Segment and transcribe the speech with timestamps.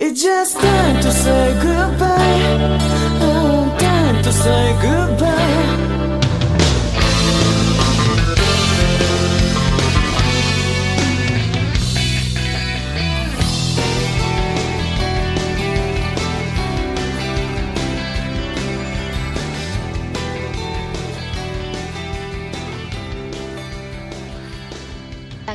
[0.00, 2.78] It's just time to say goodbye.
[3.22, 5.33] Oh, time to say goodbye.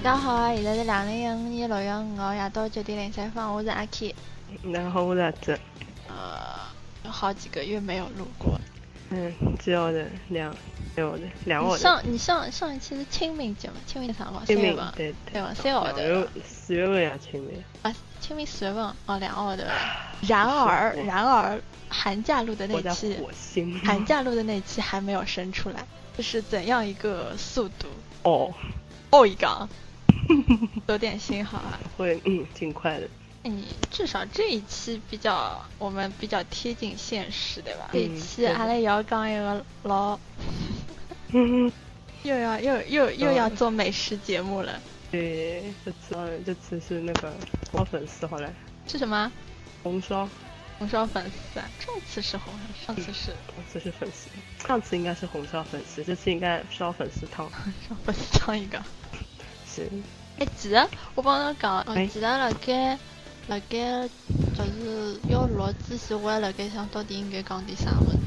[0.02, 4.16] 大家好，现在是两零一五年六月五号夜到九点零三分，我是阿 K。
[4.74, 5.60] 大家好，我是阿哲。
[6.08, 6.58] 呃，
[7.04, 8.58] 有好几个月没有录过。
[9.10, 10.06] 嗯，几号的？
[10.30, 10.56] 两
[10.96, 11.24] 两号的？
[11.44, 11.78] 两号的。
[11.78, 13.74] 你上你上上一期是清明节嘛？
[13.86, 14.42] 清明啥号？
[14.46, 14.74] 清明。
[14.96, 15.54] 对对吧？
[15.54, 15.86] 三号。
[16.46, 17.62] 四月份呀清明。
[17.82, 19.70] 啊，清明四月份哦，两号的。
[20.26, 23.78] 然而然而，寒假录的那期，火星。
[23.82, 25.86] 寒假录的那期还没有生出来，
[26.16, 27.88] 这是怎样一个速度？
[28.24, 28.54] 哦，
[29.12, 29.68] 哦一杠，
[30.88, 31.80] 有点心好啊。
[31.98, 33.08] 会嗯，挺快的。
[33.44, 37.90] 嗯，至少这一期比较，我们比较贴近现实，对吧？
[37.94, 40.20] 这一嗯期阿拉也要讲一个老，
[41.32, 41.72] 嗯，
[42.24, 44.78] 又要又又又要做美食节目了，
[45.10, 47.32] 对，这次嗯这次是那个
[47.72, 48.54] 红烧粉丝好来，
[48.88, 49.32] 是什么？
[49.84, 50.28] 红烧，
[50.78, 51.66] 红烧粉丝啊？
[51.80, 52.54] 上次是红
[52.86, 54.28] 烧，上次是这次是粉丝，
[54.68, 57.50] 上次应该是红烧粉丝，这次应该烧粉丝汤。
[57.88, 58.84] 烧粉丝汤一个。
[59.76, 59.90] 是，
[60.40, 62.98] 哎，其实我帮侬讲，我哎记得辣盖
[63.48, 64.08] 辣盖
[64.56, 68.20] 就是要录之前，我还辣盖想到底应该讲点啥么子。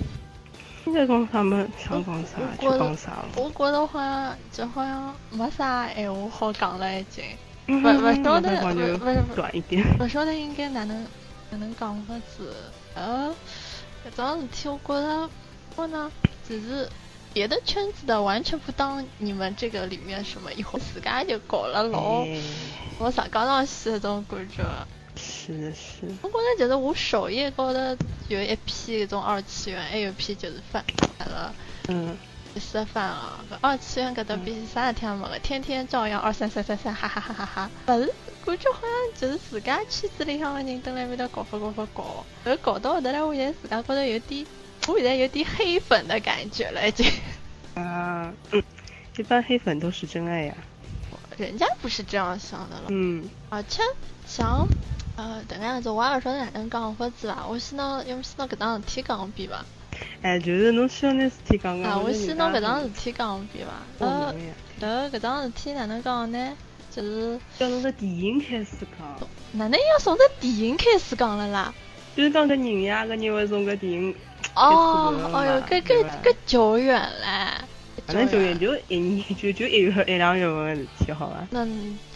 [0.84, 1.66] 现在讲啥么？
[1.78, 3.28] 想讲啥讲啥了。
[3.36, 7.24] 我觉着好像就好像没啥闲话好讲了，已经。
[7.66, 9.84] 不不不晓得不不不短一点。
[9.96, 11.06] 不晓得应该哪能
[11.50, 12.54] 哪能讲法子。
[12.94, 13.32] 呃，
[14.04, 15.30] 搿桩事体我觉着
[15.76, 16.10] 我呢，
[16.46, 16.88] 只是
[17.32, 22.40] 别的圈子的完全不当你们这个里面什么，以后自家就搞了老哎
[22.98, 24.62] 我上纲上去那种感觉。
[25.16, 26.06] 是的是。
[26.22, 27.78] 我觉得就是我首页高头
[28.28, 30.84] 有一批搿种二次元，还有一批就是翻
[31.18, 31.54] 了。
[31.88, 32.16] 嗯。
[32.60, 37.70] 吃饭啊，搿二次元搿搭比啥事体也没个，天天照样二三三三三，哈哈哈哈哈。
[37.86, 38.12] 勿是，
[38.44, 44.44] 感觉好像就是自家圈子里向个人蹲辣埃面搭搞搞搞发搞，搿搞到后头来，我现在自家高头有点，
[44.88, 47.06] 我现在有点黑粉的感觉了，已经。
[47.74, 48.62] 啊，嗯，
[49.16, 50.54] 一般黑粉都是真爱呀。
[51.38, 53.82] 人家不是这样想的了，嗯，而且
[54.26, 54.66] 像，
[55.16, 59.64] 呃，迭个样子，我也勿晓得哪能讲法子吧，我先拿，要么先拿搿桩事体讲遍吧？
[60.20, 61.92] 哎，就是侬希望拿事体讲讲。
[61.92, 62.94] 啊，我先拿搿桩事体。
[63.04, 64.06] 体讲遍伐？
[64.06, 64.34] 哦，
[64.80, 66.52] 呃呃，搿桩事体哪能讲呢？
[66.94, 67.40] 就是。
[67.58, 71.72] 要从个电影开始讲，哪能要从这电影开始讲了啦？
[72.14, 74.14] 就是讲搿人呀，搿人会从搿电影，
[74.54, 77.64] 哦哎呦，嘛搿搿搿久远嘞，
[78.06, 81.46] 反正久远就一年，就就一月一两月份的事体，好吧？
[81.50, 81.64] 那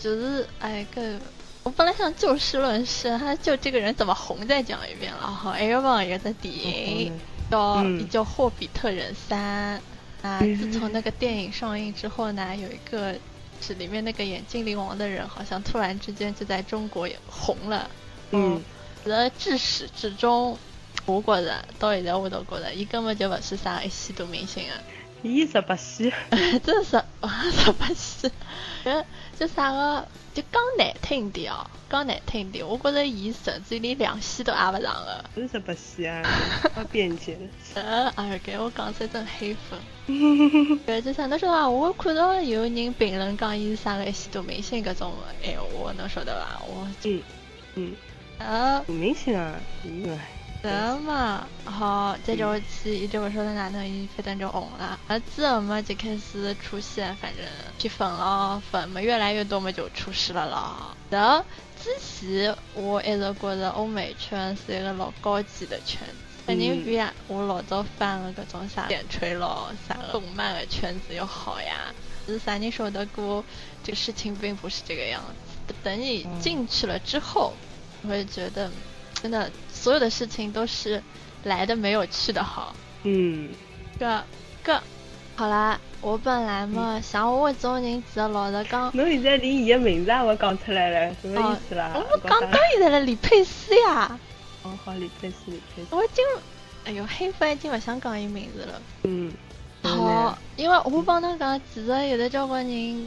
[0.01, 1.19] 就是哎搿，
[1.63, 5.53] 我本来想就事论事，他就这个人怎么红再讲一遍了哈。
[5.53, 7.13] 还有帮有个电影
[7.51, 9.81] 叫嗯叫《霍比特人三》
[10.27, 13.15] 啊，嗯自从那个电影上映之后呢，有一个
[13.61, 17.89] 是里面那个眼镜灵王的人，好像突然之间就在中国也红了。
[18.33, 18.61] 嗯，
[19.07, 20.59] 而至始至终，
[21.07, 24.75] 我觉着到现在我都觉着，伊根本就勿是啥一线大明星啊，
[25.23, 26.13] 伊十八线，
[26.65, 28.31] 真是十八线，
[28.85, 29.05] 呃，
[29.39, 35.25] 就啥个就讲难听点哦，讲难听点，我觉着伊甚至连两线都挨勿上个。
[35.37, 36.29] 是十八线啊，
[36.77, 37.81] 没边界的。
[37.81, 39.79] 呃，哎，给我讲出真黑粉。
[40.87, 41.69] 对，就啥侬晓得伐？
[41.69, 45.13] 我看到有人评论讲伊是啥个一线大明星搿种
[45.43, 46.63] 闲话，侬晓得伐？
[46.67, 47.23] 我嗯
[47.75, 47.95] 嗯，
[48.39, 48.85] 呃。
[48.87, 50.19] 大明星啊，嗯，
[50.67, 54.99] 这嘛，好，再叫我去，一直勿晓得哪能，伊反正就红了。
[55.07, 57.47] 而之后嘛，就开始出现，反正
[57.79, 60.97] 批粉了，粉嘛越来越多嘛，就出事了咯。
[61.09, 61.45] 然后
[61.81, 66.15] 之前我一直觉着欧美圈是一个老高级的圈子，
[66.47, 71.95] 肯定比啊我老早翻了各种啥点吹咯，啥个动漫的圈子要好呀。
[72.27, 73.45] 只是啥人说得过，
[73.85, 75.23] 这个事情并不是这个样
[75.69, 75.75] 子。
[75.85, 77.53] 等你进去了之后，
[78.03, 78.69] 我会觉得。
[79.23, 79.51] 真的，
[79.87, 81.01] 所有的事情都是
[81.45, 82.75] 来的没有去的好。
[83.05, 83.49] 嗯，
[84.01, 84.21] 个
[84.65, 84.83] 个，
[85.37, 91.93] 好啦，我本来嘛想我这种人，其实老实讲，侬现在连伊个名字也勿讲出来了，什么意思啦？
[91.95, 94.19] 我们讲到现在了，李佩斯呀。
[94.65, 95.95] 哦，好，李佩斯，李佩斯。
[95.95, 96.25] 我已经，
[96.85, 98.83] 哎呦，黑粉已经勿想讲伊名字了。
[99.05, 99.33] 嗯。
[99.85, 103.07] 好，因为我帮侬讲，其实有的交关人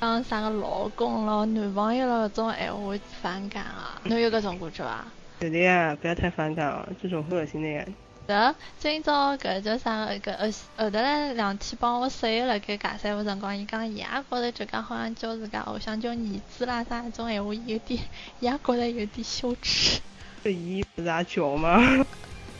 [0.00, 5.04] 讲啥个老公咯、男朋友咯搿种闲话反感啊， 侬有搿种感觉伐？
[5.40, 7.82] 有的呀，不要太反感哦，这种很恶心的呀。
[8.26, 17.98] 的，今朝搿叫啥个搿后后头来两天帮我室友辣盖尬三胡辰光，伊讲伊也觉着就讲好像叫自家偶像叫儿子啦啥种闲话，有点
[18.40, 20.00] 伊也觉着有点羞耻。
[20.44, 21.80] 这伊不是也叫吗？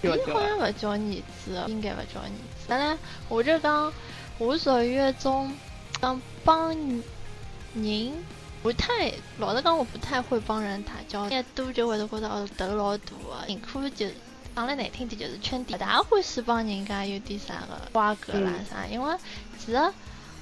[0.03, 2.67] 伊好像勿叫儿子，应该勿叫儿子。
[2.67, 2.99] 当然，
[3.29, 3.93] 我就讲，
[4.38, 5.53] 我属于一种
[6.00, 6.71] 讲帮
[7.75, 8.12] 人
[8.62, 14.07] 不太，老实讲，我不太会帮人打交道，多就会得觉得哦头老大个，宁可就
[14.55, 19.17] 讲了难听点，就是圈地，不大欢喜帮人家有点啥个瓜葛啦啥，因为
[19.59, 19.93] 其实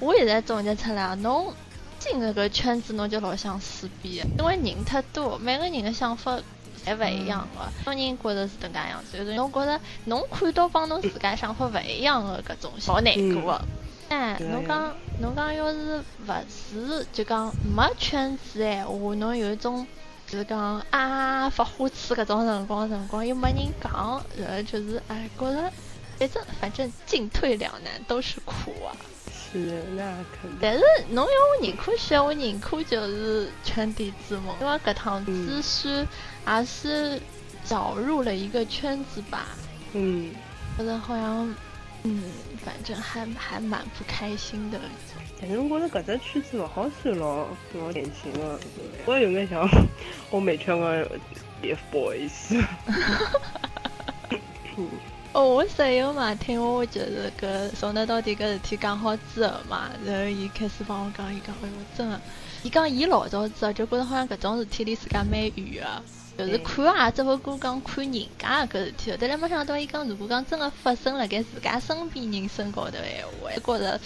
[0.01, 1.55] 我现在总结出来，侬
[1.99, 6.39] 进那个圈子，侬就老想撕逼，因为人太多，每个人的想法。
[6.87, 13.65] 侪勿一样个，有人觉着是迭介样子，有人侬觉着侬看到帮侬自家想法勿一样个搿种，老难过个。
[14.09, 19.87] 哎，侬讲侬讲要是勿是就讲没圈子闲话，侬有一种
[20.27, 25.71] 就是讲啊发花痴搿种辰光辰光又没人讲，然后就是哎觉着
[26.19, 28.97] 反正反正进退两难都是苦啊。
[29.53, 30.03] 是，那
[30.41, 30.59] 肯定。
[30.61, 30.81] 但是
[31.11, 36.07] 侬要我宁可选，我宁可就是圈地自萌，因为搿趟子是
[36.47, 37.21] 也是
[37.65, 39.47] 早入了一个圈子吧。
[39.93, 40.33] 嗯。
[40.77, 41.55] 觉得好像，
[42.05, 42.23] 嗯，
[42.65, 44.79] 反正还还蛮不开心的。
[45.41, 48.59] 反正我觉得搿只圈子勿好算老老典型的，
[49.07, 49.69] 我有眼像
[50.31, 51.11] 欧美圈的
[51.63, 52.65] TFBOYS。
[55.33, 62.21] 哦，我室友嘛，听我就是搿从头到底搿事体讲好之后嘛，然后伊开始帮我讲，伊讲哎哟真的，
[62.63, 66.03] 伊讲伊老早子就觉得好像搿种事体离自家蛮远的，
[66.39, 74.01] 就是看啊，只不过讲看人家搿事体，但是没想到伊讲如果讲真的发生了该自家身边人身高头闲话，觉着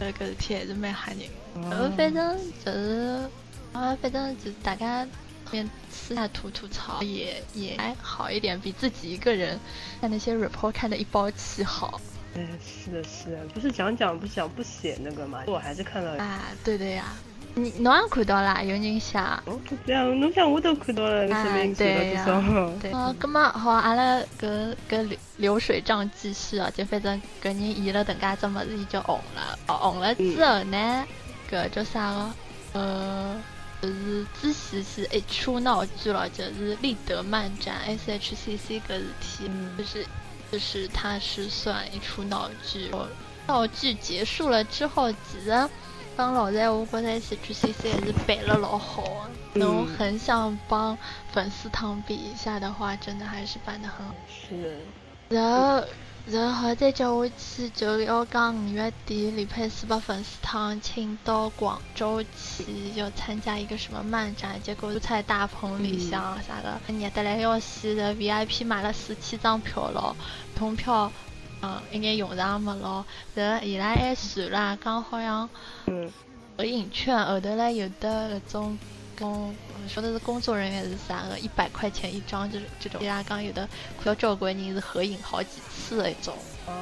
[0.00, 1.70] 呃搿事体还是蛮吓人。
[1.70, 3.30] 然后反正就是
[3.72, 5.06] 啊，反正就是大家。
[5.52, 9.58] 面私下吐吐槽也也还好一点，比自己一个人
[10.00, 12.00] 看那些 report 看的一包气好。
[12.34, 16.22] 嗯，是的，是的，不是讲讲不讲不写那个嘛，我还是看了。
[16.22, 17.16] 啊，对的呀，
[17.54, 19.18] 你侬也看到了，有人写。
[19.18, 21.44] 哦，这样，侬讲我都看到了，啊，
[21.76, 22.24] 对呀，
[22.80, 22.90] 对。
[22.94, 31.04] 哦，那么好，阿拉搿搿流流水账继续哦，就反正搿人演了等家这么子，伊就红了，红了之后呢，
[31.50, 32.30] 搿叫啥个？
[32.80, 33.36] 呃。
[33.82, 40.06] 就是之前是一出闹剧了，就是立德漫展 S H C C 搿事体，就是
[40.52, 42.90] 就是它是算一出闹剧。
[43.46, 45.66] 闹剧结束了之后，其实
[46.16, 49.04] 帮老在我觉得 S H C C 也是摆了老好。
[49.54, 50.96] 侬很想帮
[51.32, 54.14] 粉丝汤比一下的话，真的还是办得很好。
[54.28, 54.78] 是。
[55.28, 55.84] 然后。
[56.26, 70.14] 然后再叫我去，就要讲五月底李佩斯把粉丝汤请到广州去，要参加一个什么漫展，结果在大棚里向啥的，热得来要死的 VIP 买了四千张票了，
[70.54, 71.10] 通票
[71.62, 73.04] 嗯一眼用上没咯，
[73.34, 75.48] 然后伊拉还算啦，讲好像
[76.56, 78.78] 合影券后头来有的那种。
[79.18, 79.54] 工
[79.86, 81.38] 晓得是工作人员是啥个？
[81.38, 83.02] 一百块钱一张，就是这种。
[83.02, 83.68] 伊拉讲有的
[84.04, 86.34] 要照顾人是合影好几次那种。
[86.66, 86.72] 哦，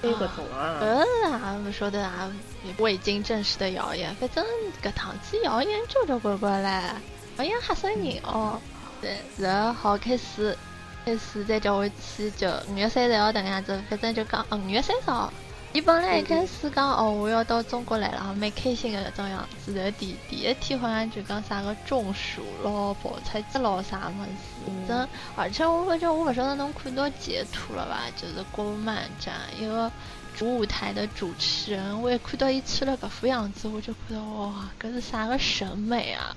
[0.00, 0.78] 这个种啊。
[0.80, 2.32] 嗯啊，我说的啊，
[2.78, 4.14] 未经证实的谣言。
[4.14, 4.42] 反正
[4.82, 6.94] 搿趟子谣言交交关关嘞，
[7.36, 8.58] 谣言吓死人哦。
[9.02, 10.56] 对，然后好开始，
[11.04, 15.32] 开始再叫我去，就五月三十号等样子，反正就讲五月三十号。
[15.74, 19.74] 伊本来一开始讲哦，我要到中国来了，蛮开心的搿种样子。
[19.74, 24.70] 然后第第一天好像就讲啥个中暑咯、跑出去咯啥么子。
[24.86, 28.02] 真，而且我感觉我不晓得侬看到截图了吧？
[28.16, 29.90] 就是国漫展一个
[30.36, 36.36] 主舞台的主持人，我一看到伊吃了搿副样子，我就觉得哇，搿是啥个审美啊？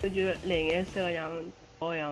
[0.00, 1.30] 这就蓝颜色的样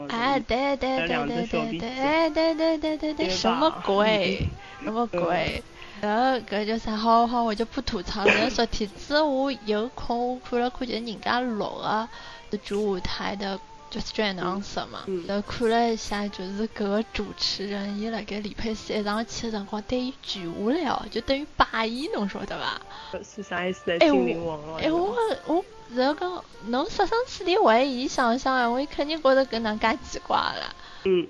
[0.08, 4.48] 哎，对对对对对对，哎对对对对对，什么鬼？
[4.82, 5.62] 什么鬼？
[6.00, 6.96] 然后搿叫啥？
[6.96, 8.50] 好好，我就不吐槽了。
[8.50, 12.08] 昨天子我有空，我看了看，就是人家录的，
[12.50, 13.58] 是主舞台的，
[13.90, 15.04] 就是 announcer 嘛。
[15.26, 22.80] 然后看了一下，就是搿个主持人，伊辣盖李佩斯一上去的辰光，对伊巨无聊，就等于霸伊，侬晓得伐？
[23.23, 23.99] 是啥意思？
[23.99, 24.78] 心灵王了。
[24.78, 25.14] 哎我
[25.47, 30.75] 我，然后讲侬设身处地为伊想想啊，我肯定觉得搿能介奇怪了。
[31.04, 31.26] 嗯。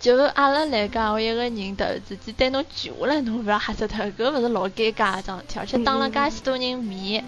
[0.00, 7.24] 就阿拉来讲，我一个人突然之间对侬举下来，侬勿要吓死脱，搿勿是老尴尬桩事体，而且当了介许多人面，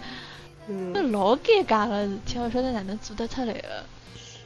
[0.68, 3.84] 搿老尴尬个事体，我晓得哪能做得出来个。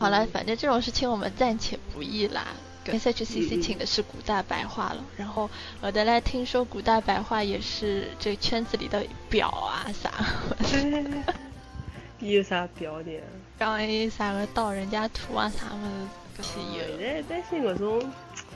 [0.05, 2.49] 好了，反正这种事情我们暂且不议啦。
[2.85, 5.49] S H C C 请的是古代白话了，然后
[5.81, 10.13] 我的来听说古代白话也是这圈子里的表啊啥。
[12.21, 13.13] 有啥表的？
[13.59, 16.43] 讲伊啥个盗人家图啊啥么子。
[16.43, 17.99] 现在担心搿种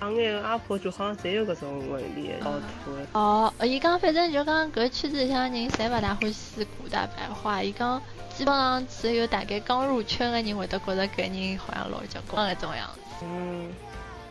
[0.00, 2.52] 上海个阿婆就好像侪有搿种问题，凹
[2.84, 3.06] 凸的。
[3.12, 8.00] 哦，呃伊讲反正就讲搿圈子里向人侪勿大欢喜古大白话，伊讲
[8.36, 13.24] 基本上只有大概刚入圈个人会得觉着搿人好像老结棍搿种样子。
[13.24, 13.70] 嗯，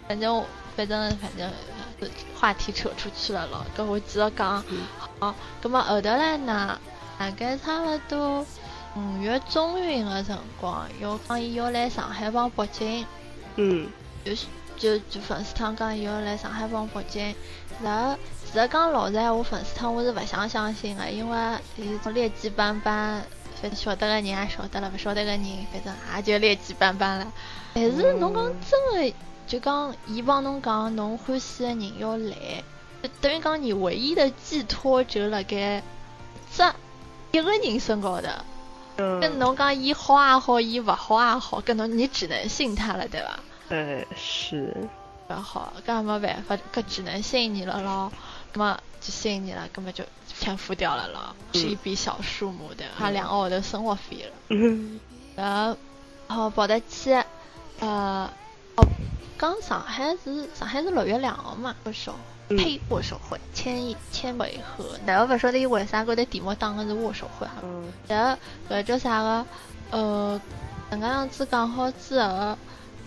[0.07, 0.43] 反正
[0.75, 1.50] 反正反正
[2.00, 2.07] 呃
[2.39, 4.63] 话题扯出去了咯，搿我记得讲。
[5.19, 6.79] 好，葛末后头来呢，
[7.19, 8.45] 大概差勿多
[8.95, 13.05] 五月中旬个辰光，要讲伊要来上海帮北京。
[13.57, 13.89] 嗯，
[14.24, 14.45] 就是
[14.77, 17.36] 就就粉丝汤讲伊要来上海帮北京，
[17.84, 18.15] 然后
[18.46, 21.38] 其实讲老实闲话，粉丝汤我是勿想相信的，因为
[21.77, 23.24] 伊种劣迹斑斑，
[23.62, 27.27] 反正晓得个人也晓得了，勿晓得个人反正也就劣迹斑斑了。
[27.74, 29.15] 但是侬讲真的，
[29.48, 32.63] 就讲伊帮侬讲侬欢喜个人要来，
[33.01, 35.81] 就等于讲你唯一的寄托就辣盖
[36.55, 36.74] 这
[37.31, 38.27] 一个人身高头。
[38.98, 43.39] 跟嗯，侬讲伊好也好，伊勿好也好，跟侬你只能信他了，对伐？
[43.69, 44.74] 哎是，
[45.29, 48.12] 搿好，搿也没办法，搿只能信你了咯。
[48.53, 54.31] 那么就信你了，葛么就全付掉了咯，是一笔小数目的，还两个号头生活费了。
[54.50, 55.00] 嗯
[55.36, 55.77] 然后，
[56.27, 57.13] 然后跑得去，
[57.79, 58.29] 呃，
[58.75, 58.88] 哦，
[59.38, 62.15] 刚上海是上海是六月两号嘛，握手，
[62.50, 67.53] 嗯呸，握手会，签一签尾合，但我勿晓得伊为啥搿个题目打个是握手会哈。
[67.63, 68.38] 嗯然后
[68.69, 69.45] 搿叫啥个？
[69.91, 70.41] 呃，
[70.89, 72.57] 搿能介样子讲好之后，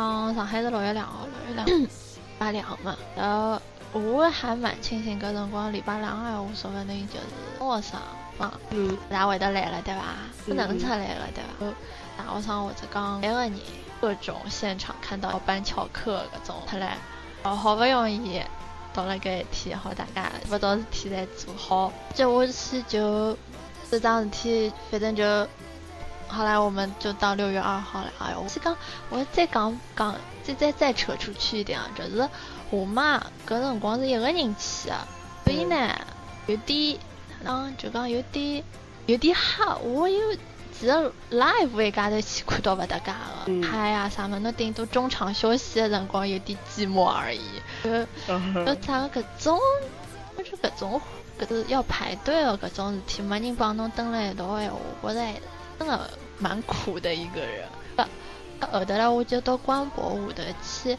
[0.00, 1.88] 嗯，上海是六月两号，六月两礼
[2.38, 2.97] 拜两嘛。
[3.14, 3.61] 然后
[3.92, 8.00] 我还蛮庆幸搿辰光礼拜两个闲话，说不定就是中学生
[8.38, 10.02] 嘛，嗯勿大会得来了，对伐？
[10.47, 11.66] 不能出来了，对伐？
[11.66, 11.75] 呃
[12.16, 13.52] 大学生或者讲每个人
[14.00, 16.97] 各种现场看到班翘课搿种出来，
[17.42, 18.40] 哦，好不容易。
[18.92, 23.37] 到了搿一天，好大家勿找事体侪做好，接下去就
[23.90, 25.23] 这桩事体，反正就
[26.31, 28.13] 后来我们就到六月二号了。
[28.19, 28.77] 哎呦，我是讲，
[29.09, 32.29] 我再讲讲，再再再扯出去一点啊，就是
[32.71, 34.99] 我妈搿辰光是一个人去的，
[35.45, 35.91] 所以呢
[36.47, 36.99] 有点，
[37.45, 38.63] 嗯，就讲有点
[39.07, 40.19] 有点吓，我又。
[40.73, 43.13] 其实 live 一家头去看到勿搭界
[43.45, 47.43] 嗯个，拍呀啥么，侬顶多中场休息的辰光有点寂寞而已。
[47.83, 49.59] 呃，嗯就啥个搿种，
[50.37, 50.99] 我就搿种
[51.39, 55.41] 搿是要排队的搿种事体，没人帮侬蹲辣一道闲话，我觉着
[55.81, 57.67] 真的蛮苦的一个人。
[57.97, 58.07] 呃，
[58.71, 60.91] 后头来我就到官博下头去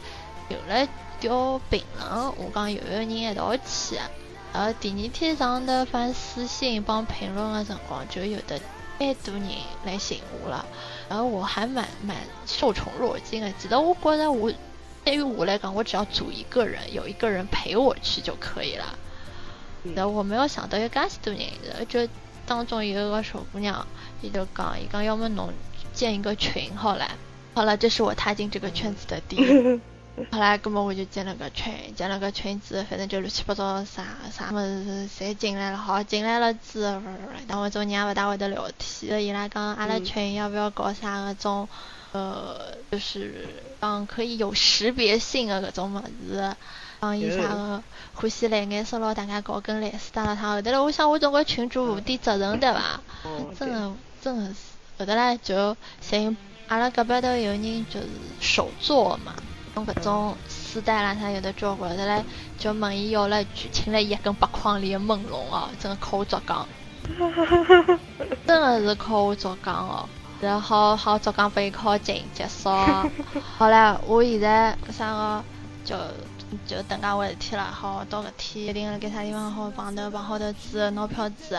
[0.48, 0.88] 有了
[1.20, 4.02] 条评论，我讲有没有人一道去的。
[4.52, 8.60] 然后第二天上头发私信帮评论的辰光，就有的
[8.98, 9.44] 蛮多人
[9.84, 10.66] 来寻我了。
[11.08, 13.52] 然后我还蛮蛮受宠若惊的。
[13.60, 14.52] 其实我觉得我
[15.04, 18.98] 对于我来讲，我只要组一个人，有一个人陪我去就可以了。
[19.94, 22.08] 然后我没有想到有介许多人，然后就
[22.44, 23.86] 当中有一个小姑娘，
[24.22, 25.52] 伊就讲，伊讲要么侬
[25.92, 27.06] 建一个群好了，
[27.54, 29.80] 好了，这是我踏进这个圈子的第一。
[30.30, 35.76] 后来，根本我就建了个群，建了个群之后，反正就乱七八糟啥啥么子侪进来了。
[35.78, 37.00] 好，进来了之后，
[37.48, 39.24] 但我种人也勿大会得聊天。
[39.24, 41.66] 伊拉讲阿拉群要不要搞啥个种，
[42.12, 43.48] 呃，就是
[43.80, 45.98] 讲可以有识别性的搿种物
[46.30, 46.54] 事。
[47.00, 50.50] 讲伊啥个欢喜蓝颜色咯，大家搞根蓝色搭了他。
[50.50, 53.00] 后头来，我想我总归群主负点责任对伐？
[53.22, 53.90] 哦真的
[54.22, 54.54] 真的是，
[54.98, 56.36] 后头来就寻
[56.68, 58.06] 阿拉隔壁头有人就是
[58.40, 59.34] 手作嘛，
[59.74, 62.24] 用搿种丝带啦啥有的交关，后头来
[62.56, 66.68] 就问伊要了一句，请了伊一根白框里的猛龙哦， 真的靠我作讲，
[68.46, 70.08] 真的是靠我作讲哦。
[70.40, 72.70] 然后好作讲拨伊靠近结束。
[73.58, 75.44] 好了，我现在搿啥个
[75.84, 75.96] 就
[76.66, 77.64] 就等介回事体了。
[77.64, 81.58] 好，到搿天一定了该啥地方好碰头，碰好头之后拿票子。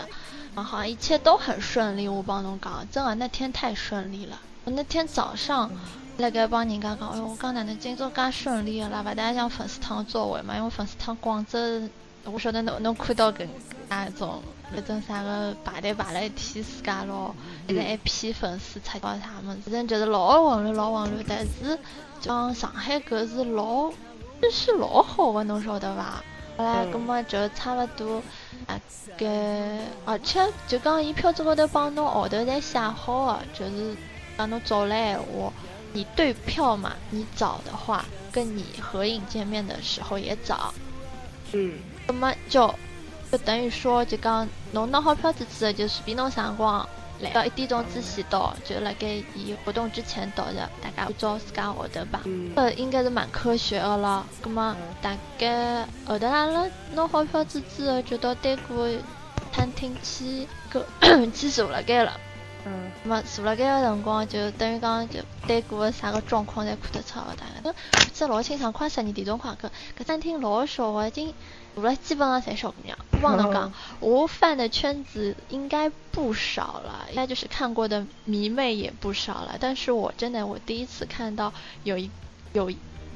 [0.56, 4.40] 啊，好像一切都很顺利，我帮侬讲，真的那天太顺利了。
[4.66, 5.70] 我那天早上
[6.18, 9.04] 辣盖帮人家讲，哎哟，我讲哪能今朝介顺利个啦？
[9.06, 11.60] 勿大像粉丝汤座位嘛，因为粉丝汤广州，
[12.26, 13.48] 我晓得侬侬看到搿
[13.90, 14.42] 那种
[14.76, 17.36] 搿种啥个排队排了一天自家咯，
[17.68, 21.26] 现在一批粉丝出到啥么子，反正就是老混乱老混乱。
[21.28, 21.78] 但是
[22.22, 23.92] 讲上海搿是老
[24.52, 26.24] 是老好个，侬晓得伐？
[26.56, 28.22] 后来，葛么就差勿多，
[28.66, 28.80] 大
[29.18, 33.96] 概，而且就讲伊票子高头帮侬号头侪写好个，就是
[34.36, 35.54] 帮侬找来闲话，
[35.94, 40.74] 你对票嘛，你找的话，跟你合影见面的时候也找，
[41.52, 41.80] 嗯。
[42.08, 42.74] 那么就
[43.32, 46.88] 就等于说，就讲侬拿好票子之后，就随便侬啥辰光
[47.20, 52.22] 来到一点钟之前到，就辣盖伊活动之前到的，大家按照自家号头吧。
[52.26, 54.26] 嗯呃，应该是蛮科学的了。
[54.42, 58.90] 葛么大概后头阿拉拿好票子之后，就到单个
[59.52, 62.20] 餐厅去搿去坐辣盖了。
[62.66, 67.70] 嗯，那么坐辣该个辰光，就等于讲就对过个啥个状况侪看得出个大概。
[67.70, 67.74] 我
[68.14, 71.34] 记得老清爽，快十二点钟快搿搿餐厅老小个，已经
[71.76, 72.98] 坐了基本上侪小姑娘。
[73.12, 79.56] 我帮侬讲，我饭的圈子应该不少了，应该就是看过的迷妹也不少了。
[79.60, 81.54] 但是我真的我第一次看到
[81.84, 82.10] 有一
[82.54, 82.72] 有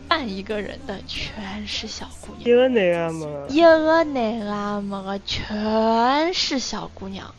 [0.07, 7.33] 半一个人的全是小姑娘，一个男个也没个，一个男个也没个，全是小姑娘。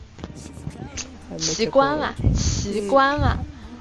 [1.38, 2.14] 奇观嘛？
[2.34, 3.38] 奇观嘛？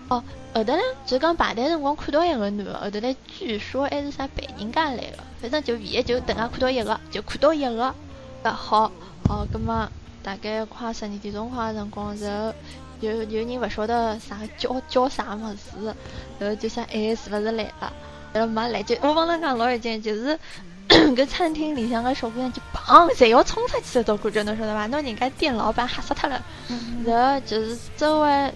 [0.09, 0.23] 哦，
[0.57, 7.93] 后头呢，就讲排队辰光看到一个男个，后头呢据说还是啥别人家来个，反正就唯一就等下看到一个，就看到一个。
[8.43, 8.91] 啊好，
[9.27, 9.89] 好，葛么
[10.23, 12.53] 大概快十二点钟快个辰光，然后
[12.99, 15.95] 有有人勿晓得啥叫叫啥么子，
[16.39, 17.93] 然后就想哎是勿是来了，
[18.33, 20.37] 然后没来就我帮侬讲老有劲，就是。
[20.87, 24.87] 搿餐厅里向个小姑娘就砰，侪要冲出去了，都感觉侬晓得伐？
[24.87, 26.41] 拿人家店老板吓死脱了。
[27.05, 28.53] 然后就是周围，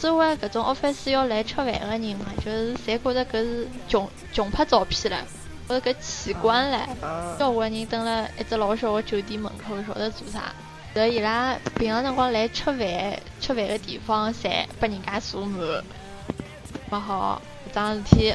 [0.00, 5.24] 周围搿种 office 要来吃饭个人嘛，就是侪觉着搿是穷穷拍照片了，
[5.68, 7.04] 觉着搿奇观唻。
[7.04, 10.54] 啊，交关人蹲辣一只老小个酒店门口，勿晓得做啥。
[10.94, 12.78] 然后伊拉平常辰光来吃饭，
[13.40, 15.60] 吃饭个地方侪拨人家坐满。
[16.90, 18.34] 勿好，搿桩事体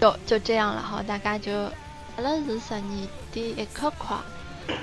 [0.00, 1.52] 就就这样了哈，大家就
[2.16, 2.82] 阿拉是十二
[3.32, 4.16] 点一刻快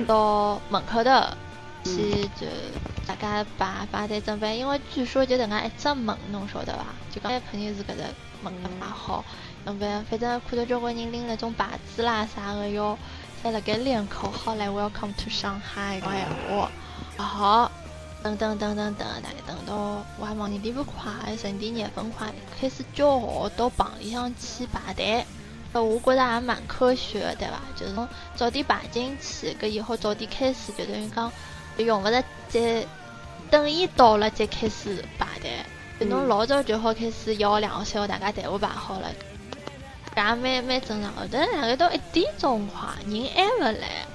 [0.07, 1.12] 到门口头
[1.86, 2.46] 去，就
[3.08, 6.86] 大家排排队准备，因为据说就迭介一只门，侬晓得伐？
[7.13, 8.04] 就讲肯定是搿只
[8.42, 9.24] 门个蛮好，
[9.63, 12.98] 准备反正看到交关人拎那种牌子啦啥个，要
[13.44, 16.72] 在辣盖练口号来 Welcome to Shanghai 讲闲话，
[17.18, 17.72] 好。
[18.24, 25.24] 等等等等等，大概等到我还往年点不快，十二点廿分快开始叫号到棚里向去排队。
[25.74, 27.60] 呃，我觉着也蛮科学的，对伐？
[27.75, 31.32] 就是早点排进去，搿以后早点开始，就等于讲
[31.84, 32.86] 用勿着再
[33.50, 35.51] 等伊到了再开始排队。
[36.00, 39.08] 就侬嗯老早就好开始一号两号三号大家队伍排好了，
[40.13, 41.10] 搿也蛮蛮正常。
[41.13, 44.05] 后头大概到一点钟快，人还勿来，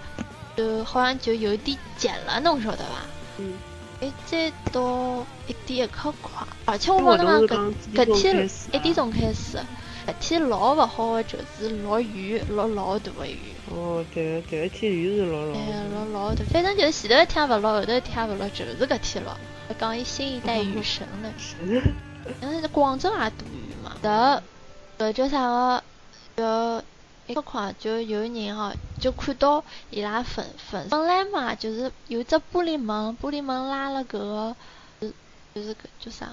[0.54, 2.90] 就好像就有点急了，侬晓得伐？
[3.38, 3.54] 嗯，
[4.00, 9.58] 一再到一点一刻快，而且我活帮侬动讲搿搿天一点钟开始，
[10.06, 13.38] 搿天老勿好个就是落雨，落老大个雨，
[13.70, 19.36] 哦，对对，一天雨是落老哎，落老大，反正就是前头一天勿落，后头一天勿落，就是搿天落。
[19.78, 21.82] 讲伊新一代雨神呢，是。
[22.40, 24.42] 嗯，广州也大雨嘛，然后
[24.98, 25.82] 搿叫啥
[26.36, 26.84] 个，就
[27.26, 34.56] 一个快就有人哦，就看到伊拉粉粉本来嘛就是有只玻璃门，玻璃门拉了搿个，
[35.00, 35.14] 就是
[35.54, 36.28] 就是搿叫啥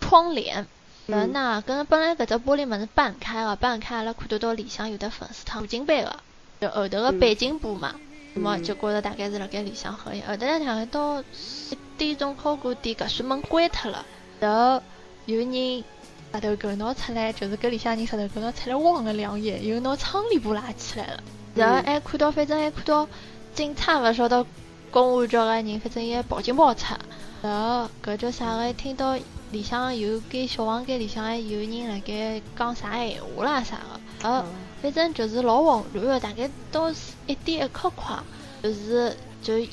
[0.00, 0.66] 窗帘。
[1.12, 6.16] 然后嗯呢，搿本来搿只玻璃门是半开个，半开阿拉看得到里向有的粉丝汤进杯个，
[6.58, 7.20] 就后头个嗯。
[7.20, 7.94] 背景布嘛，
[8.32, 10.22] 那么嗯就觉着大概是辣盖里向喝饮。
[10.26, 14.06] 后头呢，大概到一点钟敲过点，搿扇门关脱了，
[14.40, 14.82] 然后
[15.26, 21.22] 有人石头狗拿出来，就是搿里向人石头狗拿出来望了两眼，又拿窗帘布拉起来了，
[21.54, 23.06] 然后嗯还看到，反正还看到
[23.54, 24.46] 警察勿晓得
[24.90, 26.94] 公安局个人，反正也报警报出，
[27.42, 29.14] 然后搿叫啥个，听到
[29.52, 34.44] 里向有间小房间里向还有人辣盖讲啥闲话啦啥个，呃。
[34.82, 36.90] 反正就是老混乱的，大概到
[37.28, 38.18] 一点一刻快，
[38.60, 39.64] 就是就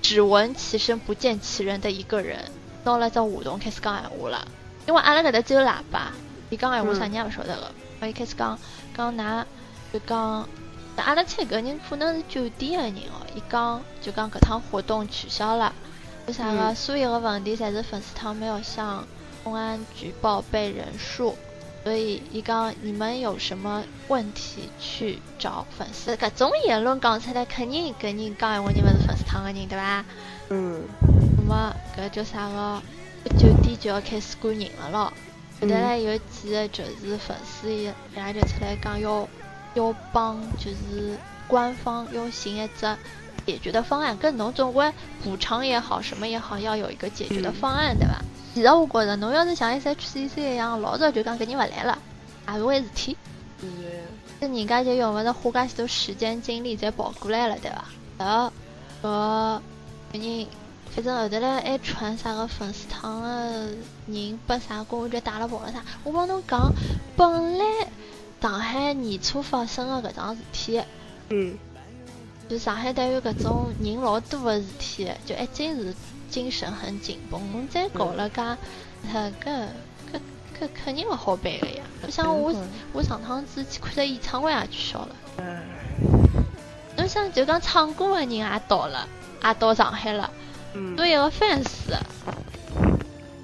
[0.00, 2.50] 只闻其声不见其人的一个人，
[2.84, 4.48] 拿了只话筒开始讲闲话了。
[4.86, 6.12] 因为阿拉搿搭只有喇叭，
[6.48, 8.08] 伊讲闲话啥人也勿晓得个。
[8.08, 8.58] 伊开始讲
[8.96, 9.44] 讲㑚
[9.92, 10.48] 就讲，
[10.96, 13.20] 阿拉猜搿人可能是酒店的人哦。
[13.34, 15.74] 伊讲就讲搿趟活动取消了，
[16.26, 16.58] 为啥个？
[16.58, 19.06] 嗯所有个问题侪是粉丝汤没有向
[19.44, 21.36] 公安局报备人数。
[21.84, 26.16] 所以伊讲你们有什么问题去找粉丝？
[26.16, 30.04] 搿种言论讲出来，肯定搿人讲闲话你勿是粉丝汤个人，对伐？
[30.48, 30.82] 嗯
[31.36, 32.82] 那么搿叫啥个？
[33.38, 35.12] 酒店就要开始赶人了咯。
[35.60, 39.28] 后头来有几个就是粉丝伊伊拉就出来讲要
[39.74, 42.96] 要帮就是官方要寻一只
[43.46, 44.90] 解决的方案，跟侬总归
[45.22, 48.22] 补偿也好，什么也好，要有一个解决的方案，对伐？
[48.54, 51.98] 其实我觉着，侬要是像 S H C C 一样，老早就讲搿人勿来了，
[52.46, 53.16] 也是回事体。
[53.60, 53.90] 是的，
[54.40, 57.84] 这人家就用勿着花介许多时间精力再跑过来了，对伐？
[58.16, 58.52] 然后
[60.12, 60.46] 搿人，
[60.94, 63.28] 反正后头来还传啥个粉丝汤个
[64.06, 65.82] 人被啥公安局打了跑了啥。
[66.04, 66.72] 我帮侬讲，
[67.16, 67.64] 本来
[68.40, 70.80] 上海年初发生个搿桩事体，
[71.30, 71.58] 嗯
[72.48, 75.94] 就上海对于搿种人老多个事体，就已经是
[76.30, 77.40] 精神很紧绷。
[77.52, 78.56] 侬再搞了噶，
[79.12, 79.68] 搿搿
[80.12, 80.18] 搿
[80.60, 81.82] 搿肯定勿好办个呀。
[82.10, 82.54] 像我
[82.92, 85.16] 我上趟子去看只演唱会也取消了。
[85.38, 85.62] 哎，
[86.96, 89.08] 侬想就讲唱歌个人也到了，
[89.42, 90.30] 也到上海了，
[90.74, 91.64] 嗯多一个 fans，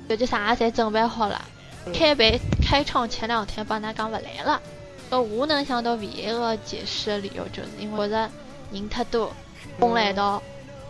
[0.08, 1.40] 搿就啥侪准备好了。
[1.94, 4.60] 开办开唱前两天帮㑚讲勿来了。
[5.10, 8.30] 搿我能想到唯一个解释的理由，就是因为觉着
[8.70, 9.32] 人太多，
[9.78, 10.40] 混了一道。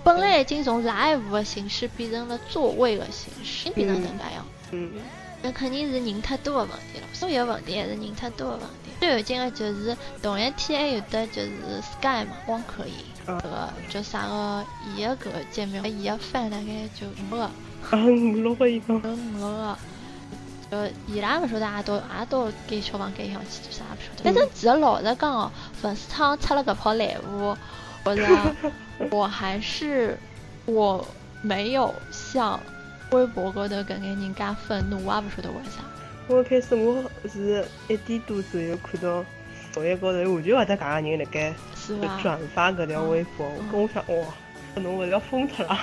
[0.03, 4.47] 本来已经从 live 的形式变成了座位的形式，变成能介样。
[4.73, 4.91] 嗯，
[5.43, 7.07] 那肯定是人太多的问题了。
[7.13, 8.91] 所有问题还是人太多的问题。
[9.01, 11.51] 最有劲的就是同一天还有的就是
[11.83, 12.93] Sky 嘛，光可以。
[13.27, 14.65] 这个叫啥个？
[14.97, 16.65] 伊个搿个界面，伊个翻大概
[16.99, 17.53] 就五个，啊，
[17.93, 19.79] 五六个一个，有五个。
[20.71, 24.25] 呃，伊拉勿晓得，也都也都给小房间上去做啥勿晓得。
[24.25, 27.57] 反正其实老实讲哦，粉丝汤出了搿泡烂舞，
[28.05, 28.57] 我觉着
[29.11, 30.19] 我还是
[30.67, 31.07] 我
[31.43, 32.61] 没有像
[33.13, 35.83] 微博高头搿眼人家愤怒，我也勿晓得为啥。
[36.29, 39.25] 我一开始我是一点多左右看到
[39.75, 41.53] 首页高头完全勿搭界个人辣盖？
[42.23, 44.27] 转发搿条微博，我跟我想哇，
[44.77, 45.77] 侬勿是要疯脱了？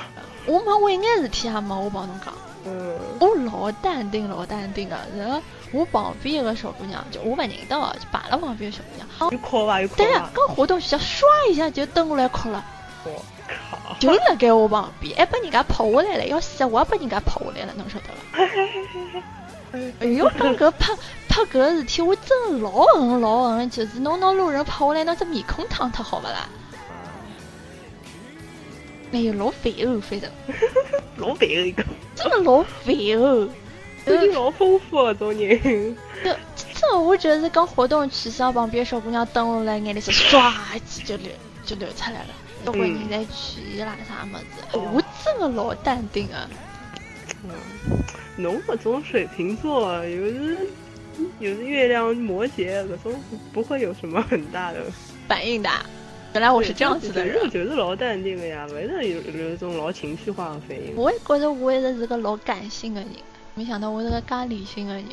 [0.45, 2.33] 我没我一眼事体也没，我帮侬讲。
[2.65, 4.95] 嗯，我老淡定，老淡定个。
[5.17, 5.41] 然后
[5.73, 9.07] 我旁边一个小姑娘，就我勿认得哦，就摆辣旁边个小姑娘。
[9.19, 9.81] 哦，有哭伐？
[9.81, 10.29] 又哭对啊伐，？
[10.33, 12.63] 刚活动取消，唰一下就登下来哭了，
[13.07, 13.95] 我靠！
[13.99, 19.23] 就辣盖我旁边，还把人家拍下来了，要死我也把人家拍下来了，侬晓得伐？
[19.99, 20.93] 哎哟，讲搿拍
[21.27, 26.47] 拍搿个事体，我真的老恨老恨，就是侬拿路人拍下来，拿只面孔烫脱好勿啦？
[29.11, 30.29] 哎哟，老烦哦，反正
[31.17, 31.83] 老烦哦一个，
[32.15, 33.49] 真的老烦哦。
[34.05, 35.95] 最近老丰富个种人。
[36.23, 41.29] 就这，我觉得是刚活动取消，旁边小姑娘登下来，眼泪是唰一记就流
[41.65, 42.27] 就流出来了。
[42.67, 46.49] 交关人在劝伊拉啥么子，我真的老淡定啊。
[47.45, 47.51] 嗯，
[48.35, 50.57] 侬搿种水瓶座，有时
[51.39, 53.13] 有时月亮摩羯搿种
[53.53, 54.81] 不会有什么很大的。
[55.29, 55.69] 反应的，
[56.33, 57.39] 原来我是这样子的人。
[57.41, 60.93] 我就是老淡定的呀，没得有有一种老情绪化的反应。
[60.97, 63.09] 我也觉得我一直是个老感性的人，
[63.55, 65.05] 没想到我是个介理性的人。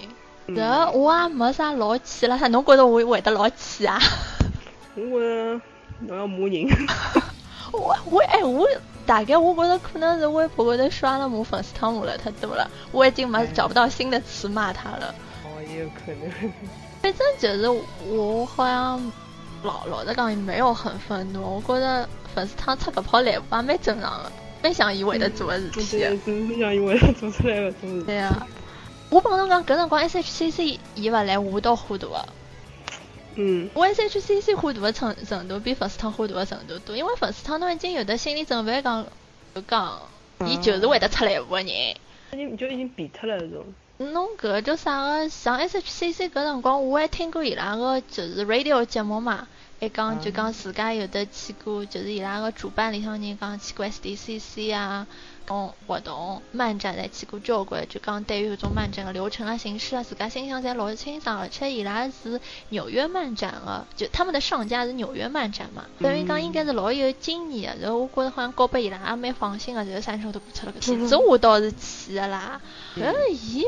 [0.49, 3.97] 嗯然后我也没啥老气了啥，侬觉得我会得老气啊？
[4.97, 5.61] 我
[6.01, 6.67] 侬要骂人。
[7.77, 8.69] 我我哎我
[9.07, 15.15] 大概我觉得可能是微博高头刷了我粉丝汤姆了太多了，我已经没找不到新的词骂他了。
[15.45, 16.31] 哦，也有可能。
[17.03, 17.69] 反正就是
[18.09, 19.13] 我好像
[19.63, 24.33] 老老实讲也没有很愤怒，我觉得粉丝汤出搿泡烂舞也蛮正常的，
[24.63, 26.09] 蛮像伊会得做的事体的。
[26.09, 28.03] 对，真像因为他做出来搿种事。
[28.05, 28.47] 对呀、
[29.11, 32.25] 我帮侬讲，搿辰光 S H C C 伊勿来，我倒糊涂个。
[33.37, 39.07] 嗯，我 S H C C 火大的程程度比粉丝汤火大的程度多，因为粉丝汤侬已经有的心理准备讲，
[39.55, 40.01] 就讲
[40.47, 41.67] 伊就是会得出烂舞个人。
[41.67, 43.65] 已经就已经变脱了搿种。
[43.99, 45.29] 侬搿个叫啥个？
[45.29, 49.47] 上 S H C C 搿辰光，我还听过伊拉个就是 radio 节目嘛，
[49.81, 55.07] 还讲就讲自家有的去过，就是伊拉个主办里向人讲去过 S D C C 啊，
[55.47, 72.61] 种活动漫展侪去过交关，就讲对于搿种漫展个流程啊、形式啊，自家心里向侪老清爽，而且伊拉是纽约漫展个，就他们的上家是纽约漫展嘛，等于讲应该是老有经验个，然后我觉着好像交拨伊拉也蛮放心个，然后啥人都过出了搿天，这我倒是去个啦。
[72.97, 73.65] 搿伊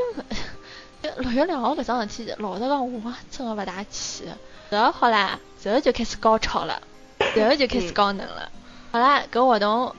[1.18, 4.24] 六月两号搿桩事体，老实讲我真个勿大去。
[4.70, 6.82] 然后好啦，然后就开始高潮了，
[7.36, 8.50] 然后就开始高能了。
[8.90, 9.94] 好啦，搿活动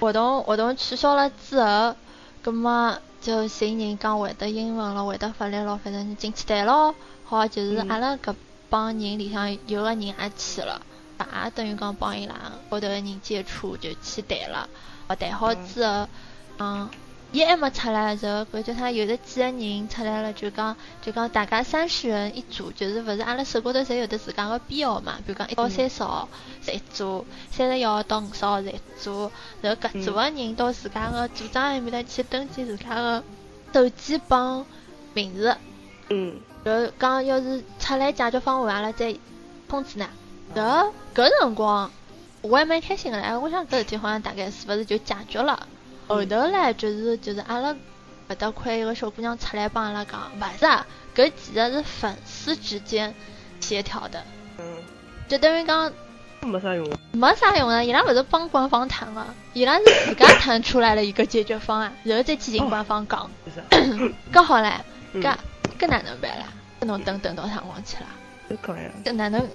[0.00, 1.94] 活动活动取消了之后，
[2.42, 6.94] 葛么就寻人讲会得英文了，会得法律了，反正进去谈咯。
[7.24, 8.34] 好，就是阿拉搿
[8.68, 10.80] 帮人里向有个人也去了，
[11.18, 12.34] 也等于讲帮伊拉
[12.70, 14.68] 高头个人接触就去谈了。
[15.06, 16.08] 哦，谈好之后，
[16.58, 16.88] 嗯。
[17.32, 18.90] 伊还没出来的时候，搿叫啥？
[18.90, 25.18] 有的几个人出来了，就讲就讲大家三十人一组，就是勿是阿拉手高头侪有的自家个编号嘛？
[25.24, 26.28] 比如讲一到三十号
[26.60, 29.30] 是一组，三十一号到五十号是一组，
[29.62, 33.22] 然后搿组个人到自家个组长埃面搭去登记自家个
[33.72, 34.66] 手机帮
[35.14, 35.56] 名字，
[36.08, 39.14] 嗯，然后讲要是出来解决方案，阿拉再
[39.68, 40.06] 通知㑚。
[40.52, 41.88] 然后搿辰光
[42.42, 45.68] 我还蛮开心个唻，我想搿事体好像大概是勿是就解决了。
[46.10, 47.72] 后头嘞，就是就是阿拉
[48.28, 53.14] 搿搭块一个小姑娘出来帮阿拉讲，勿是啊，搿其实是粉丝之间
[53.60, 54.20] 协调的，
[54.58, 54.76] 嗯，
[55.28, 55.92] 就等于讲
[56.40, 56.84] 没啥用。
[57.12, 64.72] 没啥用啊，伊拉勿是帮官方谈个，伊拉是自家谈出来了一个解决方案，然后再去寻官方讲，就是，搿好唻，
[65.12, 65.36] 嗯搿
[65.78, 66.46] 搿哪能办啦？
[66.80, 68.06] 搿侬等等到啥辰光去啦？
[68.48, 69.48] 就搿哪能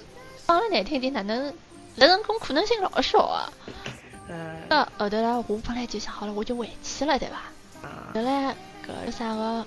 [0.48, 1.54] 讲了难听点，哪能
[1.98, 3.52] 搿成功可能性老小啊？
[4.28, 7.36] 呃，搿后头唻，我本来就想好了，我就回去了，对伐？
[7.88, 9.66] 啊，后来搿啥个，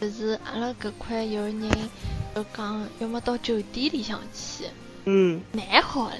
[0.00, 1.60] 就是阿拉搿块有人
[2.34, 4.66] 就讲要么到酒店里向去，
[5.04, 6.12] 嗯，蛮好唻，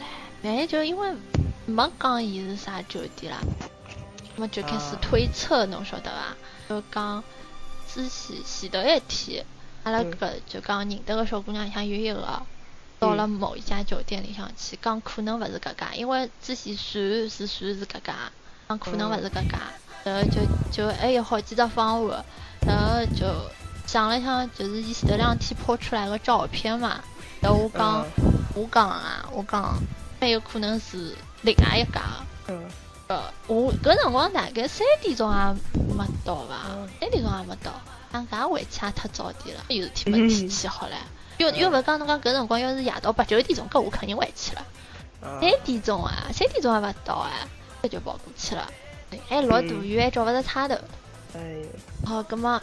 [0.42, 1.12] 蛮就因为
[1.66, 3.38] 没讲伊是啥酒店啦，
[4.36, 6.36] 那么就开始推测，侬晓得伐？
[6.68, 7.22] 就讲
[7.92, 9.44] 之前前头一天，
[9.82, 12.42] 阿拉搿就讲认得个小姑娘里向有一个，
[13.02, 18.14] 到了某一家酒店里向去，讲可能勿是搿家，因为之前传是传是搿家，
[18.68, 19.58] 讲可能勿是搿家，
[20.04, 22.24] 然后就就还有好几只方案，
[22.64, 23.26] 然后就
[23.88, 27.02] 想了想，就是伊前头两天抛出来个照片嘛，
[27.40, 28.06] 然后我讲
[28.54, 29.76] 我讲啊，我讲
[30.20, 32.02] 还有可能是另外一家。
[32.46, 32.64] 嗯，
[33.08, 35.36] 呃，我搿辰光大概三点钟也
[35.92, 36.68] 没到吧，
[37.00, 37.72] 三点钟还没到，
[38.12, 40.92] 俺搿回去也太早点了，有事体没提起好唻。
[41.42, 44.64] 又又勿是讲侬讲搿辰光要是夜到八九点钟，搿我肯定回去了。
[45.40, 47.30] 三点钟啊，三点钟还勿到啊，
[47.82, 48.70] 这就跑过去了。
[49.28, 50.74] 还落大雨，还找勿着差头。
[51.34, 51.66] 哎哟，
[52.06, 52.60] 好，葛末，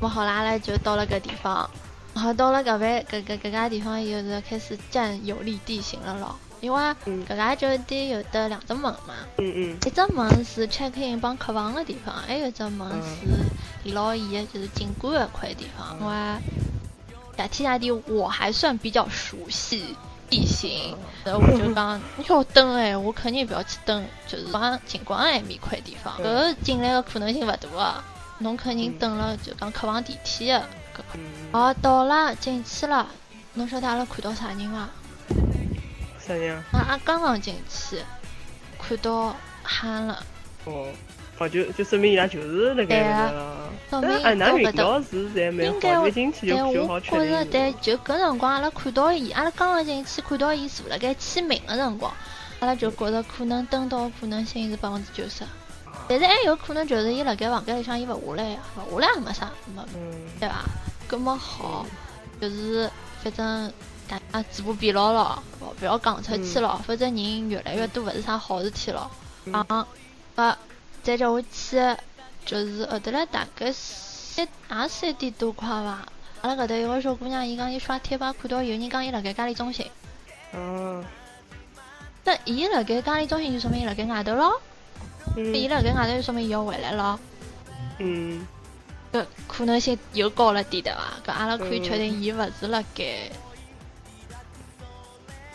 [0.00, 1.70] 么好啦，阿拉就到了搿地方。
[2.14, 6.36] 好，到了搿边搿搿搿家地方就开始占有利地形了咯。
[6.60, 6.80] 因为
[7.28, 13.26] 搿家酒店有得两只门嘛，嗯嗯，一只门是 check in 帮客房的地方，还有一只门是
[13.84, 15.96] 李老姨的就是景观的块地方。
[16.00, 16.06] 因
[17.34, 19.96] 为大天大地我还算比较熟悉
[20.30, 28.04] 地形，然后我就讲你要登哎，我肯定不要去登，就是往景观埃面块地方，搿进来的可能性勿大啊。
[28.38, 30.58] 侬肯定等了就讲客房电梯的
[30.94, 31.20] 搿块。
[31.52, 33.06] 哦，到了进去了，
[33.54, 34.88] 侬晓得阿拉看到啥人伐？
[36.18, 36.98] 啥人啊！
[37.04, 38.00] 刚刚进去，
[38.78, 40.22] 看到憨了。
[40.64, 40.88] 哦，
[41.38, 43.70] 哦，就就说明伊拉就是那个那个。
[43.90, 47.18] 说明哎，那味道是侪蛮好，一进去就就好确定。
[47.18, 52.12] 但我觉着，但就搿辰光，阿拉看到伊，阿拉刚刚进去看到伊坐辣盖签名的辰光，
[52.60, 55.44] 阿拉就觉着可能登到可能性是百分之九十。
[56.08, 58.58] 但是还有可能就是伊辣盖房间里向伊勿下来呀，
[58.90, 59.82] 勿下来也没啥，没，
[60.40, 60.64] 对伐？
[61.08, 61.86] 搿么好，
[62.40, 62.90] 就是
[63.22, 63.72] 反正。
[64.06, 69.10] 大家嘴巴闭牢牢，勿要讲出去了，否则人越来越多，勿是啥好事体了。
[69.50, 69.86] 啊，
[70.36, 70.58] 啊，
[71.04, 71.76] 再叫我去，
[72.46, 76.08] 就是后头来大概三也三点多快伐。
[76.40, 79.86] 阿拉搿搭有个小姑娘，伊讲伊刷贴吧看到有人讲伊辣盖嘉里中心。
[80.54, 81.04] 嗯。
[82.24, 84.60] 那伊辣盖嘉里中心就说明伊辣盖外头咯。
[85.36, 85.54] 嗯。
[85.54, 87.20] 伊辣盖外头就说明伊要回来咯。
[87.98, 88.46] 嗯。
[89.12, 91.12] 搿可能性又高了点对伐？
[91.26, 93.30] 搿阿拉可以确定伊勿是辣盖。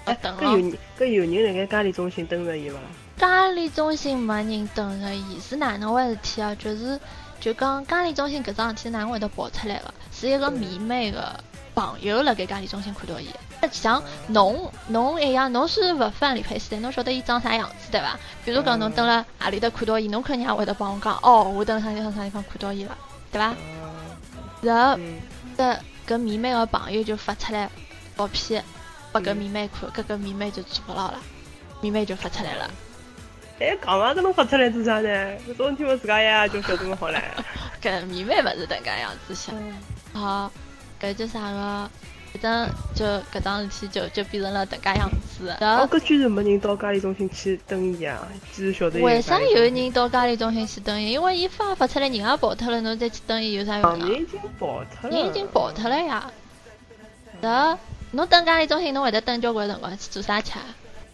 [0.05, 2.79] 搿有人，搿有人辣盖嘉里中心等着伊伐？
[3.19, 6.55] 嘉里中心没人等着伊，是哪能回事体啊？
[6.55, 6.97] 就是，
[7.41, 9.93] 就讲嘉里中心搿桩事体哪能会得爆出来个？
[10.11, 11.37] 是一个迷妹个
[11.75, 13.27] 朋友辣盖嘉里中心看到伊。
[13.71, 18.17] 像侬，侬一样，侬是勿翻李佩斯的，侬晓得伊长啥样子对伐？
[18.45, 22.97] 比如讲侬等辣何里搭看到伊，侬肯定也会得帮我讲，哦，我等啥地方啥地方看到伊了，
[23.33, 23.53] 对伐？
[24.61, 24.99] 然后，
[25.57, 25.77] 搿
[26.07, 27.69] 搿迷妹个朋友就发出来
[28.17, 28.63] 照片。
[29.11, 31.19] 拨搿迷妹看，搿个迷妹就做不牢了，
[31.81, 32.69] 迷妹就发出来了。
[33.59, 35.09] 哎，干嘛搿侬发出来做啥呢？
[35.49, 37.21] 搿种天我自家呀就晓得么好唻。
[37.81, 39.53] 搿迷妹勿是迭个样子想。
[40.13, 40.51] 好，
[41.01, 41.89] 搿叫啥个？
[42.31, 45.49] 反正就搿桩事体就就变成了迭个样子。
[45.59, 48.27] 哦，搿居然没人到嘉里中心去等伊啊！
[48.53, 48.99] 居然晓得。
[49.01, 51.11] 为啥有人到嘉里中心去等伊？
[51.11, 53.97] 因为伊发发出来人也跑脱了，侬再去等伊有啥用啊？
[53.97, 55.17] 人已经跑脱了。
[55.17, 56.31] 人已经跑脱了呀。
[57.41, 57.77] 的。
[58.11, 60.53] 侬等嘉里中心，侬会得等交关辰光去做啥吃？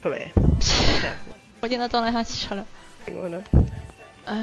[0.02, 0.28] 不会。
[1.66, 2.64] 我今朝早浪向去吃了。
[3.08, 3.44] 我呢？
[4.26, 4.36] 哎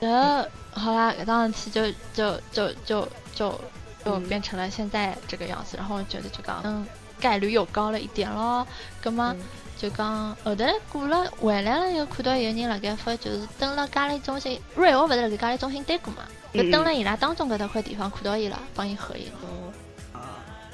[0.00, 3.60] 呦，然后好啦，搿桩事体就就就就就
[4.02, 5.76] 就变成了现在这个样子。
[5.76, 6.86] 然后我觉得就讲，嗯，
[7.20, 8.66] 概率又高了一点咯。
[9.02, 9.36] 葛么
[9.76, 16.22] 就讲后头过了回来了，又看到有人辣盖发，就是蹲了嘉里中心，瑞我勿是辣盖嘉里中心待过嘛？
[16.54, 19.30] 就蹲了伊拉当中搿搭块地方看到伊了，帮伊合影。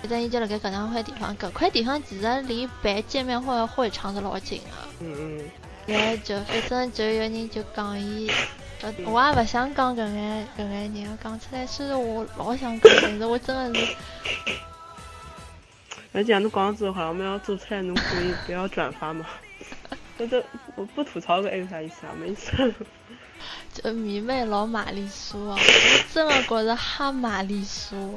[0.00, 4.70] 反正伊就辣盖搿两块地方，搿块地方其实离办见面会会场是老近的。
[5.00, 5.50] 嗯嗯。
[5.86, 8.30] 然后就反正就有人就讲伊，
[9.04, 13.94] 我也勿想讲搿眼搿眼人，讲出来虽然我老想讲，但是我真的是。
[16.12, 19.26] 而且侬讲之后，好像我们要做出来，侬可以不要转发嘛。
[20.16, 20.42] 那 这
[20.76, 22.12] 我不吐槽个还有啥意思啊？
[22.18, 22.52] 没意思。
[23.74, 25.58] 就迷妹老玛丽苏啊！
[25.58, 28.16] 我真的觉着哈玛丽苏。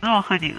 [0.00, 0.56] 老吓人，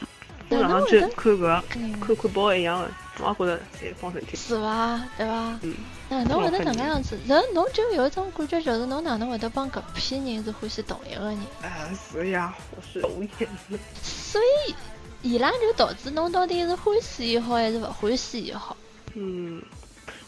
[0.51, 4.35] 我上趟去看个，看看包一样的，我也觉得侪放神经。
[4.35, 5.01] 是伐？
[5.17, 5.59] 对伐？
[5.61, 5.75] 嗯。
[6.09, 7.17] 那侬会得哪个样子？
[7.25, 11.37] 人侬就有一种感觉，就是侬哪能会得帮搿批人是欢喜同一个人？
[11.61, 13.79] 啊，是呀，我是同眼的。
[14.03, 14.75] 所以，
[15.21, 18.75] 伊拉就导致侬到底是欢喜也好，还是勿欢喜也好？
[19.13, 19.61] 嗯，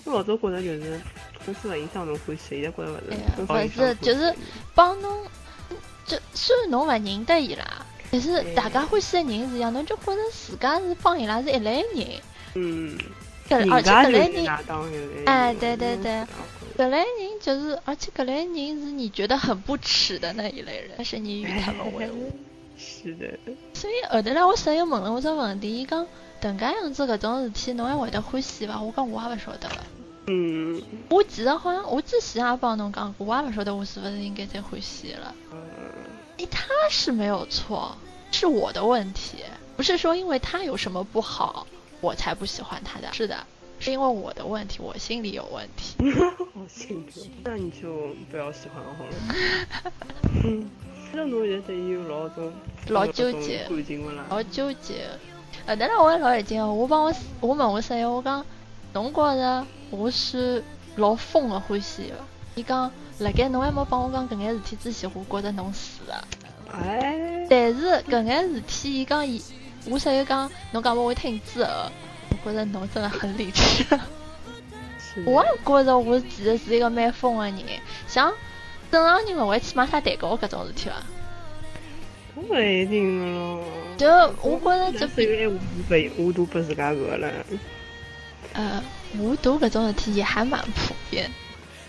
[0.06, 1.02] 我老早觉得就是
[1.46, 3.82] 公司勿影响侬欢喜，现在觉得勿是。
[3.82, 4.34] 勿是，就是
[4.74, 5.20] 帮侬，
[6.06, 7.66] 就虽然侬勿认得伊拉。
[8.14, 12.08] 但是大家欢喜的人是一样，侬就觉着自家是帮伊拉是一类人。
[12.54, 12.96] 嗯。
[13.50, 14.48] 而且搿类人，
[15.26, 16.24] 哎，对对对，
[16.78, 17.08] 搿类人
[17.42, 22.32] 就是，而且搿类人是你觉得很不耻的那一类人，但是你与他们为伍。
[22.78, 23.28] 是的。
[23.74, 26.06] 所以后头来我室友问了我只问题，伊讲
[26.40, 28.80] 迭介样子搿种事体侬还会得欢喜伐？
[28.80, 29.84] 我讲我也勿晓得了。
[30.28, 30.80] 嗯。
[31.10, 35.34] 我其实好像我之前也帮侬讲过，我也勿晓得我是勿是应该再欢喜了。
[35.52, 35.60] 嗯。
[36.40, 37.96] 哎，他是没有错，
[38.34, 39.38] 是我的问题，
[39.78, 41.66] 不是说因为他有什么不好，
[42.02, 43.14] 我才不喜欢他的。
[43.14, 43.46] 是的。
[43.80, 45.96] 是因为我的问题，我心里有问题。
[46.56, 49.92] 我心里，那你就不要喜欢我了。
[50.46, 50.70] 嗯，
[51.12, 52.52] 那侬现在对伊有老多
[52.88, 53.68] 老纠结，
[54.30, 55.06] 老纠结。
[55.66, 58.46] 呃，但是我也老已经，我帮我我问我室友，我讲
[58.94, 60.64] 侬觉着我是
[60.96, 62.16] 老疯的欢喜伐？
[62.56, 66.24] 伊讲辣盖侬还没帮我讲搿眼事体之前，我觉着侬是的。
[66.74, 67.48] 哎。
[67.50, 69.42] 但是搿眼事体，伊讲伊，
[69.86, 71.70] 我室友讲侬讲我会听之后。
[72.46, 73.86] 我觉着侬真的很理智，
[75.26, 78.34] 我也觉着我其实是一个蛮疯的人，像
[78.92, 80.96] 正常人勿会去买啥蛋糕搿种事体伐？
[82.36, 83.64] 不一定咯。
[83.98, 84.08] 就
[84.42, 85.58] 我觉着就比如无
[85.88, 87.32] 度无度不自家饿了。
[88.52, 88.84] 呃，
[89.18, 91.32] 无度搿种事体也还蛮普遍。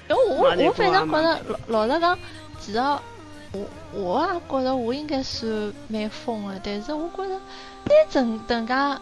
[0.08, 2.18] 因为我我反正觉着老老实讲，
[2.60, 2.78] 其实
[3.54, 7.34] 我我也觉得我应该是蛮疯的，但是我觉得
[7.84, 9.00] 你整等家。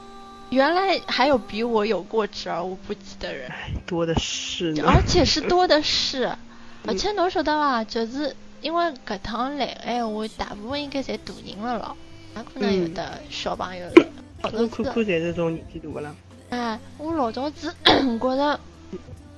[0.50, 3.50] 原来还有比我有过之而无不及的人，
[3.86, 6.30] 多的是，而且是多的是，
[6.86, 7.82] 而且侬晓得伐？
[7.84, 11.96] 就是因为搿趟来哎，我大部分应该侪大人了咯，
[12.34, 14.06] 哪可能有的小朋友了？
[14.42, 16.14] 我看看侪是种年纪大的了。
[16.50, 17.74] 哎，我老早子
[18.20, 18.60] 觉得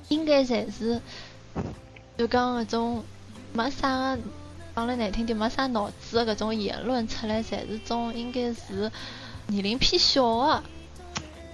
[0.09, 0.99] 应该侪是，
[2.17, 3.05] 就讲搿种
[3.53, 4.21] 没啥个，
[4.75, 8.91] 讲了难听点没啥脑子的搿种言论出来，侪是种应该是
[9.47, 10.61] 年龄偏小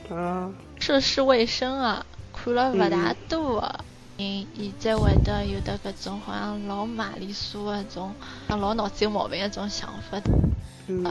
[0.09, 0.15] 的。
[0.15, 2.03] 啊，涉世未深啊，
[2.33, 3.85] 看了勿大多的
[4.17, 8.11] 人，现在会得有的搿种好像老玛丽苏的种，
[8.47, 10.19] 像老脑子有毛病的种想法。
[10.87, 11.05] 嗯。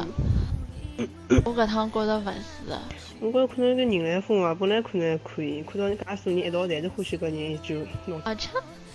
[1.44, 2.76] 我搿趟觉着勿是。
[3.20, 8.20] 我觉着可能是人来疯啊，本来可能还可以，看到介许多人一道侪是欢喜搿人，就弄。
[8.24, 8.48] 而且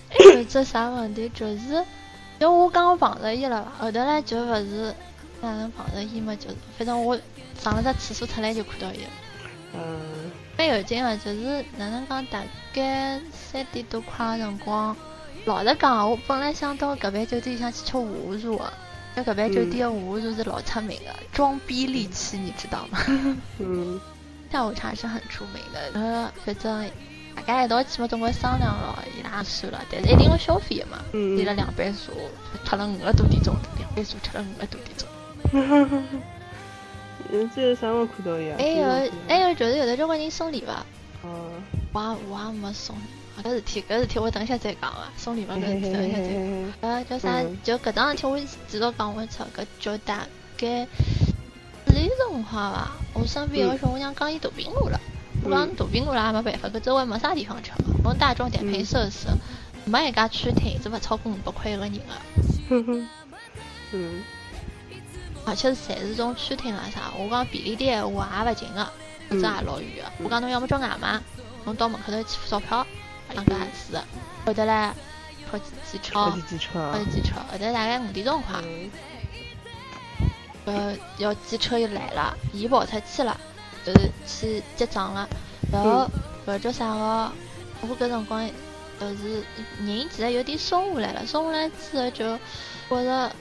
[0.10, 1.84] 还有只啥问题，就是，
[2.39, 4.93] 因为我刚刚碰着伊了，后头来就勿是
[5.41, 7.17] 哪能碰着伊嘛，就是反正我
[7.59, 9.09] 上了只厕所出来就看到伊了。
[9.73, 12.43] 嗯，蛮有劲个，就是哪能讲，大
[12.73, 14.95] 概三点多快的辰光。
[15.45, 18.73] 老实讲，我本来想到搿爿酒店想去吃午茶个，
[19.15, 22.99] 因为搿爿酒店的午茶是老出名的，装逼利器，你知道吗？
[23.59, 23.99] 嗯。
[24.51, 26.89] 下午茶是很出名的，呃，反正大
[27.45, 30.99] 家一道去嘛，总归商量了，伊拉算了，但是一定要消费的嘛。
[31.13, 31.36] 嗯。
[31.36, 32.12] 点了两杯茶，
[32.63, 35.08] 吃了五个多点钟，两杯茶吃了五个多点钟。
[37.31, 38.55] 嗯，这有啥我看到呀？
[38.58, 40.69] 还有还有就是有的交关人送礼物。
[41.27, 41.49] 哦。
[41.93, 42.95] 我我也没送。
[43.43, 46.73] 搿事体搿事体我等一下再讲伐，送礼物搿事体等一下再讲。
[46.81, 47.43] 呃，叫啥？
[47.63, 50.25] 就搿桩事体我至少讲勿出，搿就大
[50.58, 50.88] 概
[51.86, 52.91] 四点钟好伐？
[53.13, 54.99] 我身边有个小姑娘讲伊肚皮饿了，
[55.43, 57.77] 我讲肚皮饿了也没办法，搿周围没啥地方吃嘛。
[58.03, 59.27] 我大众点评设施，
[59.85, 61.99] 没一家餐厅是勿超过五百块一个人的。
[62.69, 63.09] 哼哼。
[63.91, 64.23] 嗯。
[65.45, 68.81] 而且是侪是种餐厅啦啥，我讲便利店话也勿近个，
[69.29, 70.23] 搿只也老远个。
[70.23, 71.21] 我讲侬要么叫外卖，
[71.65, 72.85] 侬到门口头去付钞票，
[73.31, 73.95] 两个还是。
[74.43, 74.91] 后头嘞，
[75.51, 77.35] 跑去机车，跑去机车，跑去机车。
[77.51, 78.59] 后头大概五点钟快，
[80.65, 83.39] 呃，要机车又来了，伊跑出去了，
[83.85, 85.27] 就是去结账了。
[85.71, 86.09] 然后
[86.45, 87.31] 搿叫啥个？
[87.81, 88.49] 我搿辰光
[88.99, 89.43] 就是
[89.79, 92.37] 人其实有点松下来了，松下来之后就
[92.89, 93.31] 觉着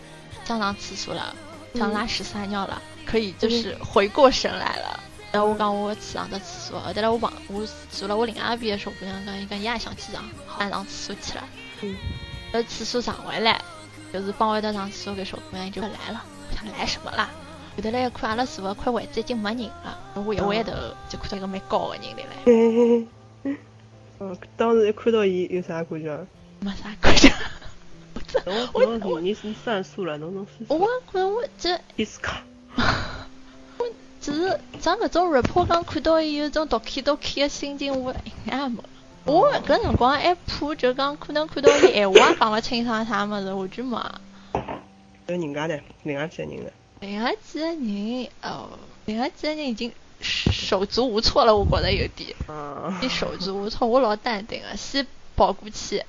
[0.44, 1.34] 想上厕所了。
[1.74, 5.00] 想拉屎撒尿了，可以就是回过神来了。
[5.32, 11.44] 然后我讲我去上个厕所，后头来我旁我坐了我另外一边的小姑娘讲，伊讲伊也想去上，好上厕所去了。
[11.80, 11.96] 嗯。
[12.52, 13.60] 后厕所上回来，
[14.12, 16.24] 就是帮我一道上厕所，给小姑娘就来了。
[16.48, 17.28] 我想来什么啦？
[17.76, 20.72] 后头来看阿拉坐的块位置已经没人了，我一回头
[21.08, 23.06] 就看到一个蛮高个人来了。
[23.42, 23.58] 嗯，
[24.56, 26.26] 当时一看到伊有啥感觉？
[26.60, 27.32] 没啥感觉。
[28.44, 30.78] 我我你你算数了，侬侬算数。
[30.78, 32.42] 我觉我这伊斯卡，
[33.78, 33.86] 我
[34.20, 38.78] 只是像搿种 report 刚看到伊有种读气读气的心情，我应该没。
[39.24, 43.98] 我搿辰光还怕就讲可能看到伊闲话也讲勿清爽啥物事，我就没。
[45.26, 46.72] 有人家呢，另外几个人的。
[47.06, 48.70] 另外几个人哦，
[49.04, 52.34] 另外几个人已经手足无措了，我觉着有点。
[52.48, 52.96] 嗯。
[53.02, 56.02] 你手足无措，我老淡定的，先跑过去。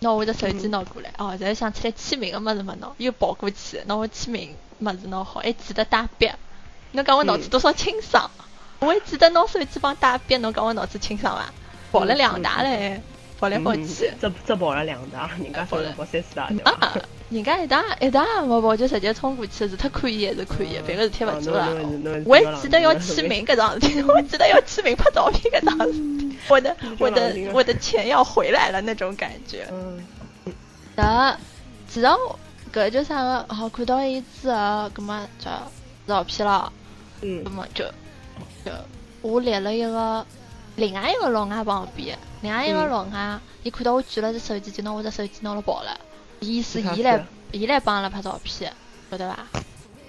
[0.00, 6.30] 拿我的手机拿过来，哦，然后想起来签名的么子没拿，又跑过去，拿我签名么子拿好，还记得打笔。
[6.90, 8.30] 侬讲我脑子多少清爽？
[8.80, 11.50] 我还记得拿手机帮打笔，侬讲我脑子清爽伐？
[11.92, 13.00] 跑了两大嘞，
[13.42, 13.84] 跑来跑去。
[14.20, 21.68] 只只跑了两打，人家跑了跑三四打对人家一打一打也没跑，就直接冲过去，是太可以还是可以，别个事体勿做了。
[22.24, 29.66] 我还记得要签名搿桩事体，我 记得要签名拍照片搿桩事体， 我的我的我的钱要回来了那种感觉。
[29.72, 29.98] 嗯
[30.94, 31.36] 然后，
[31.88, 32.06] 其实
[32.72, 33.54] 搿叫啥个？
[33.54, 35.50] 好看到伊之后，葛么就
[36.06, 36.72] 照片了，
[37.22, 37.84] 嗯葛么就
[38.64, 38.70] 就
[39.22, 40.24] 我立了一个
[40.76, 45.98] 另外一个老外旁边，另外一个嗯老外，伊看到我举了只手机，就拿我只手机拿了跑了，
[46.40, 48.72] 意思伊来子伊来帮阿拉拍照片，
[49.10, 49.46] 晓得伐？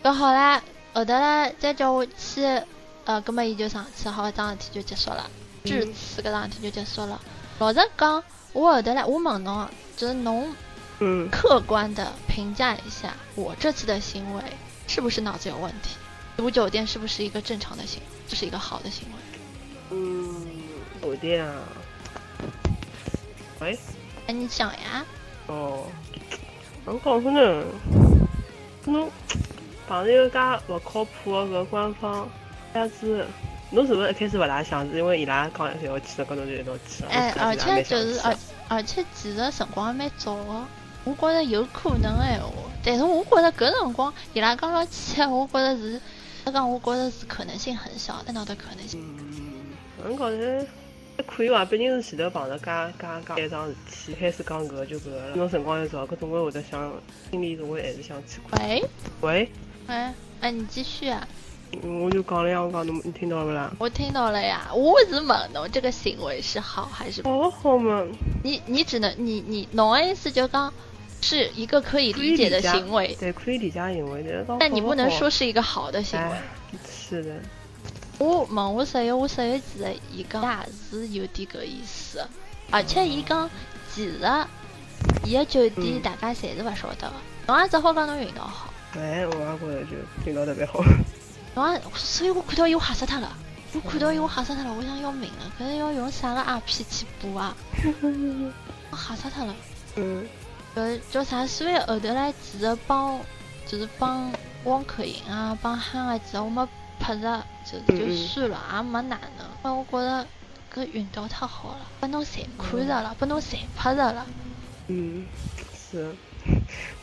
[0.04, 0.62] 搿好啦，
[0.94, 2.62] 后头嘞再叫我去，
[3.06, 5.30] 呃，葛么伊就上去，好搿桩事体就结束了，
[5.66, 7.20] 至嗯此搿桩事体就结束了。
[7.60, 10.54] 老实讲，我后头唻，我问侬，就是侬。
[11.00, 14.44] 嗯，客观的评价一下我这次的行为
[14.88, 15.98] 是不是脑子有问题？
[16.38, 18.06] 住酒店是不是一个正常的行为？
[18.28, 19.40] 这是一个好的行为？
[19.90, 20.43] 嗯，
[21.04, 21.54] 酒店啊，
[23.60, 23.78] 喂，
[24.26, 25.06] 哎，你想呀？
[25.48, 25.86] 哦，
[26.86, 27.66] 侬讲说呢？
[28.86, 29.12] 侬
[29.86, 30.40] 碰着一个介
[30.70, 32.30] 勿靠谱的搿官方，
[32.74, 33.26] 样子，
[33.72, 37.10] 侬是勿是一开始勿大想，是因为伊拉讲一要去，搿侬就一道去了？
[37.10, 38.38] 哎，而且就是而而
[38.70, 40.66] 而且其实辰光还蛮早的，
[41.04, 42.48] 我觉着有可能的闲话，
[42.82, 46.00] 但是我觉着搿辰光伊拉讲要去，我觉着是，
[46.46, 49.02] 他讲我觉着是可能性很小，但那的可能性。
[49.02, 49.74] 嗯，
[50.06, 50.68] 侬觉着还
[51.28, 51.64] 可以伐？
[51.66, 52.66] 毕竟是前头碰着介
[53.00, 55.36] 介介一桩事体，开始讲搿个就搿个了。
[55.36, 56.92] 侬辰光又早，搿总归会得想，
[57.32, 58.68] 心里总归还是想去看。
[58.68, 58.84] 喂，
[59.22, 59.50] 喂，
[59.88, 61.28] 哎哎，你继续啊，
[61.84, 63.72] 我就讲了呀，我讲侬，你听到了不啦？
[63.80, 67.78] 我听到了呀，我是问侬这个行为是好还是不好？
[67.78, 68.06] 嘛，
[68.44, 70.74] 你你只能你你侬的意思就讲
[71.22, 76.38] 是一个可以理解的行为，对，可以理解行为，但是讲但你不能说是一个好的行为。，
[76.92, 77.36] 是的，
[78.20, 82.26] 我问我室友，我室友其实伊讲也是有点搿意思，
[82.72, 83.50] 而且伊讲
[83.94, 84.20] 其实
[85.26, 87.14] 伊个酒店嗯大家侪是勿晓得的，
[87.48, 90.84] 侬也只好讲侬运道好，哎，我也觉着就运道特别好。
[91.56, 93.32] 侬也所以我看到伊我吓死脱了。
[93.74, 97.56] 我看到伊我吓死脱了，我想要命了，搿是要用啥个 IP 去补啊？
[98.92, 99.56] 我吓死脱了。
[99.96, 100.28] 嗯
[100.76, 101.46] 呃，叫啥？
[101.46, 103.20] 所以后头来其实帮
[103.68, 104.32] 就是帮
[104.66, 106.68] 汪可盈啊，帮憨啊，其实我没
[107.00, 109.48] 拍着就就算了，也没哪能。
[109.64, 110.28] 因为我觉着
[110.74, 114.26] 搿运道太好了，拨侬侪看着了，拨侬侪拍着了。
[114.88, 115.26] 嗯，
[115.76, 116.14] 是。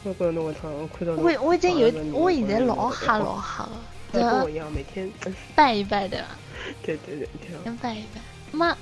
[0.05, 3.71] 我觉着侬搿趟我看到侬我我已经有我现在侬老吓老吓了，
[4.13, 5.11] 这跟我一样，每天，
[5.57, 6.25] 拜一拜的，
[6.85, 7.63] 对对对对。
[7.65, 8.21] 先拜一拜。
[8.53, 8.77] 那么，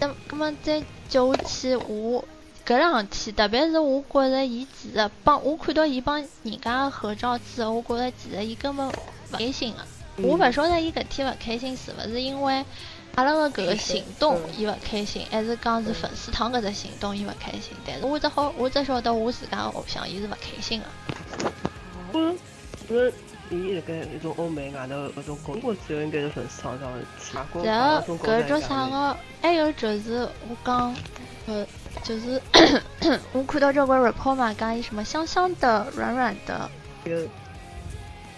[0.00, 2.24] 那那么再叫我去我。
[2.64, 8.92] 搿两天，特别是我觉着伊其实帮我看到伊帮人家合照之后，我觉着其实伊根本勿
[9.32, 9.86] 开心个、嗯
[10.18, 12.64] 我勿晓得伊搿天勿开心是勿是因为
[13.14, 17.76] 阿拉个搿个行动嗯伊勿开心，还是讲是粉丝团搿只行动伊勿开心？
[17.86, 20.86] 但是我只好我只晓得我自家个偶像伊是勿开心个。
[22.12, 22.34] 我
[22.88, 23.12] 因为
[23.50, 27.36] 伊辣盖一种欧美外头搿种公，我只有应该是粉丝团上的去。
[27.66, 29.16] 然后搿叫啥个？
[29.40, 30.94] 还有就是我讲，
[31.46, 31.66] 呃，
[32.02, 32.40] 就是
[33.32, 36.70] 我看到交关 report 嘛，讲伊什么香香的、软软的，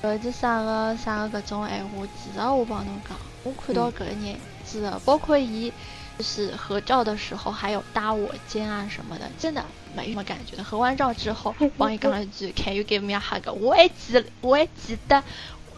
[0.05, 0.14] 个？
[0.14, 4.36] 搿就啥个啥个搿种闲话，其实我帮侬讲，我看到搿个人
[4.66, 5.72] 是，包括伊
[6.18, 9.64] 就是合照的时候还有搭我肩啊什么的，真的
[9.96, 10.62] 没什么感觉的。
[10.62, 15.22] 合完照之后，帮伊讲了一句 “Can you give me a hug？” 我还记我还记得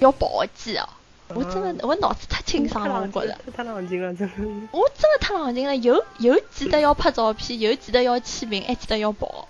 [0.00, 0.88] 要抱记哦，
[1.28, 3.38] 我真的我脑子太清爽了，我觉着。
[3.56, 4.34] 太冷静了，真的。
[4.72, 9.48] 我真的太冷静了，又又记得要拍照片，又记得要签名，还记得要抱，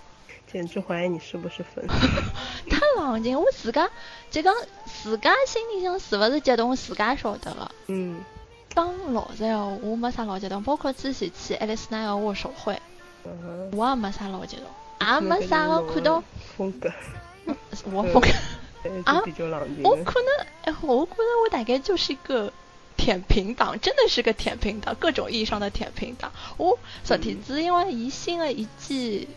[0.51, 1.85] 简直怀疑你是不是粉。
[2.69, 3.39] 太冷静。
[3.39, 3.89] 我自家
[4.31, 4.53] 就讲
[4.85, 7.71] 自家心里向是勿是激动，自家晓得个。
[7.87, 8.23] 嗯
[8.69, 12.79] 讲老实闲话，我没啥老激动，包括之前去爱丽丝那个握手会，
[13.25, 14.65] 嗯我也没啥老激动，
[15.15, 16.23] 也没啥个看到
[16.55, 16.91] 风格，
[17.85, 18.29] 我风格。
[19.03, 19.21] 啊。
[19.83, 22.53] 我可能，哎，我可能我大概就是一个
[22.95, 26.31] 舔屏党，真的是个舔屏党，各种意义上的舔屏党。
[26.57, 29.27] 我昨天子因为伊新的一季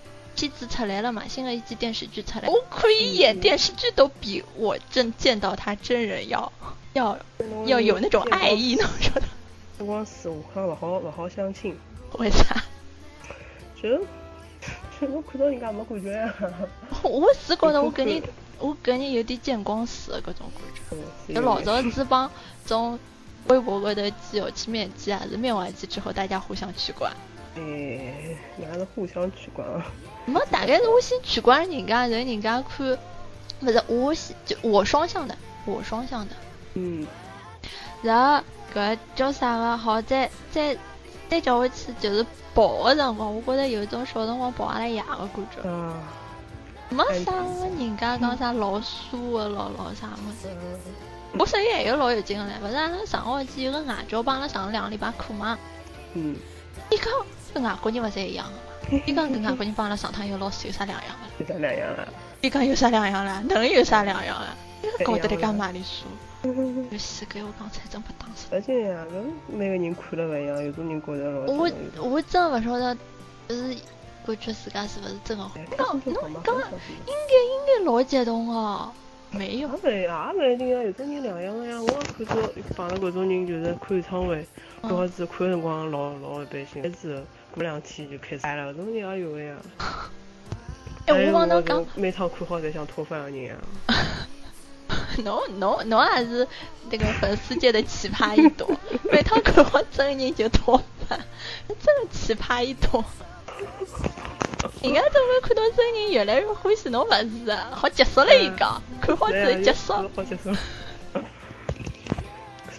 [0.41, 6.51] 片子出来了嘛，新的一季电视剧出来，我可以演电视剧都比我真见到他真人要
[6.95, 7.19] 要
[7.67, 9.23] 要有那种爱意，侬晓得？
[9.77, 11.77] 辰光是我看勿好勿好相亲，
[12.13, 12.65] 为啥？
[13.83, 13.99] 就
[15.01, 16.35] 就我看到人家没感觉呀。
[17.03, 18.23] 我是觉得我跟你，
[18.59, 21.35] 我跟你有点见光死的搿种感觉。
[21.35, 22.31] 就老早子帮
[22.65, 22.99] 从
[23.49, 27.11] 微博高头寄要去面基啊，是面完基之后大家互相取关。
[27.57, 29.85] 哎，哪是互相取关啊？
[30.27, 32.99] 没，大概是我先取关人家，然后人家看，
[33.61, 36.35] 不是我先就我双向的，我双向的。
[36.75, 37.07] 嗯
[38.03, 38.45] 然后
[38.75, 39.77] 搿叫啥个？
[39.77, 40.77] 好，再再
[41.29, 42.25] 再叫我去就是
[42.55, 45.61] 跑个辰光，我觉着有一种小辰光跑阿拉爷的感觉。
[45.65, 45.95] 嗯，
[46.89, 47.33] 没啥
[47.79, 50.49] 人家讲啥老酥个老老啥么子。
[50.49, 50.81] 嗯
[51.39, 55.57] 我声音还有老有劲的嘞，勿是阿拉上个学期有个外教帮阿拉上了两个礼拜课嘛，
[56.15, 56.35] 嗯，
[56.91, 57.07] 伊讲
[57.53, 61.45] 跟外国人勿侪一样的嘛，伊讲跟外国人帮阿拉上趟有老师有啥两样个？
[61.45, 62.07] 有啥两样啊？
[62.41, 63.43] 伊讲有啥两样啦？
[63.49, 64.57] 能有啥两样啦？
[64.83, 66.07] 伊搞得来干嘛哩说？
[66.43, 68.47] 嗯有死给我刚才真不当时。
[68.51, 71.71] 而且呀，搿每个人看了勿一样，有种人觉着老我
[72.03, 72.97] 我真勿晓得，
[73.47, 73.77] 就是
[74.25, 75.53] 感觉自家是勿是真个好？
[75.57, 78.91] 哎讲心情好嘛侬讲应该应该老激动哦，
[79.31, 79.75] 没有也。
[79.75, 81.79] 勿也勿一定啊，有种人两样个呀。
[81.79, 81.87] 我
[82.19, 84.47] 也看到碰到搿种人，就是看演唱会，
[84.81, 87.23] 看好子看个辰光老老一般性，但之后
[87.55, 89.57] 过两天就开始嗨了，搿种人也有个呀。
[91.07, 93.55] 哎，我帮侬讲，每趟看好侪想脱饭个人呀。
[95.25, 96.47] 侬侬侬也是
[96.91, 98.69] 那个粉丝界的奇葩一朵，
[99.11, 101.19] 每趟看好真人就脱饭，
[101.69, 103.05] 真的奇葩一朵。
[104.83, 107.11] 人家怎么看到真人越来越欢喜侬勿
[107.45, 107.69] 是啊？
[107.73, 109.93] 好结束了一个，看好之后结束。
[109.93, 110.43] 好结束。
[110.45, 110.55] 所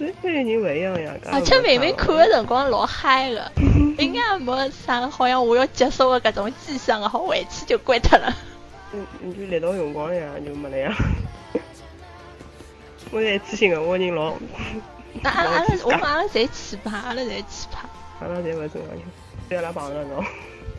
[0.06, 1.14] 以每个人勿一样呀。
[1.32, 3.52] 而且明明看个辰光老嗨个，
[3.98, 8.34] 应该也没啥好像我要结束的搿种迹象个，好回去就关脱了。
[8.94, 10.96] 嗯，你就力道用光了呀，就没了呀。
[13.12, 14.34] 我是一次性个，我 人老，
[15.22, 17.86] 那阿拉阿拉我们阿拉侪奇葩，阿拉侪奇葩。
[18.22, 19.02] 阿拉侪勿正常人，
[19.50, 20.24] 只要拉碰着侬，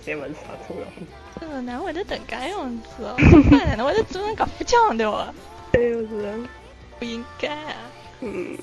[0.05, 0.87] 侪勿是啥重要。
[1.41, 3.15] 嗯，哪会得迭介样子哦？
[3.51, 5.35] 哪能会得做成搿副腔调啊？
[5.73, 6.39] 哎呦是，
[6.99, 7.75] 不应该啊！
[8.21, 8.57] 嗯，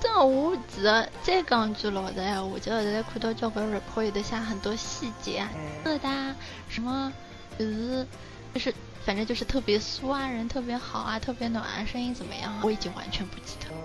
[0.00, 5.50] 真的，我其实再讲句老实闲话，就后来看到交关 report 有的下很多细节啊，
[5.84, 6.32] 疙瘩
[6.68, 7.12] 什么，
[7.58, 8.06] 就是
[8.54, 8.74] 就是
[9.04, 13.82] 反正就是特别酥啊，人特别好啊，特别暖啊，声音怎么样啊，我已经完全不记得了。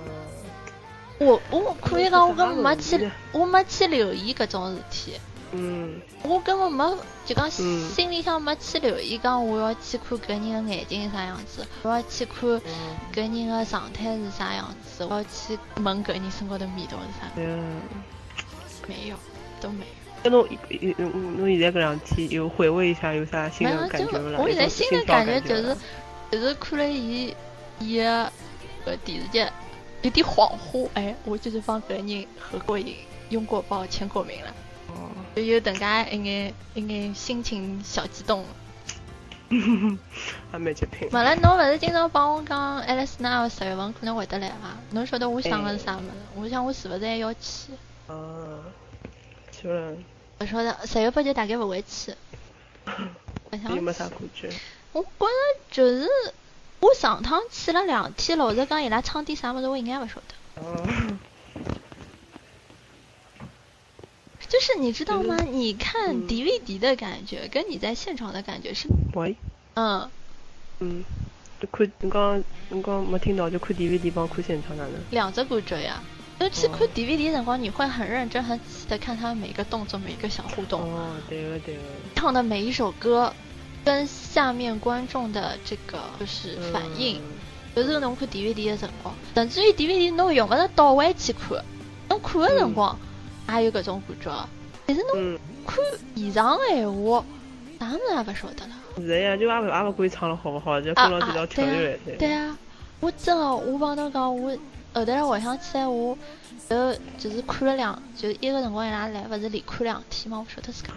[1.19, 5.19] 我我可以讲，我根本没去，我没去留意搿种事体。
[5.53, 12.49] 嗯，我根本没就讲嗯心里向没去留意，讲我要去看搿人的眼睛是啥样子，我要去看
[13.13, 17.29] 搿人的状态是啥样子，我要去问搿人身高头味道是啥。
[18.87, 19.15] 没有，
[19.59, 19.91] 都没有。
[20.23, 20.47] 那侬
[20.97, 24.39] 侬侬现在搿两天有回味一下，有啥新的感觉了？
[24.39, 25.77] 我现在新的感觉就是，
[26.31, 27.35] 就是看了伊
[27.79, 28.31] 伊个
[29.03, 29.45] 电视剧，
[30.03, 32.95] 有点恍惚，哎，我就是帮搿人合过影、
[33.29, 34.53] 拥过抱、签过名了。
[35.33, 38.45] 哦，就有等介一眼一眼心情小激动。
[40.49, 41.09] 还蛮极品。
[41.11, 44.77] 完了，侬勿是经常帮我讲 Alice now 十月份可能会得来伐？
[44.91, 46.07] 侬晓得我想的是啥物事？
[46.35, 47.73] 我想我是勿是还要去？
[48.07, 48.15] 啊，
[49.51, 49.93] 去了，
[50.39, 52.15] 勿晓得，十月份就大概勿会去。
[53.51, 54.49] 勿想有没啥感觉？
[54.93, 55.27] 我觉着
[55.69, 56.09] 就是
[56.79, 60.61] 我上趟去了两天，老实讲，伊拉唱点啥物事我应该勿晓得。
[60.61, 60.85] 哦，
[64.51, 65.37] 就是你知道吗？
[65.37, 69.33] 就是你看嗯 DVD 的感觉跟你在现场的感觉是，喂，
[69.75, 70.09] 嗯，
[70.79, 71.05] 嗯，
[71.61, 74.93] 就看你刚你刚没听到，就看 DVD 帮看现场哪能？
[75.11, 76.03] 两只感觉呀。
[76.37, 80.81] 那去看哦 DVD 的辰光，你会很认真、很仔细的看他们每一个动作、每一个小互动。
[80.81, 81.81] 哦，对个对个。
[82.15, 83.31] 唱的每一首歌，
[83.85, 87.21] 跟下面观众的这个就是反应，嗯
[87.75, 91.63] 有时候侬看 DVD 的辰光，甚至于 DVD 侬用勿着倒回去看，
[92.09, 92.99] 侬看的辰光
[93.49, 94.49] 也有搿种感觉。
[94.85, 95.77] 但是侬嗯，看
[96.15, 97.23] 现场的闲话，
[97.79, 98.73] 啥物事也勿晓得了。
[98.97, 102.57] 是的呀，就也勿也勿管伊唱了好勿好，就啊跟牢几条啊，跳下来对啊，
[102.99, 104.51] 我真的，我帮侬讲，我
[104.93, 106.17] 后头来回想起来，我
[106.67, 110.89] 呃就是看了两，就一个辰光伊拉来，勿是连看两天嘛，我勿晓得自家，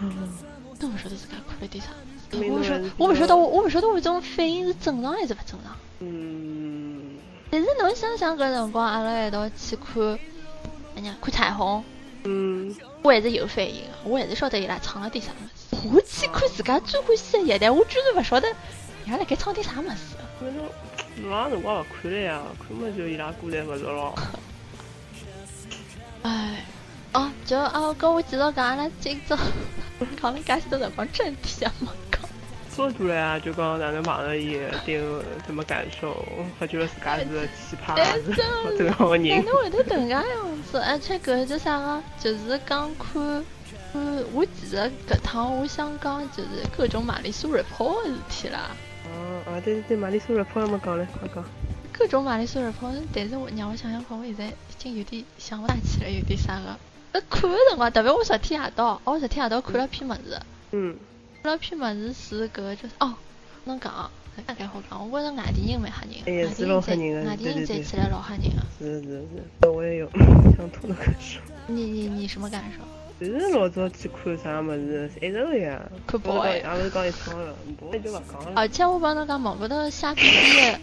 [0.79, 1.91] 真勿晓得自家看了点啥
[2.33, 5.75] 我勿晓，我勿晓得，我我勿晓得我这种反应是正常还是勿正常。
[5.99, 7.15] 嗯，
[7.49, 10.19] 但是侬想想搿辰光，阿拉一道去看，
[10.97, 11.81] 哎呀，看彩虹，
[12.25, 15.87] 嗯，我还是有反应的，我还是晓得伊拉唱了点啥物事。
[15.93, 18.47] 我去看自家最欢喜的乐队，我居然勿晓得
[19.05, 20.15] 伊拉辣盖唱点啥物事。
[20.39, 24.15] 反正老长辰光勿看了呀，看么就伊拉歌侪勿熟咯。
[26.23, 26.65] 唉，
[27.13, 29.37] 哦，就啊，跟我继续讲，阿拉今朝
[30.19, 32.21] 讲了介许多辰光，正题啊没讲。
[32.75, 36.25] 说出来啊，就讲哪能碰着伊，对我什么感受，
[36.59, 39.45] 发觉了自家是个奇葩，真不正常的人。
[39.45, 40.23] 哪能会得迭介样
[40.69, 40.77] 子？
[40.79, 42.03] 而且搿叫啥个？
[42.19, 43.45] 就是讲看，
[43.93, 44.75] 嗯，我其实
[45.07, 48.71] 搿趟我想讲就是各种玛丽苏 report 的事体啦。
[49.05, 51.41] 哦啊，对对对，玛丽苏 report 没讲嘞，快讲。
[51.93, 56.77] 各种玛丽苏 report，但是我让我想想看，我现在已经有点想不大起来，有点啥个。
[57.13, 60.37] 呃，看的辰光，特别我昨天夜到，我昨天夜到看了篇物事，
[60.71, 60.97] 嗯，
[61.45, 63.13] 看了篇物事是搿个就是哦，
[63.65, 64.09] 侬讲啊，
[64.47, 68.65] 大概好讲，我觉着外地人蛮吓人的，哎呀是老吓人的外地人对对对站起来老吓人啊。
[68.79, 69.09] 是是
[69.61, 70.09] 是，我也有
[70.57, 71.39] 相同的感受。
[71.67, 73.23] 你你你什么感受？
[73.23, 75.79] 就是老早去看啥物事，是一直个呀。
[76.07, 78.53] 看不是 boy 讲，也勿是讲一趟了，boy 就勿讲了。
[78.55, 80.79] 而且我帮侬讲，网高头瞎逼逼的，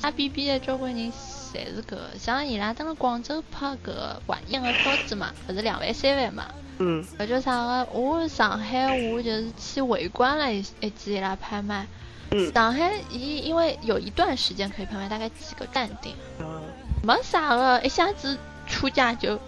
[0.00, 6.46] 瞎逼逼的交关人侪是搿个，像伊拉蹲辣广州拍搿个晚宴个票子嘛，勿是两万三万嘛。
[6.78, 7.88] 嗯搿叫啥个？
[7.92, 11.86] 我上海我就是去围观了一一记伊拉拍卖。
[12.32, 16.60] 嗯上海伊因为有一段时间可以拍卖，大概几个站点，嗯，
[17.04, 19.38] 没啥个一下子出价就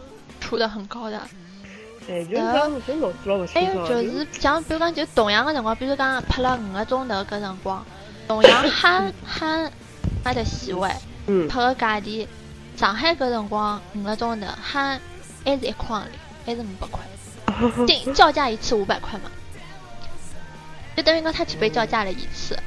[0.41, 1.20] 出的很高的。
[2.09, 2.43] 哎，就是
[3.53, 3.87] 还有。
[3.89, 7.85] 就是像比如讲就同样的辰光，比如讲拍了五个钟头搿辰光，
[8.26, 9.70] 同样喊喊
[10.24, 10.89] 喊的席位，
[11.26, 12.26] 嗯拍个价钿，
[12.76, 14.99] 上海搿辰光五个钟头喊
[15.45, 16.09] 还是一块行钿，
[16.47, 17.01] 还是五百块，
[17.86, 19.30] 定叫价一次五百块嘛，
[20.96, 22.59] 就等于讲他只被叫价了一次。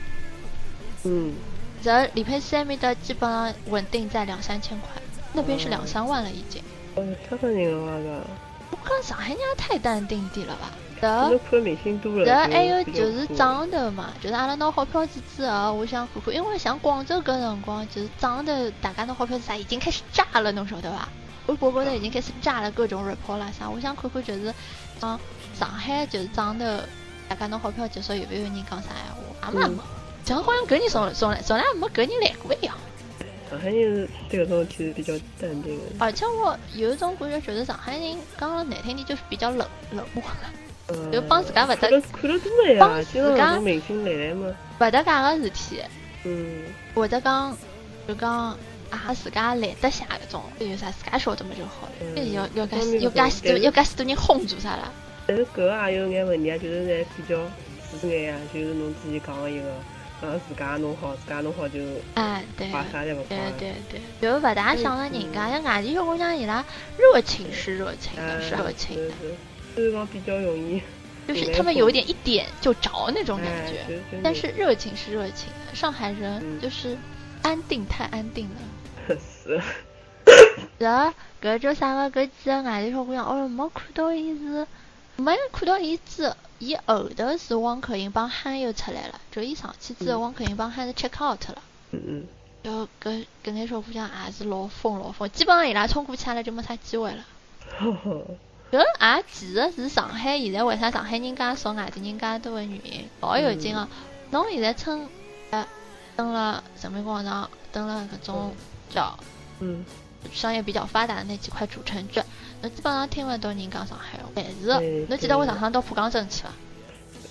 [1.04, 1.34] 嗯，
[1.84, 4.90] 这李佩斯埃面的基本上稳定在两三千块，
[5.34, 6.62] 那边是两三万了已经。
[6.96, 8.22] 哦，太吓人了哇个。
[8.72, 10.70] 我看上海人也太淡定点了吧？
[11.02, 11.08] 可
[12.24, 21.10] 这还有就是酷涨头嘛，就是阿拉拿好票子之后，我想看看，因为像广州搿辰光，就是涨头，大家拿好票子啥已经开始炸了，侬晓得伐？
[21.48, 24.54] 微博高头已经开始炸了各种 report 啦啥，我想看看就是，
[25.00, 25.20] 啊，
[25.58, 26.66] 上海就是涨头，
[27.28, 29.52] 大家拿好票结束有没有人讲啥闲话？
[29.52, 29.84] 也没嗯没，
[30.24, 32.76] 像好像搿人从从来从来没搿人来过一样。
[33.50, 35.84] 上海人对搿种事体是比较淡定的。
[36.00, 40.24] 而且我有一种感觉，就是上海人讲了难听点，就是比较冷冷漠，
[40.88, 44.48] 嗯就帮自家勿看得了看帮，自家明星来来嘛。
[44.80, 45.82] 勿得介个事体。
[46.24, 47.58] 嗯，或者讲，
[48.08, 48.56] 就讲
[48.92, 52.24] 啊，自家懒得写搿种，有啥自家晓得么就好了。
[52.34, 54.92] 要要介要介许多要介许多人哄做啥啦？
[55.26, 57.40] 但是搿个也有眼问题啊，就是在比较
[58.00, 59.66] 自眼呀，就是侬之前讲个一个，
[60.22, 61.80] 呃，自家弄好，自家弄好就
[62.16, 63.38] 哎，对画啥侪勿对。
[63.58, 66.64] 对对，就勿大想着人家，像外地小姑娘伊拉
[66.98, 69.14] 热情是热情的，哎是热情的，
[69.76, 70.82] 就是讲比较容易。
[71.28, 74.00] 就是他们有一点一点就着那种感哎，觉。
[74.24, 76.98] 但是热情是热情的，上海人嗯就是
[77.44, 78.62] 安定太安定了。
[79.60, 79.62] 是，
[80.80, 82.22] 然后搿叫啥个？
[82.22, 84.68] 搿几个外地小姑娘，哦，没看到伊是，
[85.18, 91.62] 没看到伊之，伊后头是汪可盈帮憨又出来了，就伊上去之后，嗯汪可盈帮憨是 check out 了。
[91.92, 92.28] 嗯嗯，
[92.64, 97.26] 然后搿搿眼小姑娘也是老疯老疯，基本上伊拉冲过去阿拉就没啥机会了。
[97.80, 98.26] 呵呵，
[98.72, 98.78] 搿
[99.18, 103.88] 也其实是上海现在为啥上海人介少，外地人介多的原因，老有劲个。
[104.32, 105.10] 侬现在乘
[105.50, 105.68] 呃
[106.16, 108.56] 登了人民广场，登了搿种
[108.90, 109.18] 叫
[109.62, 109.86] 嗯，
[110.34, 112.22] 商业比较发达的那几块主城区，
[112.62, 114.26] 侬基本上听勿到人讲上海话。
[114.36, 116.50] 但是，侬记得我上趟到浦江镇去伐？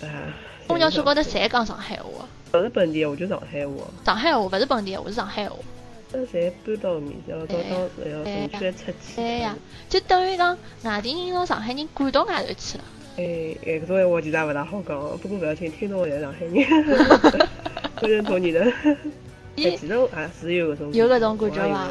[0.06, 0.32] 哎，
[0.66, 3.74] 公交车高头侪讲上海话，勿是本地，我就上海话，
[4.04, 5.56] 上海话勿是本地话，是上海话。
[6.12, 9.16] 但侪搬到后面，然后到哎当时要从区出去。
[9.16, 9.56] 对呀，
[9.88, 12.84] 就等于讲外地人从上海人赶到外头去了。
[13.16, 13.22] 哎
[13.66, 17.48] 哎，搿种闲话其实也勿大好讲，不过勿要紧，听懂我侪上海人，
[18.02, 18.72] 我认同你的。
[19.56, 21.88] 其实也是有搿种有搿种感觉伐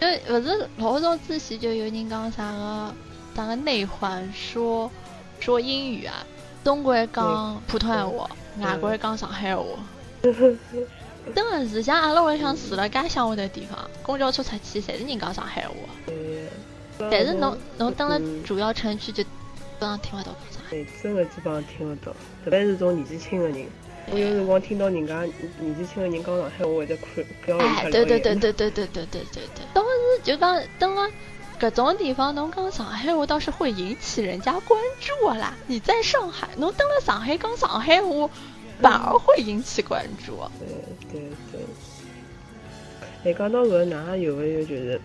[0.00, 2.94] 就勿是老早之前就有人讲啥个
[3.34, 4.90] 啥个内环说
[5.40, 6.24] 说英语啊，
[6.62, 8.30] 中国人讲普通话，
[8.60, 9.64] 外国人讲上海话。
[11.34, 15.74] 真的是像阿拉屋里向住了介乡下头地方，公交车出去侪是人讲上海话，
[16.06, 16.48] 对
[17.10, 19.28] 但是侬侬登了嗯主要城区就基
[19.78, 20.70] 本上听勿到讲上海。
[20.70, 22.12] 对，真的基本上听勿到，
[22.44, 23.66] 特别是种年纪轻的人。
[24.12, 25.22] 我有辰光听到人家
[25.58, 29.90] 年纪轻的人讲上海话，会得看标一下哎，对对对对对对对对对对，当时
[30.22, 31.10] 就讲登了
[31.58, 35.56] 搿种地方，侬讲上海话倒是会引起人家关注的啦。
[35.66, 38.30] 你在上海，侬登了上海讲上海话，
[38.80, 40.36] 反而会引起关注。
[40.60, 41.60] 对对对。
[43.24, 45.00] 哎，讲到搿，㑚有没有就是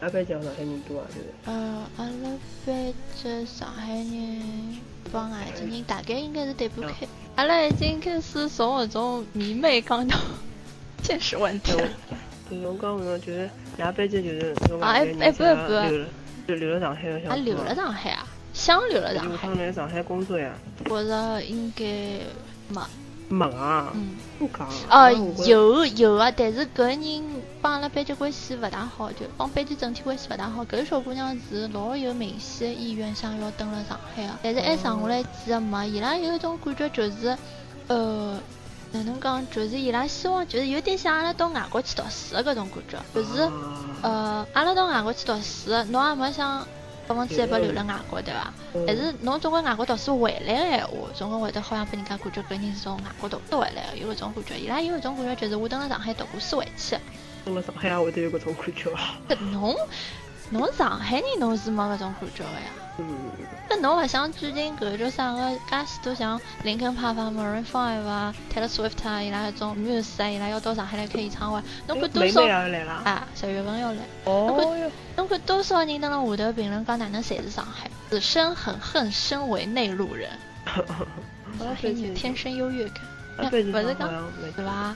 [0.00, 1.06] 阿边讲上海人多啊？
[1.08, 2.30] 就是呃，阿拉
[2.64, 4.78] 班这上海人
[5.14, 6.88] 帮外地人大概应该是对不开。
[7.36, 10.18] 阿拉已经开始从搿种迷妹讲到
[11.04, 11.88] 现实问题了。
[12.50, 13.48] 就是侬讲搿种，就是
[13.78, 16.06] 㑚班级就是侬啊哎讲哎不是不是留了，
[16.48, 20.52] 就留了上海的啊，想留了上海啊，想留了上就海，他们来上海工作呀？
[20.84, 21.84] 觉着应该
[22.68, 22.80] 没。
[23.28, 24.16] 没啊，嗯。
[24.38, 24.68] 不讲。
[24.90, 25.10] 哦，
[25.46, 27.24] 有有啊，但是搿人
[27.62, 30.62] 帮阿拉班级关系勿大好，就帮班级整体关系勿大好。
[30.64, 35.86] 搿个小姑娘是老有明显的意愿想要登辣上海个，但是还剩下来几个没。
[35.86, 37.36] 伊拉有一种感觉就是，
[37.86, 38.38] 呃，
[38.92, 39.48] 哪能讲？
[39.50, 43.52] 就是伊拉希望就是有点像阿拉到外国去读书个搿种感觉，就是啊
[44.02, 46.66] 呃，阿拉到外国去读书，侬也没想
[47.06, 48.52] 百分之一百留辣外国对伐？
[48.74, 54.58] 嗯但是侬总归外国读书回来个闲话，总归会得好像拨人家感觉搿人是从外国读书回来个，有搿种感觉。
[54.58, 57.00] 伊拉有搿种感觉，就是我蹲辣上海读过书回去的。
[57.46, 58.90] 到了上海也会得有搿种感觉
[59.52, 59.76] 侬
[60.50, 62.70] 侬上海人侬是没搿种感觉个呀？
[62.96, 63.04] 嗯，
[63.68, 72.42] 那侬勿想最近搿叫啥个，介许多像林肯帕帕、Maroon Five 啊、Taylor Swift 啊，伊拉搿种 Muse 啊，伊拉要到上海来开演唱会，侬看多少。
[73.04, 73.26] 啊？
[73.34, 80.30] 十月份要来，哦哟，侬看多少人蹲辣下头评论讲哪能侪是上海，此生很恨身为内陆人，
[81.58, 83.02] 上海人天生优越感，
[83.38, 84.08] 勿是讲
[84.54, 84.94] 对伐？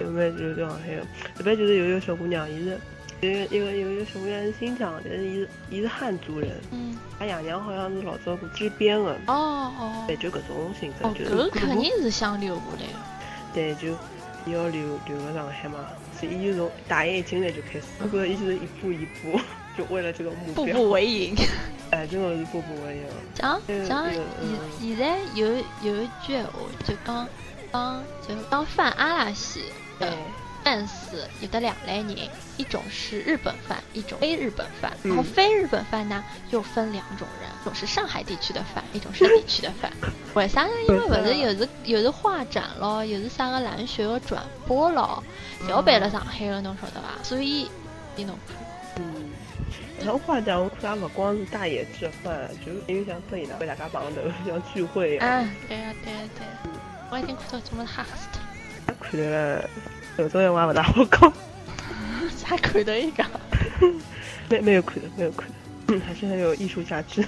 [0.00, 1.02] 有没有就是上海的？
[1.36, 2.78] 这边就是有一个小姑娘，伊是
[3.20, 12.98] 有一个一个有一个小姑娘是新疆的，但是伊是伊是汉族人，嗯，他爷娘好像是老早过支边的，哦哦，对，就搿种性质，哦，就是搿肯定是想留下来的。
[13.52, 13.88] 对，就
[14.46, 15.86] 伊要留留个上海嘛，
[16.18, 19.38] 所以伊就从大一进来就开始，我觉得伊就是一步一步，
[19.76, 21.34] 就为了这个目步标，步步为营。
[21.90, 23.02] 哎，真的是步步为营。
[23.34, 24.58] 像嗯像嗯。
[24.78, 25.46] 现现在有
[25.82, 26.52] 有一句闲话，
[26.84, 27.26] 就讲
[27.72, 29.62] 讲就讲泛阿拉系
[29.98, 30.06] 哎
[30.76, 34.92] 的，饭是有的两类人，一种是日本饭，一种非日本饭。
[35.02, 39.90] 然后嗯非日本饭呢又分两种人，一种是上海地区的饭，一种是地区的饭。
[40.34, 40.70] 为啥呢？
[40.88, 45.22] 因为勿是有时有时画展咯，有时啥个蓝学个转播咯，
[45.66, 47.22] 侪要搬了上海了，侬晓得伐？
[47.22, 47.70] 所以
[48.16, 48.56] 你侬看。
[48.96, 49.30] 嗯，
[50.04, 55.28] 像画展，我看也勿光是大爷吃饭，就因为像这伊拉为大家碰头，像聚会一样。
[55.28, 56.78] 啊，对呀、对呀、对呀、
[57.10, 58.94] 我已经看到这么吓死脱。
[59.00, 59.70] 看到了，
[60.18, 61.32] 有种闲话勿大好讲，
[62.36, 63.24] 啥看到一个？
[64.50, 65.54] 没没有看的，没有看的，
[65.88, 67.24] 嗯，还是很有艺术价值。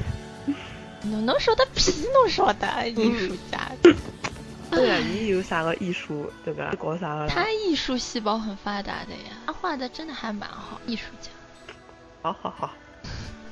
[1.02, 3.70] 侬侬晓得屁侬晓得，艺术家。
[4.70, 6.72] 对呀，你有啥个艺术，对吧？
[6.78, 7.26] 搞啥个？
[7.28, 11.28] 他艺术细胞很发达的呀，他画的真的还蛮好，艺术家。
[12.22, 12.70] 好好好，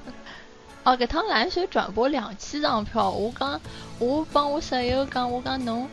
[0.84, 3.60] 哦，搿趟蓝雪转播两千张票，我讲，
[3.98, 5.88] 我帮我室友讲，我讲侬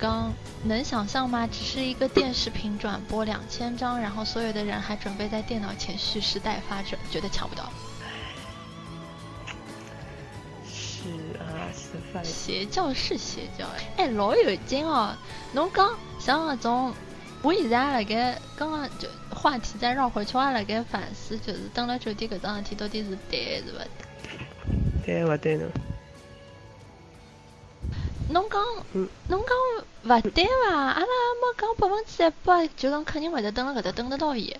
[0.00, 0.32] 讲
[0.64, 1.46] 能想象吗？
[1.46, 7.70] 只是一个电视屏转播两千张，然后所有的人还准备在电脑前蓄势待发着，觉得抢不到。
[10.66, 15.14] 是啊，是饭邪教是邪教，哎，老有劲哦！
[15.52, 16.92] 侬讲像那种，
[17.42, 23.78] 我现在辣盖刚刚就话题再绕回去，我也辣盖反思，就是登了酒店搿桩事体到底是对是勿
[25.04, 25.22] 对？
[25.22, 25.66] 对勿对呢？
[28.28, 30.74] 侬讲嗯，侬讲勿对伐？
[30.74, 34.56] 阿拉没讲百分之一百，就讲肯定会得等了搿搭等得到伊。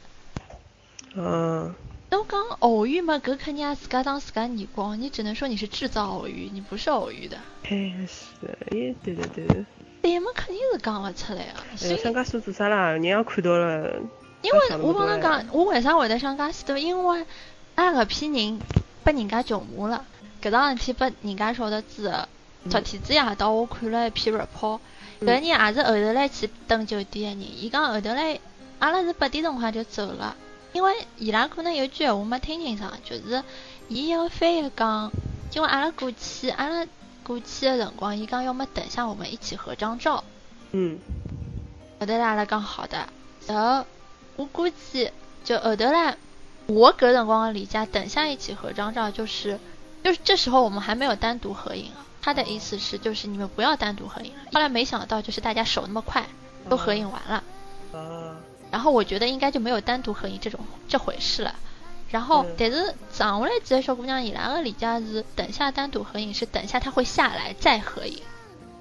[1.14, 1.74] 嗯，
[2.10, 7.36] 侬讲偶遇嘛，搿肯定也自家当自家耳光，你只能说你是制造偶遇，你不是偶遇的。
[7.64, 9.64] 哎是，哎对对对，
[10.02, 11.64] 对嘛，肯定是讲勿出来啊。
[11.82, 12.90] 哎呀，想介许多做啥啦？
[12.90, 14.00] 人家看到了，
[14.42, 16.76] 因为我帮侬讲，我为啥会得想介许多？
[16.78, 17.24] 因为
[17.76, 18.60] 阿拉搿批人
[19.02, 20.04] 被人家穷骂了，
[20.42, 22.28] 搿桩事体被人家晓得之后，
[22.68, 24.80] 昨天子夜到我看了一篇 report，
[25.20, 28.38] 搿人也是后头来去登酒店的人，伊讲后头来
[28.78, 30.36] 阿拉是八点钟快就走了，
[30.74, 33.42] 因为伊拉可能有句闲话没听清爽，就是
[33.88, 35.10] 伊要翻译讲，
[35.54, 36.86] 因为阿拉过去阿拉
[37.22, 40.22] 过去的辰光，伊讲要么等下我们一起合张照。
[40.72, 40.98] 嗯，
[41.98, 43.08] 后头阿拉讲好的，
[43.46, 43.86] 然后
[44.36, 45.10] 我估计
[45.44, 46.16] 就后头来，
[46.66, 49.58] 我搿辰光的理解，等下一起合张照就是，
[50.04, 51.86] 就是这时候我们还没有单独合影。
[51.92, 52.04] 啊。
[52.22, 54.40] 他的意思是就是你们不要单独合影了。
[54.52, 56.26] 后来没想到就是大家手那么快，
[56.68, 57.44] 都合影完了，
[57.92, 58.36] 啊，
[58.70, 61.54] 然后我觉得应该就没有单独合影这种这回事了。
[62.10, 68.20] 然后嗯，但是上下来几个小姑娘伊拉个理解是，等下单独合影是等下他会下来再合影。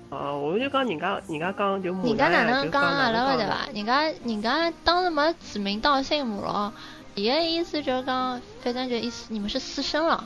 [0.09, 3.71] 哦，我就讲人家，人家讲就人家哪能讲阿拉个对哪能伐？
[3.71, 6.73] 人家人家当时没指名道姓骂咯，
[7.13, 10.23] 伊个意思就是讲，反正就意思你们是私生了，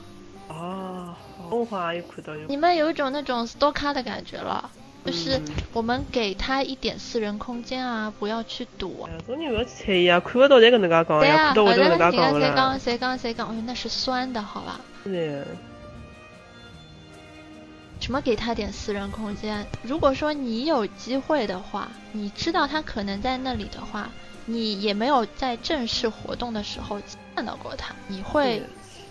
[0.48, 0.62] 哦，我好像有看
[1.04, 1.33] 到有，
[2.48, 4.70] 你们有一种那种 stalker 的感觉了，
[5.06, 9.08] 就是嗯我们给他一点私人空间啊，不要去堵。
[9.08, 12.80] 哎呀，种人勿要去猜疑啊，看勿到才搿能介讲呀，对啊，看到后头人家会得搿能介讲谁啦讲。
[12.80, 14.80] 谁讲谁讲，哎呦那是酸的好吧？
[15.04, 15.46] 是，
[18.00, 19.66] 什么给他点私人空间？
[19.82, 24.10] 如果说你有机会的话，你知道他可能在那里的话，
[24.46, 27.00] 你也没有在正式活动的时候
[27.36, 28.62] 看到过他，你会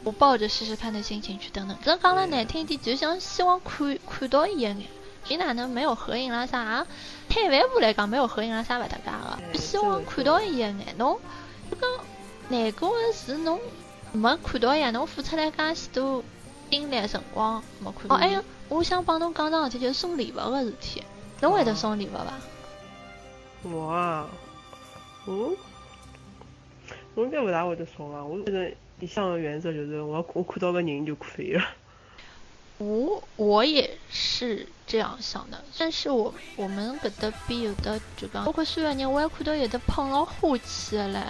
[0.02, 1.76] 不抱着试试看的心情去等等。
[1.82, 4.76] 这讲了难听点，就想希望看看到伊一眼。
[5.28, 6.84] 伊哪能没有合影啦啥？
[7.28, 10.76] 摊饭部来讲，没有合影啦啥勿搭界个，希望看到伊一眼。
[10.98, 11.18] 侬
[11.70, 11.88] 就讲
[12.48, 13.60] 难过的是侬
[14.10, 16.24] 没看到呀，侬付出来介许多
[16.68, 18.16] 精力辰光没看到。
[18.16, 21.04] 哦，还有，我想帮侬讲桩事体，就是送礼物个事体。
[21.40, 22.34] 侬会得送礼物伐？
[23.62, 24.26] 我啊，
[25.24, 25.52] 我
[27.14, 28.72] 我应该勿大会得送啊，我觉得
[29.02, 31.64] 一向的原则就是我我看到个人就可以了。
[32.78, 41.20] 我我也是这样想的，但是我我们搿搭边有的就讲，包括虽然人我也看到有的碰了花去的嘞。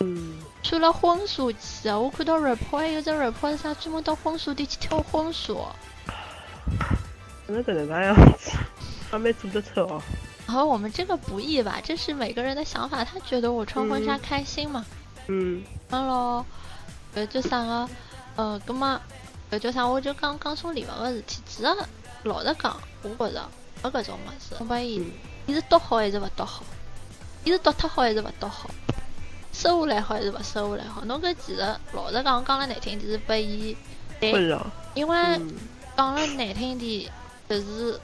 [0.00, 1.98] 嗯，穿了婚纱去的。
[1.98, 5.54] 我看到 report 还有只 report 是啥，专门到婚纱店去挑婚纱。
[7.46, 8.50] 哪能搿能介样子？
[9.10, 10.02] 还蛮做得出哦。
[10.46, 14.84] 然后我们这个不易吧，这是每个人的想法，他觉得我穿婚纱嗯开心嘛。
[15.28, 16.44] 嗯完了，
[17.14, 17.88] 搿叫啥个？
[18.36, 19.00] 呃，葛么
[19.50, 19.86] 搿叫啥？
[19.86, 21.42] 我就讲讲送礼物个事体。
[21.46, 21.68] 其实
[22.24, 23.48] 老实讲，我觉着
[23.82, 24.56] 没搿种物事。
[24.58, 25.12] 我把伊，嗯
[25.46, 26.62] 伊是读好还是勿读好？
[27.44, 28.70] 伊是读脱好还是勿读好？
[29.52, 31.04] 收下来好还是勿收下来好？
[31.04, 31.60] 侬搿其实
[31.92, 33.76] 老实讲，讲了难听点是拨伊
[34.20, 34.30] 对。
[34.94, 35.54] 因为嗯
[35.96, 37.10] 讲了难听点，
[37.48, 38.00] 就是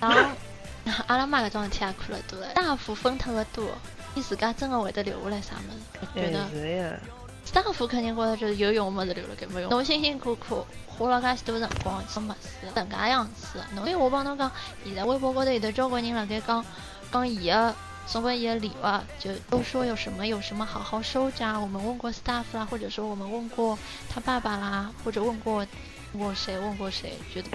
[0.00, 3.66] 像阿拉妈搿种事体也看了多了，大幅分脱个多，
[4.14, 6.08] 伊自家真个会得留下来啥物事？
[6.14, 6.98] 我觉得
[7.46, 7.62] 哎，是呀。
[7.62, 9.70] 大夫肯定觉得就是有用的物事留了该没用。
[9.70, 13.60] 侬辛辛苦苦花了介许多辰光做么事，搿能介样子。
[13.74, 14.50] 侬因为我帮侬讲，
[14.84, 16.64] 现在微博高头有的交关人辣盖讲
[17.12, 17.74] 讲伊个
[18.06, 21.60] 送给伊的礼物，就都说有什么有什么好好收着。
[21.60, 23.78] 我们问过 staff 啦，或者说我们问过
[24.08, 25.66] 他爸爸啦，或者问过
[26.12, 27.50] 问过谁问过谁，觉得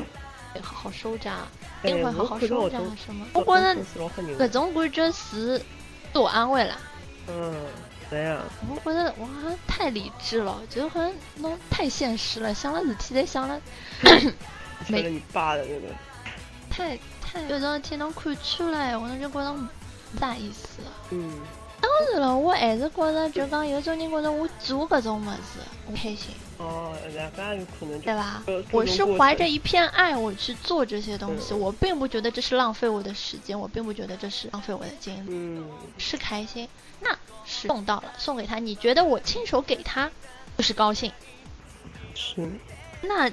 [0.54, 1.32] 得好好收着，
[1.84, 3.26] 一定会好好收着什么。
[3.34, 4.50] 我觉得是老吓人搿的。
[4.50, 5.58] 种感觉是
[6.12, 6.78] 自我安慰啦。
[7.28, 7.56] 嗯，
[8.68, 9.28] 我觉得哇，
[9.68, 13.60] 太理智了，就好像侬太现实了，想了事体侪想了
[14.86, 15.94] 吃了你爸的那个。
[16.70, 19.68] 太太有种事体侬看出来，我就觉得没
[20.20, 20.80] 啥意思。
[21.12, 21.40] 嗯
[21.82, 26.96] 当然了，我还是觉着就讲有种人觉着我做搿种物事我开心，哦，
[27.80, 28.44] 可能对吧？
[28.72, 31.60] 我是怀着一片爱我去做这些东西，嗯。
[31.60, 35.30] 我并不觉得这是浪费我的时间，我并不觉得这是浪费我的精力。
[35.30, 35.68] 嗯。
[35.98, 37.12] 是开心，那
[37.46, 40.10] 是送到了，送给他，你觉得我亲手给他
[40.58, 41.12] 就是高兴，
[42.14, 42.48] 是，
[43.02, 43.32] 那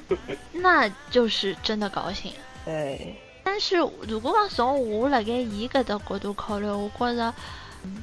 [0.52, 2.32] 那就是真的高兴。
[2.66, 2.98] 哎，
[3.44, 3.76] 但是
[4.06, 7.34] 如果讲从我辣盖伊搿搭角度考虑，我觉着，
[7.84, 8.02] 嗯，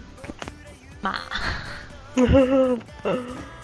[1.02, 1.20] 妈，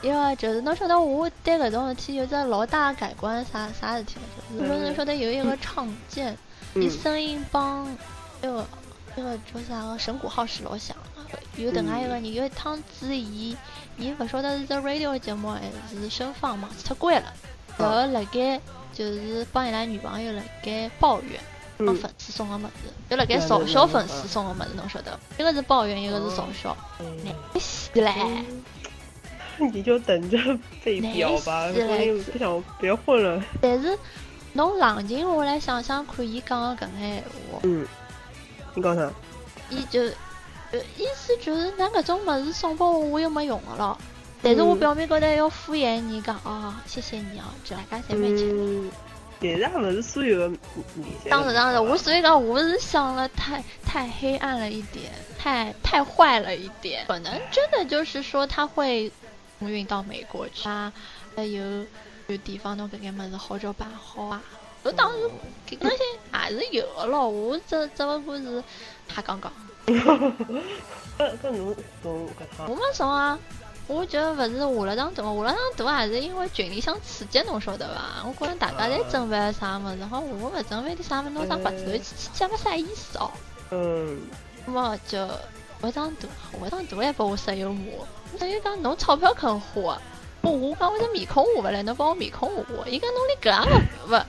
[0.02, 4.58] 因为就是侬晓得我对搿种事体有只老大改观，啥啥事体呢？
[4.58, 6.38] 就是说侬晓得有一个唱见，
[6.76, 7.88] 伊嗯声音帮
[8.42, 8.66] 那个
[9.16, 10.96] 那个叫啥个神谷浩史老像
[11.32, 13.56] 的，有等下一个人有一趟子伊
[13.98, 17.34] 伊勿晓得是只 radio 节目还是声放嘛，出轨了，
[17.78, 18.60] 然后辣盖
[18.94, 21.40] 就是帮伊拉女朋友辣盖抱怨。
[21.84, 25.20] 帮嗯粉丝送个物事，就辣盖嘲笑粉丝送个物事，侬晓得？
[25.40, 26.78] 一个是抱怨，一个是嘲笑，
[27.24, 28.14] 难死嘞！
[29.60, 30.38] 你就等着
[30.84, 33.44] 被表吧，没事说你不想别混了。
[33.62, 33.98] 但是
[34.54, 37.88] 侬冷静下来想想看，伊讲个搿眼闲话，嗯，
[38.76, 39.12] 你讲啥？
[39.70, 40.02] 伊就
[40.72, 43.98] 呃意思就是，㑚搿种物事送拨我，我又没用的了。
[44.44, 48.50] 但是我嗯表面高头要敷衍你讲哦，谢谢你哦，这大家侪蛮亲。
[48.50, 48.92] 嗯，
[49.40, 51.06] 但是也勿是所有的女。
[51.30, 57.06] 当然当然，我所以讲我是想了太太黑暗了一点，太太坏了一点。
[57.08, 59.12] 可能真的就是说他会
[59.70, 60.92] 运到美国去啊，
[61.36, 61.64] 还有
[62.28, 64.42] 有地方侬搿眼物事好叫办好啊。
[64.84, 65.30] 我当时
[65.70, 65.98] 搿东西
[66.32, 68.64] 还是有的咯，我只只不过是
[69.14, 69.52] 瞎讲讲。
[69.86, 73.38] 搿搿侬从搿趟我没送啊，
[73.88, 78.24] 我觉得勿是下了趟大，下了趟大还是因为群里向刺激，侬晓得伐？
[78.26, 83.32] 我觉着大家侪准备了啥物事，好我勿准备点啥物事，弄啥白纸头去去去，也没啥意思哦。
[83.70, 84.22] 嗯，
[84.66, 85.28] 那么就
[85.82, 86.28] 下趟大，
[86.60, 90.00] 下趟大还拨我室友骂，室友讲侬钞票肯花，
[90.42, 93.76] 我我讲我这面孔画勿来，侬帮我面孔画，伊讲侬连搿也
[94.08, 94.24] 勿，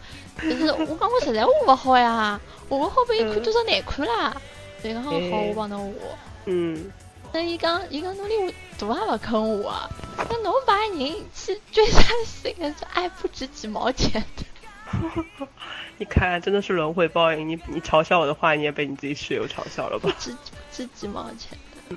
[0.50, 4.34] 就是我讲我实在画勿好呀，画勿好拨伊看多少难看啦，
[4.80, 6.18] 所以讲好我帮侬画。
[6.46, 6.90] 嗯，
[7.32, 9.88] 那伊讲，伊讲侬连图也勿肯画，
[10.28, 10.98] 那侬把人
[11.34, 14.44] 去追杀心，这爱不值几毛钱的。
[15.98, 17.48] 你看，真的是轮回报应。
[17.48, 20.12] 你你嘲笑我的话，你也被你自己室友嘲笑了吧？
[20.18, 20.38] 值不
[20.72, 21.96] 值几毛钱的。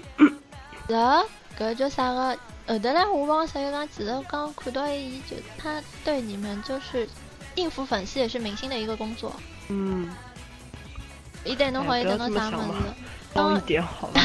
[0.88, 1.26] 然后
[1.58, 2.38] 搿叫啥个？
[2.68, 7.08] 后头来我帮室友讲，其实刚看到伊就他对你们就是
[7.56, 9.36] 应付粉丝也是明星的一个工作。
[9.70, 10.10] 嗯，
[11.44, 12.94] 伊对侬好，伊对侬啥么子？
[13.34, 14.22] 高一点好吧？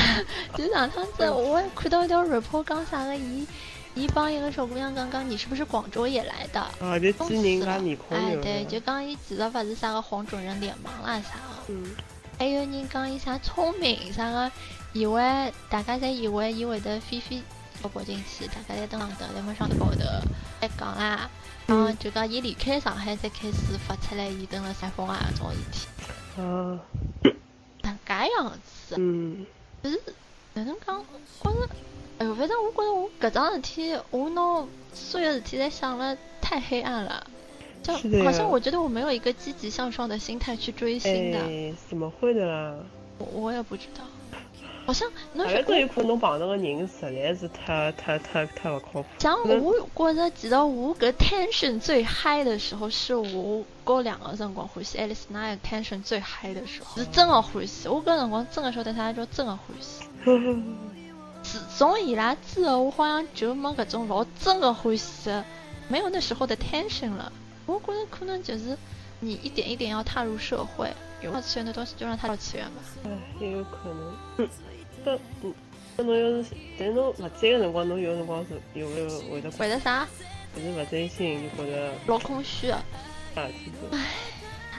[0.55, 3.47] 就上趟子我也看到一条 report 讲啥个，伊
[3.95, 6.61] 伊帮一个小姑娘讲讲，你是不是广州也来的？
[6.81, 11.35] 啊，就记人家面孔哎，对，就讲伊其实勿是啥个黄种人脸盲啦啥
[11.67, 11.91] 个，嗯
[12.39, 14.51] 还有人讲伊啥聪明啥个，
[14.95, 17.43] 以为大家侪以为伊会得飞飞
[17.83, 19.99] 跑跑进去，大家侪登上头，在没上头高头
[20.61, 21.29] 在讲啦，
[21.67, 26.81] 嗯嗯，就讲伊离开上海才开始发出来伊登了山峰啊种事体，啊，
[27.83, 28.53] 哪介样
[28.89, 28.95] 子？
[28.97, 29.45] 嗯
[29.83, 30.01] 就是
[30.55, 31.05] 哪能讲？
[31.43, 31.69] 觉着，
[32.21, 34.63] 哎呦，反正我觉着我搿桩事体，我拿
[34.93, 37.27] 所有事体侪想了太黑暗了，
[37.83, 42.75] 就好像我觉得我没有一个积极向上的心态去追星的，哎，怎么会的啦？
[43.19, 44.05] 我我也不知道。
[44.85, 49.09] 好像侬大概这有可能侬碰到个人实在是太太太太勿靠谱。
[49.19, 57.89] 像我觉着，其实我搿 tension 最嗨的时候，是我高两个辰光欢喜爱丽丝那个 tension 最嗨的时候，是真的欢喜。
[57.89, 60.05] 我搿辰光真的晓得啥叫真的欢喜。
[61.51, 65.31] 自从伊拉之后，我好像就没搿种老真的欢喜，
[65.89, 67.33] 没有那时候的 tension 了。
[67.67, 68.79] 我觉着可能就是
[69.19, 70.89] 你一点一点要踏入社会，
[71.21, 73.11] 有二次元的东西就让它二次元吧。
[73.41, 74.17] 也有可能。
[74.39, 74.49] 嗯，
[75.05, 75.53] 但嗯，
[75.97, 80.07] 那侬要是，但侬勿在个辰光，侬有辰光是有没有会得为了啥？
[80.55, 82.81] 就是勿专心，就觉得老空虚啊。
[83.35, 83.99] 啥事体做？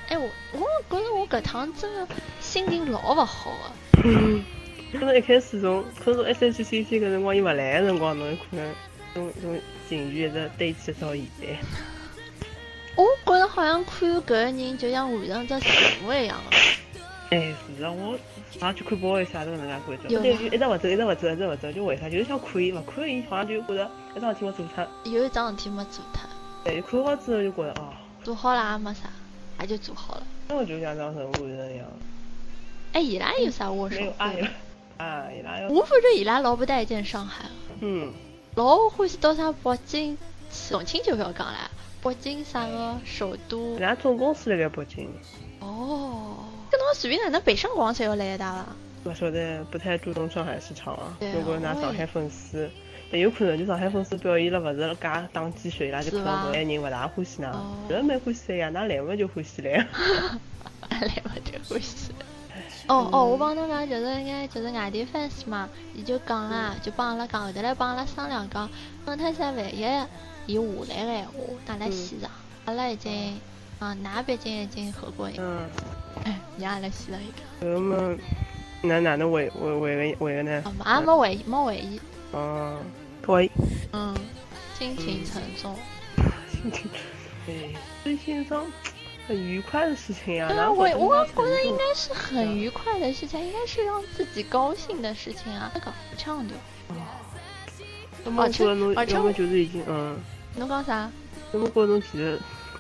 [0.07, 0.59] 哎，我我
[0.89, 2.07] 觉着我搿趟真的
[2.39, 4.41] 心情老勿好的。
[4.92, 8.74] 可能一开始从可能从 S H C C 搿辰光伊勿来个辰光，侬有可能
[9.14, 11.48] 种种情绪一直堆积到现在。
[12.96, 16.58] 我觉着好像看搿个人就像完成只任务一样的。
[17.30, 18.20] 哎，是啊，我
[18.60, 22.10] 上去看报一下，都搿能介感觉，就一直勿走，一直勿走，一直勿走，就为啥？
[22.10, 24.88] 就是想看伊，勿看伊好像就觉着一桩事体没做脱。
[25.06, 26.30] 有一桩事体没做脱，
[26.66, 29.10] 对，看好之后就觉着哦，做好了也没啥，
[29.62, 30.24] 也就做好了。
[30.50, 31.88] 那我就像当任务完成一样，
[32.92, 34.48] 哎，伊拉有啥握手没有爱会了。
[35.02, 37.49] 啊，伊拉要，我反正伊拉老不待见上海的，
[37.82, 38.14] 嗯，
[38.56, 40.16] 老欢喜到啥北京
[40.52, 41.72] 去，重庆就不要讲了，
[42.04, 43.80] 北京啥个首都伊。
[43.80, 45.10] 拉总公司辣盖北京，
[45.60, 46.38] 哦，
[46.72, 48.66] 搿侬随便哪能北上广才要来一搭伐？
[49.10, 51.18] 勿晓得不太注重上海市场啊。
[51.20, 52.70] 对如果拿上海粉丝，
[53.12, 57.76] 但有可能就上海粉丝表现了勿是介打鸡血，伊拉就是可能搿眼人勿大欢喜㑚哦。
[57.89, 59.72] 搿蛮欢喜的呀，㑚来嘛就欢喜 来。
[60.91, 62.12] 来嘛就欢喜。
[62.92, 68.70] 哦哦，我帮侬讲，就是眼就是外地 fans 嘛，伊就讲啦，就帮阿拉讲，后头来帮阿拉商量讲，
[69.06, 69.80] 讲他啥万一
[70.46, 70.62] 伊下
[70.94, 71.32] 来个闲话，
[71.66, 72.30] 带来西藏，
[72.66, 73.39] 阿拉已经，
[73.80, 75.70] 啊，㑚毕竟已经合过影，嗯，
[76.26, 77.32] 哎，让阿拉西了一
[77.64, 78.18] 个，搿么
[78.82, 80.62] 那哪能回回回个回个呢？
[80.84, 81.00] 啊？
[81.00, 82.02] 没回忆，没回忆，
[82.34, 82.78] 哦，
[83.22, 83.50] 可以。
[83.94, 84.14] 嗯，
[84.78, 85.74] 心情沉重。
[86.52, 86.92] 心情，
[87.48, 87.54] 哎，
[88.04, 88.66] 最近上
[89.32, 90.47] 很愉快的事情呀。
[90.49, 95.71] 对啊，哪有我我觉得应该是很愉快的事情，应该是让自己高兴的事情啊。
[95.73, 96.53] 那个不唱的，
[98.25, 100.17] 那么我觉得侬而且要么就是已经嗯，
[100.57, 101.09] 侬讲啥？
[101.53, 102.38] 那么觉得侬其实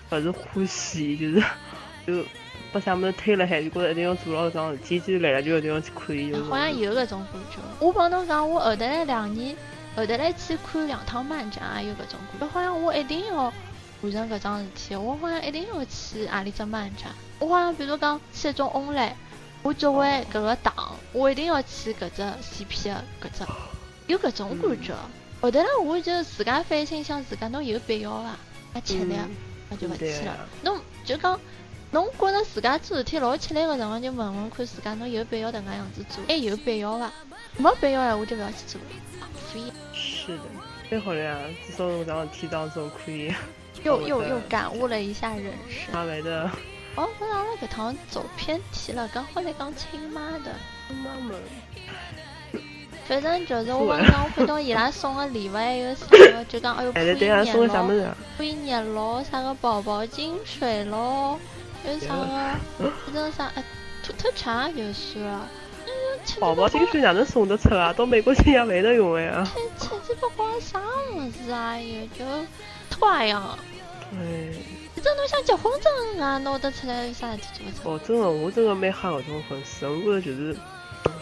[0.09, 1.43] 勿是欢喜，就是
[2.05, 2.25] 就
[2.73, 6.31] 把啥么子推了海，就觉得一定要做牢搿桩事体，既然来了就一定要去看伊。
[6.31, 7.57] 就是好像有搿种感觉。
[7.79, 9.55] 我帮侬讲，我后头来两年，
[9.95, 12.47] 后头来去看两趟漫展，也有搿种感觉。
[12.47, 13.51] 好像我一定要
[14.01, 17.11] 完成搿桩事体，我好像一定要去何里只漫展。
[17.39, 19.13] 我好像比如讲去一种 online，
[19.61, 23.45] 我作为搿个党，我一定要去搿只 CP 的搿只，
[24.07, 24.93] 有搿种感觉。
[25.41, 28.29] 后头来我就自家反省想，自家侬有必要伐？
[28.73, 29.15] 啊吃力，
[29.69, 30.47] 那就勿去了啊。
[30.63, 31.39] 侬就讲，
[31.91, 36.23] 侬觉着自家做事体老吃力个辰光，就问问看自家侬有必要迭能样子做？
[36.27, 37.11] 还有必要伐？
[37.57, 38.87] 没必要闲话就勿要去做了，
[39.19, 39.61] 浪费。
[39.93, 40.43] 是的，
[40.89, 41.37] 蛮好的呀，
[41.67, 43.33] 至少侬搿桩事体当中可以
[43.83, 45.93] 又又又感悟了一下人生。
[45.93, 46.49] 稍微的
[46.95, 50.53] 哦，那阿拉搿趟走偏题了，刚好来讲亲妈的。
[50.89, 51.35] 妈妈。
[53.07, 58.15] 反正就是我刚刚我看到伊拉送个礼物还有啥个，就讲哎哟，哎，对对啊，送个啥么子啊？
[58.37, 61.37] 可以热咯，啥个宝宝金水咯，
[61.85, 63.63] 有啥个，反正啥哎，
[64.03, 65.25] 土特产就是
[66.39, 67.91] 宝宝金水哪能送得出啊？
[67.91, 69.45] 到美国去也没得用的呀。
[69.77, 70.79] 吃吃鸡巴光啥
[71.13, 71.77] 么子啊？
[71.77, 72.23] 也就
[72.89, 73.57] 拖样。
[74.13, 74.53] 哎，
[74.95, 78.15] 这侬想结婚证啊，拿得出来有啥事体做不出？
[78.15, 80.53] 哦，真的，我真的蛮吓搿种粉丝，我觉得就是，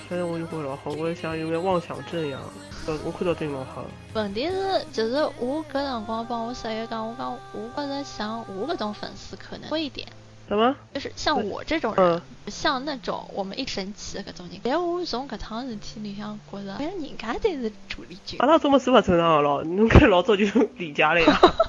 [0.08, 2.42] 反正我就觉得老好，我像有眼妄想症一样，
[2.88, 3.86] 呃，我看到对老好。
[4.14, 10.08] 问题是，就是我搿辰光帮我室友讲，我讲我觉着像我搿种粉丝可能多一点，
[10.48, 10.76] 什么？
[10.96, 12.22] 就是像我这种人，嗯，
[12.52, 14.60] 像那种我们一生气的搿种人。
[14.64, 18.48] 但我从搿趟事体里向觉着，好像人家才是主力军阿。
[18.48, 19.64] 拉怎么是勿正常的咯？
[19.64, 20.46] 侬看老早就
[20.78, 21.40] 理解了呀。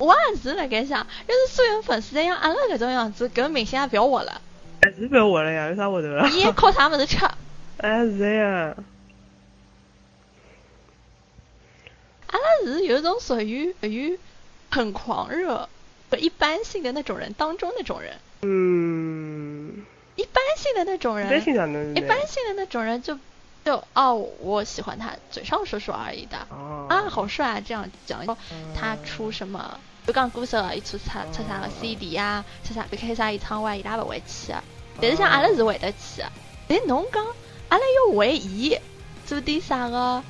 [0.00, 4.40] 我也是辣盖想，要是所有粉丝侪像阿拉搿种样子，搿明星也不要活了，
[4.80, 5.68] 还是不要活了呀？
[5.68, 6.26] 有啥活头了？
[6.30, 7.18] 伊还靠啥物事吃？
[7.76, 8.74] 哎，是呀。
[12.28, 14.18] 阿拉是有一种属于属于
[14.70, 15.68] 很狂热
[16.10, 19.84] 和一般性的那种人当中那种人，嗯，
[20.16, 21.94] 一般性的那种人，一般性？
[21.96, 23.18] 一般性的那种人就
[23.64, 26.38] 就哦，我喜欢他，嘴上说说而已的。
[26.50, 26.86] 哦。
[26.88, 27.60] 啊，好帅啊！
[27.66, 28.24] 这样讲，
[28.74, 29.78] 他出什么？
[30.10, 34.60] 就讲歌手，伊出出出啥个 CD 啊，出啥开啥演唱会，伊拉勿会去的。
[35.00, 36.32] 但是像阿拉是会得去的。
[36.66, 37.24] 但侬讲，
[37.68, 38.76] 阿拉要为伊
[39.24, 40.20] 做点啥个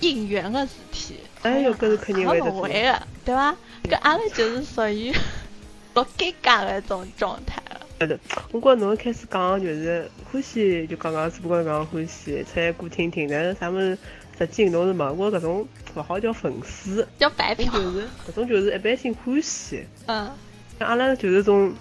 [0.00, 3.54] 应援个事体，哎哟搿是肯定会得会的，对伐？
[3.84, 5.12] 搿阿拉就是属于
[5.92, 7.80] 老尴尬个一种状态了。
[7.98, 8.18] 对的，
[8.52, 13.98] 我觉侬一开始讲就是欢喜，就刚刚只不过讲欢喜，出来歌听听，但是啥么子
[14.38, 15.10] 实际侬是嘛？
[15.12, 19.84] 我搿种勿好叫粉丝，叫白嫖，就是搿种就是一般性欢喜。
[20.06, 20.30] 嗯，
[20.78, 21.74] 像阿拉就是种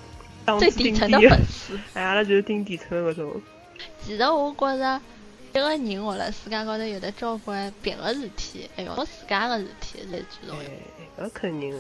[0.45, 1.77] 档最底层的粉丝。
[1.93, 3.41] 哎，阿拉就是顶底层的搿种。
[4.05, 5.01] 其实我觉着，
[5.51, 10.63] 一个人活辣世界高头有的交关别个事体，还有我自家个事体才最重要。
[10.63, 11.79] 哎，搿肯定的。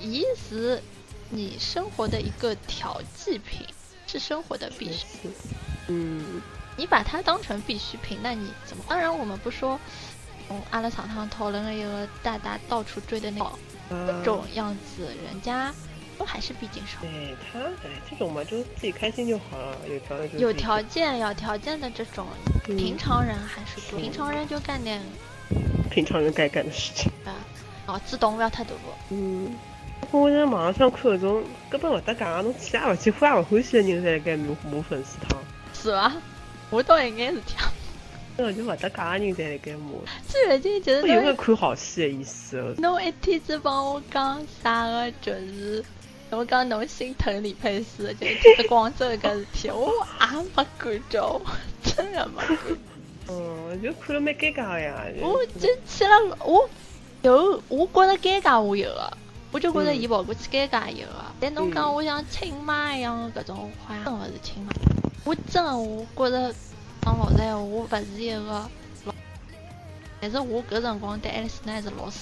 [0.00, 0.82] 伊是
[1.30, 3.64] 你生活的一个调剂品，
[4.08, 5.06] 是生活的必需。
[5.22, 5.28] 是，
[5.86, 6.42] 嗯，
[6.76, 8.84] 你把它当成必需品，那你怎么？
[8.88, 9.78] 当然，我们不说，
[10.48, 13.52] 嗯，阿拉常常讨论的一个大大到处追的那种
[13.90, 15.72] 呃这种样子，人家
[16.18, 16.98] 都还是毕竟少。
[17.02, 22.26] 对，他哎，这种嘛，就自己开心就好了，有条件就有条件、有条件的这种
[22.68, 25.00] 嗯平常人还是多，平常人就干点
[25.90, 27.12] 平常人该干的事情。
[27.24, 27.36] 啊，
[27.86, 28.74] 脑子动不要太多。
[29.10, 29.54] 嗯，
[30.10, 35.38] 我在网上看搿种根本勿搭界，侬去也勿去，欢也勿欢喜的人，侪辣盖骂骂粉丝汤。
[35.74, 36.12] 是吧？
[36.72, 37.70] 我倒应该是这样。
[38.34, 39.90] 那个就勿搭界的人在辣盖骂，
[40.26, 42.74] 最近就是我有眼侬看好戏的意思哦。
[42.78, 45.84] 侬一天子帮我讲啥个，就是
[46.30, 51.40] 侬讲侬心疼李佩斯，就一天子广州搿事体，我也没感觉，
[51.84, 52.42] 真的没。
[53.28, 55.04] 嗯，就看了蛮尴尬的呀。
[55.20, 56.66] 我就去了，我
[57.20, 59.12] 有，我觉着尴尬我有个，
[59.50, 61.24] 我就觉着嗯伊跑过去尴尬有个。
[61.38, 64.72] 但侬讲我像亲妈一样的搿种话，真勿是亲妈。
[65.24, 66.54] 我真的我觉着
[67.02, 68.40] 讲老实闲话，我勿是一个
[69.04, 69.14] 老，
[70.20, 72.18] 但是我搿辰光对爱丽丝奈是老师。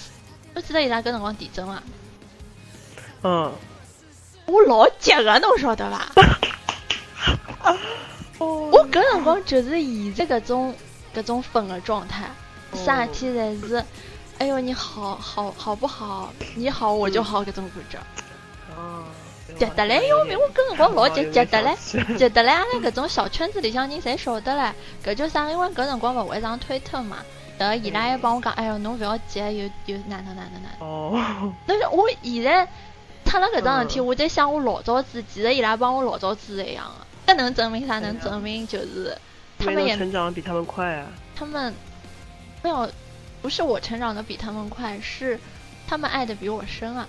[0.54, 1.82] 我记得伊拉搿辰光地震嘛，
[3.22, 3.52] 嗯，
[4.46, 6.08] 我老急个，侬晓得伐？
[8.38, 9.70] 哦我搿辰光就是
[10.14, 10.74] 现在搿种
[11.14, 12.28] 搿种粉的状态，
[12.74, 13.84] 啥事体侪是，
[14.38, 16.32] 哎哟你好好好不好？
[16.56, 17.98] 你好我就好搿种感觉，
[18.74, 19.04] 啊，
[19.58, 20.38] 急得来要命！
[20.38, 21.76] 我搿辰光老急， 急得来，来，
[22.16, 22.54] 急得来！
[22.54, 24.72] 阿拉搿种小圈子里向人侪晓得唻，
[25.04, 25.50] 搿叫啥？
[25.50, 27.18] 因为搿辰光勿会上推特嘛，
[27.58, 30.88] 然后伊拉还帮我讲，哎哟侬勿要急，有有哪能哪能哪能。
[30.88, 32.66] 哦， 但是我现在
[33.24, 37.32] 出了搿桩事体，嗯我在想我老早子，其实伊拉帮我老早子是一样的。
[37.32, 37.98] 搿能证明啥？
[38.00, 39.16] 能证明就是
[39.58, 41.06] 他们也成长比他们快啊。
[41.36, 41.72] 他们
[42.62, 42.90] 没有，
[43.40, 45.38] 不是我成长的比他们快，是
[45.86, 47.06] 他们爱的比我深啊。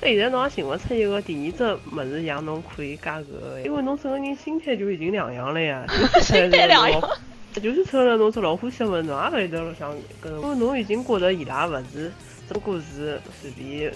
[0.00, 5.84] 搿现在侬也寻勿出一个第二只物事让侬可以加搿个，因为侬整个人心态就已经两样了呀。
[6.20, 7.00] 心态两样，
[7.54, 9.92] 就是出了侬只老欢喜的物事，侬也勿会得老想
[10.22, 12.12] 搿种，因为侬已经觉着伊拉勿是
[12.46, 13.92] 只不过是随便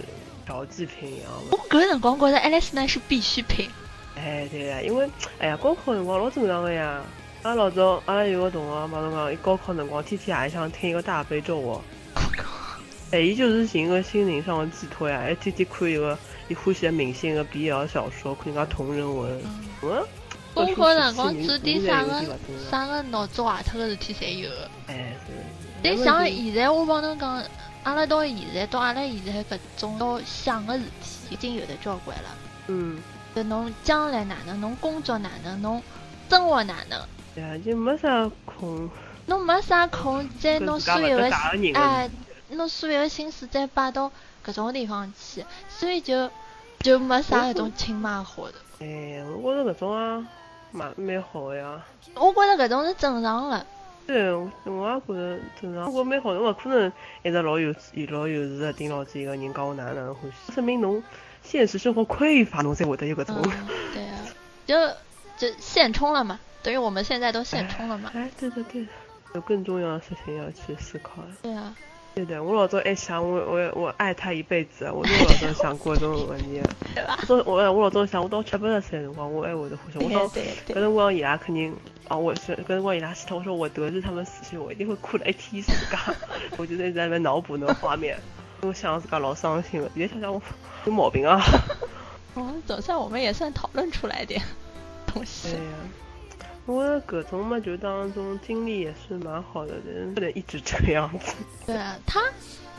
[0.46, 3.68] 调剂品一样我搿辰光觉得爱丽丝奈是必需品。
[4.16, 7.01] 哎，对呀，因为哎呀，高考辰光老正常的呀。
[7.42, 11.80] 阿拉老早阿拉有个同学帮侬讲，伊高考辰光天天夜里向听一个大悲咒哦。
[13.12, 16.16] 哎，伊就是寻个心灵上的寄托呀，还天天看一个
[16.48, 19.42] 伊欢喜的明星的 BL 小说，看人家同人文。
[19.82, 20.06] 嗯，
[20.54, 22.22] 高考辰光做做点啥个
[22.70, 24.70] 啥个脑子坏脱个事体侪有的。
[24.86, 25.32] 哎，是。
[25.82, 27.42] 但像现在我帮侬讲，
[27.82, 32.28] 阿拉到现在到阿拉现在搿种要想个事体已经有的交关了。
[32.68, 32.98] 嗯，
[33.34, 35.82] 就侬将来哪能，侬工作哪能，侬
[36.28, 37.00] 生活哪能，
[37.34, 38.88] 对啊，就没啥空。
[39.26, 41.30] 侬没啥空在侬所有的
[41.74, 42.08] 哎，
[42.51, 44.11] 侬所有的心思再摆到
[44.44, 46.30] 搿种地方去，所以就
[46.80, 48.55] 就没啥搿种亲妈好的。
[48.80, 50.26] 哎，我觉着搿种啊，
[50.72, 51.84] 蛮蛮好的呀。
[52.14, 53.66] 我觉着搿种是正常的。
[54.07, 55.92] 对，我我也觉着正常。
[55.92, 56.92] 我蛮好，侬勿可能
[57.22, 57.74] 一直老有
[58.09, 61.03] 老有事的盯牢住一个人讲我哪能哪能欢喜，说明侬
[61.42, 63.36] 现实生活匮乏，侬才会得有搿种。
[63.42, 64.18] 嗯，对啊，
[64.66, 64.74] 就
[65.36, 68.11] 就现充了嘛，等于我们现在都现充了嘛。
[68.14, 68.88] 哎，对的对的，
[69.34, 71.22] 有更重要的事情要去思考。
[71.42, 71.76] 对啊，
[72.14, 76.61] 对的，我老早还想我我我爱他一辈子，我就老早想过这种问题。
[76.94, 77.18] 对吧？
[77.28, 79.98] 我我我老早想，我到七八十岁的辰光，我还会得欢喜。
[79.98, 81.74] 我到对搿对，辰光伊拉肯定
[82.08, 85.99] 啊，我是搿辰光伊拉死脱，我说我得知他们死讯，我一定会哭了一天自家。
[86.58, 88.18] 我就一直在那边脑补那个画面，
[88.62, 89.88] 我想自家老伤心了。
[89.95, 90.42] 现在想想我
[90.84, 91.41] 有毛病啊。
[92.34, 94.42] 哦，总算我们也算讨论出来点
[95.07, 95.49] 东对西。
[95.50, 95.61] 呀、
[96.66, 101.34] 我搿种嘛，就当中经历也是蛮好的，人不能一直这个样子。
[101.66, 102.20] 对啊，他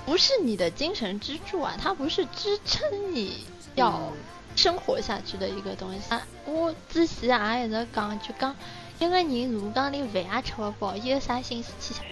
[0.05, 3.45] 不是你的精神支柱啊，他不是支撑你
[3.75, 4.13] 要嗯
[4.55, 6.13] 生活下去的一个东西。
[6.13, 7.29] 啊、我之前
[7.59, 8.55] 也一直讲，就讲
[8.99, 12.05] 一个人如果讲连饭也吃不饱，伊有啥心思去想？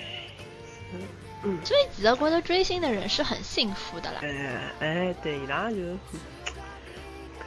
[1.44, 4.20] 嗯，所以其实觉得追星的人是很幸福的啦。
[4.22, 5.78] 哎哎，对，伊拉就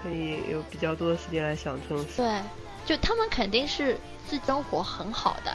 [0.02, 2.16] 可以有比较多的时间来想这种事。
[2.16, 2.40] 对，
[2.86, 3.96] 就他们肯定是
[4.28, 5.52] 自己生活很好的，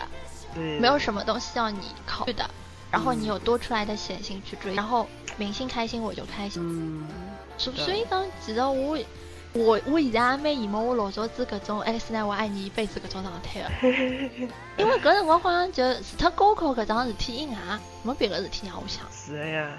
[0.55, 2.49] 嗯，没有什么东西要你考虑的。
[2.89, 5.05] 然后你有多出来的闲心去追，然后
[5.35, 6.61] 明星开心我就开心。
[6.63, 7.05] 嗯，
[7.57, 8.97] 所对所以讲，其实我
[9.51, 13.69] 我我现在也蛮羡慕我老早子搿种爱丽丝奈我爱你一辈子搿种状态的，
[14.77, 17.55] 因为搿辰光好像就除脱高考搿桩事体以外，
[18.03, 19.03] 没别个事体让我想。
[19.11, 19.69] 是的呀，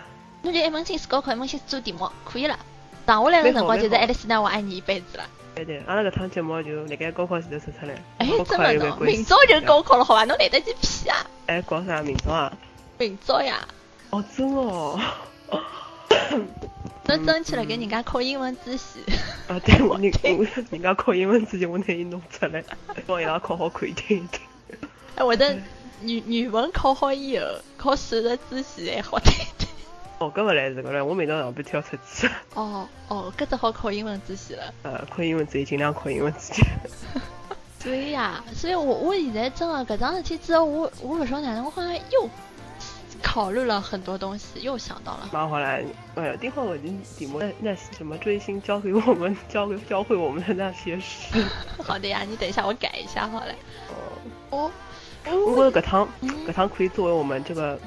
[0.43, 2.59] 侬就一门心思高考，一门心思做题目，可以了。
[3.07, 5.25] 剩下来个辰光就是爱丽丝奈我爱你一辈子了。
[5.59, 9.16] 对对，阿拉搿趟节目就辣盖高考前头出出来，哎，高真的呢，考有没关系？
[9.16, 10.24] 明朝就高考了，好吧？
[10.24, 11.26] 侬来得及屁啊？
[11.47, 12.52] 哎，搞啥明朝啊？
[12.98, 13.66] 明朝呀，
[14.10, 15.01] 哦，真哦。
[17.06, 19.01] 侬争取了给人家考英文自习，
[19.48, 22.62] 啊，对， 我人我人家考英文自习，我拿伊弄出来，
[23.06, 24.40] 帮伊拉考好看一点一点。
[25.16, 25.56] 哎，我的
[26.05, 29.57] 语语文考好以后，考数学自习还好点点。
[30.19, 32.28] 哦，搿勿来事搿来，我明朝上班挑出去。
[32.55, 34.74] 哦哦，搿只好考英文自习了。
[34.82, 36.66] 呃，考英文自习尽量考英文之前。
[37.78, 42.28] 所以呀，所以我我现在真的搿桩事体之后，我我勿晓得哪能，我好像又
[43.23, 45.28] 考虑了很多东西，又想到了。
[45.32, 45.78] 蛮好啦，
[46.16, 46.81] 哎呀，定好我的
[47.16, 51.45] 题目，那那什么追星教给我们 教给教会我们的那些事。
[51.81, 53.55] 好的呀，你等一下我改一下好了。
[54.51, 54.70] 哦，
[55.27, 57.78] 我我觉得搿趟嗯搿趟可以作为我们这个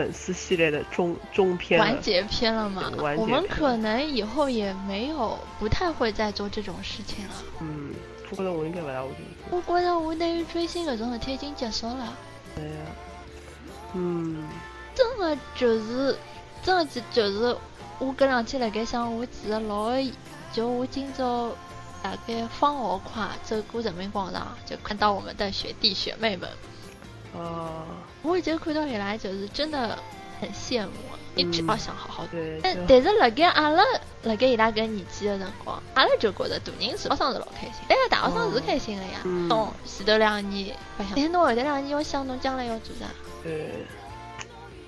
[0.00, 3.14] 粉丝系列的中中篇完结篇了嘛完？
[3.14, 7.34] 结我们可能以后也没有不太会再做这种事情了。
[7.60, 7.92] 嗯，
[8.30, 9.18] 我觉得我应该勿大会做。
[9.50, 12.16] 我觉得我对于追星搿种事体已经结束了，
[12.56, 12.76] 对呀。
[13.92, 14.48] 嗯，
[14.94, 16.16] 真的就是，
[16.62, 17.54] 真的就就是
[17.98, 19.92] 我搿两天辣盖想，我记得老，
[20.50, 21.50] 就我今朝
[22.02, 26.48] 大概放学快走过人民广场，就看到我们的学弟学妹们，
[27.36, 27.84] 啊，
[28.22, 29.98] 我就看到伊拉就是真的
[30.40, 30.90] 很羡慕，
[31.34, 31.66] 一直嗯。
[31.66, 33.82] 要想好好对，但但是辣盖阿拉
[34.24, 39.20] 辣盖伊拉搿年纪的辰光，阿拉就觉得大人是学生是老开心，但是大学生是开心的呀。
[39.24, 39.48] 嗯。
[39.48, 43.06] 侬前头两年白相，但是侬后头两年要想侬将来要做啥，
[43.42, 43.70] 对，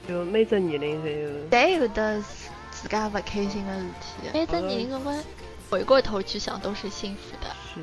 [0.07, 1.49] 就每只年龄侪有。
[1.51, 2.23] 侪有的
[2.71, 4.29] 自家勿开心的事体。
[4.35, 5.15] 每只年龄总归
[5.71, 7.47] 回过头去想都是幸福的。
[7.75, 7.81] 是，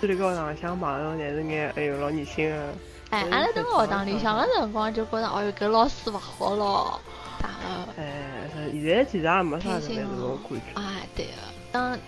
[0.00, 2.74] 这里高上想朋友，但是眼哎呦老年轻的。
[3.12, 6.98] 哎，嗯阿拉蹲学堂里向个辰光就觉着，哦哟，搿老师勿好咯，
[7.42, 8.02] 啥个。
[8.02, 10.80] 哎，是现在其实也没啥开心特别这种哦感觉。
[10.80, 11.32] 哎，对个，
[11.70, 11.98] 当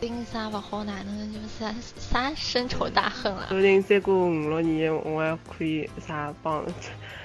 [0.00, 3.46] 盯啥勿好，哪能就是啥啥深仇大恨了？
[3.48, 6.64] 说不定再过五六年，我还可以啥帮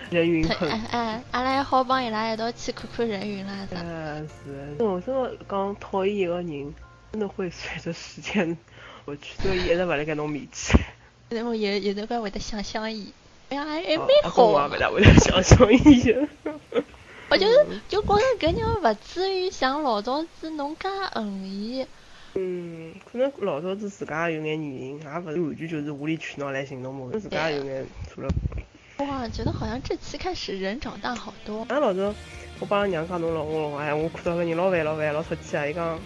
[0.10, 0.46] 人云。
[0.50, 3.78] 哎哎，阿拉还好帮伊拉一道去看看人云啦啥。
[3.82, 4.84] 嗯，是。
[4.84, 6.74] 我真的讲讨厌一个人，
[7.14, 8.58] 真的会随着时间
[9.06, 10.78] 我去，所以一直勿辣盖侬面前。
[11.30, 14.80] 然后有有辰光会得想想伊，哎呀，还还蛮啊好的我也勿。
[14.80, 16.28] 大会得想想伊的。
[17.30, 21.86] 我就 是就觉着搿人勿至于像老早子侬介恨伊。
[22.36, 28.30] 嗯，可能老早子自家有眼原因，也勿是完全就是无理取闹来形容我，自家有眼做了。
[28.98, 31.66] 哇，觉得好像这期开始人长大好多。
[31.70, 32.14] 俺老早
[32.60, 35.66] 我帮俺娘讲侬老公老哎，我看到搿人老烦老烦老出气啊！
[35.66, 35.98] 伊讲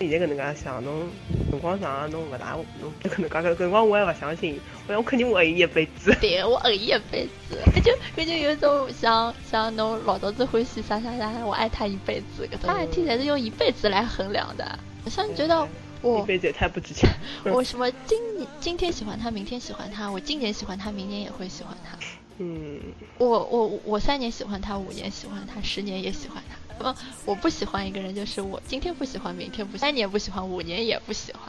[0.00, 1.08] 现在搿能介想，侬
[1.50, 6.10] 辰光长了侬勿大侬搿能介搿辰光我还勿相信，我想我肯定会爱伊一辈子。
[6.22, 14.78] 对，我恨伊一辈子， 搿就搿就有种像像侬老早子欢喜啥啥啥，我爱他一辈子，搿种爱体侪是用一辈子来衡量的。
[15.04, 15.68] 好像觉得
[16.00, 17.08] 我一辈子也太不值钱。
[17.44, 18.18] 我什么今
[18.58, 21.98] 今天喜欢他，明天喜欢他，我今年喜欢他，明年也会喜欢他。
[22.38, 22.80] 嗯，
[23.18, 26.56] 我我我三年喜欢他，五年喜欢他，十年也喜欢他。
[26.80, 31.42] 呃， 我不喜欢一个人，就是我今天不喜欢，明天不喜欢，三年不喜欢，五年也不喜欢。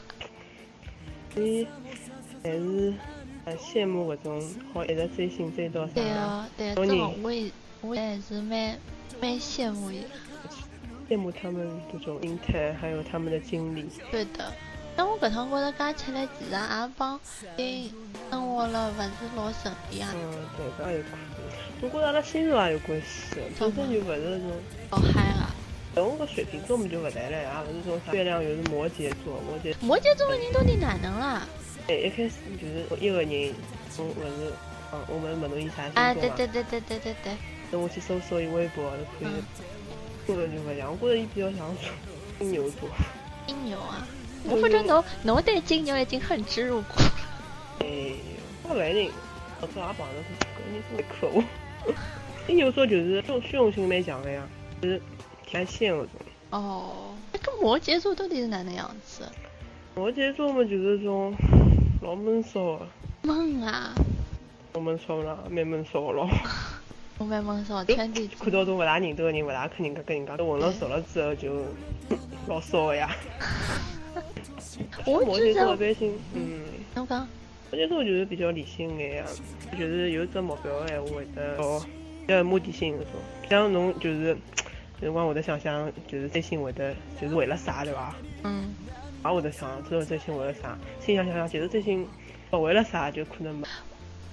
[1.34, 1.66] 所以
[2.42, 2.94] 还是
[3.44, 5.92] 很羡慕搿种好一直追星追到啥。
[5.94, 7.50] 对啊，对啊，多这种我也
[7.80, 8.78] 我也是蛮
[9.20, 10.02] 蛮羡慕伊。
[11.08, 13.86] 羡慕他们这种心态，还有他们的经历。
[14.10, 14.52] 对的。
[14.94, 17.18] 但我搿趟觉着加起来，其实也帮
[17.56, 17.90] 诶
[18.30, 21.04] 生活了勿是老顺利啊，嗯，对，搿也有
[21.82, 21.90] 可能。
[21.90, 24.52] 我觉着阿拉星座也有关系，本身就勿是那种。
[24.90, 25.50] 好嗨啊！
[25.94, 29.74] 但我个水瓶座嘛就勿来了，也勿是种啥月亮又是摩羯座，摩羯。
[29.80, 31.46] 摩羯座的人到底哪能啦？
[31.88, 33.54] 哎，一开始就是一个人，
[33.98, 34.52] 我勿是，
[34.92, 37.36] 嗯，我们问侬伊啥星座啊，嘛对对对对对对对，
[37.70, 39.42] 等我去搜搜伊微博就可以嗯。
[40.24, 41.68] 觉着就勿一样，我觉着伊比较像
[42.38, 42.88] 金牛座。
[43.46, 44.06] 金牛啊！
[44.44, 47.12] 我反正侬侬对金牛已经恨之入骨了。
[47.80, 48.14] 哎呦，
[48.62, 49.10] 我来人，
[49.60, 51.32] 我这也碰着是搿人真可恶。
[51.32, 51.44] 金
[52.48, 54.42] 牛座就是这种虚荣心蛮强的呀，
[54.80, 55.00] 就是
[55.46, 56.08] 天线那种。
[56.50, 59.24] 哦，那跟摩羯座到底是哪能样子？
[59.94, 61.34] 摩羯座嘛就是种
[62.00, 62.86] 老闷骚的，
[63.22, 63.94] 闷啊！
[64.74, 66.28] 老闷骚啦，蛮闷骚咯。
[67.18, 71.62] 我蛮闷骚，就天地看到种勿大认得个人，勿大肯人家跟人家都混了熟了之后就
[72.48, 73.14] 老骚的呀。
[75.06, 76.60] 我摩羯座一，般性，嗯，
[76.94, 77.28] 侬讲
[77.72, 79.24] 摩羯座就是比较理性眼呀，
[79.72, 81.82] 就是有只目标的闲话会得哦，
[82.26, 83.12] 比较目的性那种。
[83.48, 84.36] 像侬就是
[85.00, 88.14] 有辰光会得想想，就是追星会得就是为了啥对吧？
[88.44, 88.74] 嗯，
[89.24, 90.76] 也会得想，最后追星为了啥？
[91.00, 92.06] 心想想想，其实追星
[92.50, 93.66] 不为了啥，就可能没。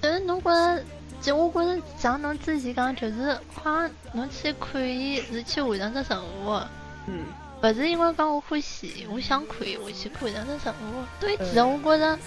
[0.02, 0.84] 但是侬觉着，
[1.22, 6.60] 就我觉着像侬之前讲，就是好像侬去看伊是去完成只任务，
[7.08, 7.24] 嗯，
[7.62, 11.04] 不是因为讲我欢喜，我想看伊，我去看完成只任务。
[11.20, 12.20] 所以其实我觉着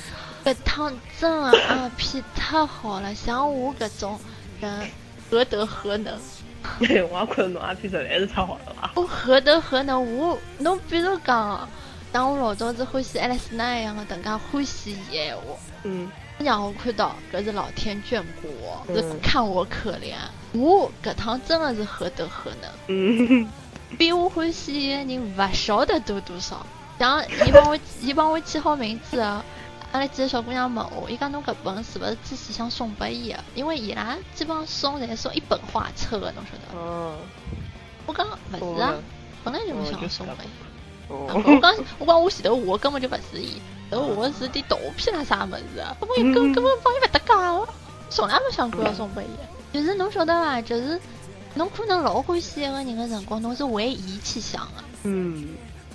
[0.45, 4.21] 搿趟真的啊片太好了，像我搿种
[4.61, 4.89] 人
[5.31, 6.15] 何德何能？
[6.79, 8.93] 对 我也觉着侬阿片实在是太好了吧？
[8.95, 10.19] 我何德何能？
[10.19, 11.69] 我侬比如讲，
[12.13, 15.43] 当我老早子欢喜爱丽丝那样的，等介欢喜伊闲话。
[15.85, 20.15] 嗯，让我看到搿是老天眷顾我，嗯是看我可怜。
[20.53, 23.49] 我搿趟真的是何德何能，嗯，
[23.99, 26.65] 比我欢喜伊个人勿晓得多多少。
[26.99, 29.27] 像伊帮我，伊帮我起好名字的，
[29.91, 33.39] 阿拉几个小姑娘问我，伊讲侬搿本是勿是之前想送拨伊个？
[33.55, 36.79] 因为伊拉基本上送侪送一本画册的，侬晓得伐？
[36.79, 37.17] 哦，
[38.07, 38.95] 我讲勿是啊，
[39.43, 40.49] 本来就没想送拨伊。
[41.09, 43.61] 我讲我讲我前头画根本就勿是伊，
[43.91, 47.69] 头画是点图片啦啥物事啊，根本根根本帮伊勿搭界个，
[48.09, 49.27] 从来没想过要送拨伊。
[49.73, 50.63] 就是侬晓得伐？
[50.63, 51.01] 就是
[51.55, 55.49] 侬可能老欢喜一个人个辰光，侬是为伊去想个，嗯，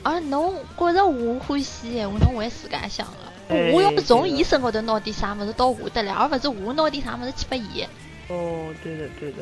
[0.04, 3.14] 而侬觉着我欢喜闲话，侬为自家想个。
[3.50, 7.82] 哎我要从伊身高头拿点啥物事到我得来，而勿是我拿点啥物事去拨伊。
[8.28, 9.38] 哦，对的对的，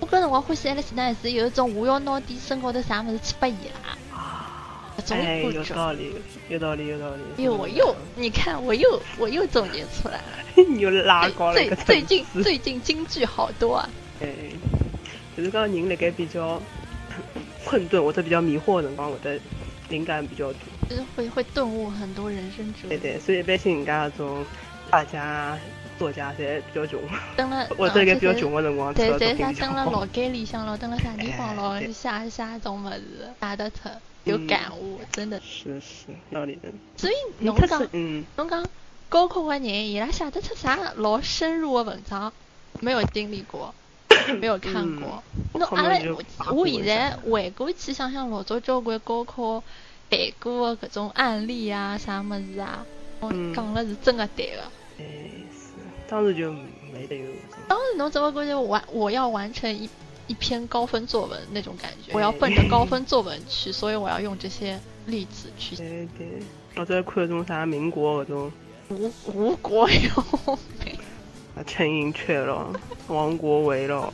[0.00, 5.62] 我搿辰光欢喜爱丽丝奈是有一种我要拿点身高头啥物事去拨伊啦，啊，搿种哎，有。
[5.62, 6.14] 道理，
[6.48, 7.42] 有道理，有道理。
[7.44, 10.22] 哟，我又，你看，我又我又总结出来了。
[10.66, 13.88] 你又拉高了一最个最近最近京剧好多啊！
[14.22, 14.28] 哎，
[15.38, 16.60] 就是讲人辣盖比较
[17.64, 19.40] 困顿或者比较迷惑的辰光，会得
[19.88, 20.60] 灵感比较多。
[20.90, 22.98] 就是会会顿悟很多人生哲理。
[22.98, 24.44] 对对，所以一般性人家那种
[24.90, 25.56] 画家、
[25.96, 27.00] 作家侪比较穷，
[27.36, 28.50] 登了，或者辣盖比较穷。
[28.50, 33.76] 穷的辰光，对对，出来作啥登了老街里向咯，登了啥地方咯哎，对写写种么子，写得出，
[34.24, 35.40] 有感悟，真的。
[35.40, 36.68] 是是道理的。
[36.96, 38.66] 所以侬讲嗯，侬讲
[39.08, 42.32] 高考个人，伊拉写得出啥老深入的文章？
[42.80, 43.72] 没有经历过，
[44.40, 45.22] 没有看过。
[45.54, 45.98] 嗯侬阿拉
[46.52, 49.62] 我现在回过去想想，老早交关高考
[50.10, 52.86] 谈过的各种案例啊，啥物事啊，
[53.22, 54.62] 嗯讲了是真的对个。
[54.98, 55.04] 哎
[55.50, 55.74] 是，
[56.08, 56.52] 当时就
[56.92, 57.30] 没得有。
[57.66, 59.88] 当时侬怎么感觉完我要完成一
[60.28, 62.12] 一篇高分作文那种感觉？
[62.12, 66.40] 我要奔着高分 作文去，所以我要用这些例子去对对，
[66.76, 68.52] 我在看那种啥民国那种
[68.90, 70.96] 吴吴国有名。
[71.58, 72.72] 啊陈寅恪咯、
[73.08, 74.12] 王国维咯、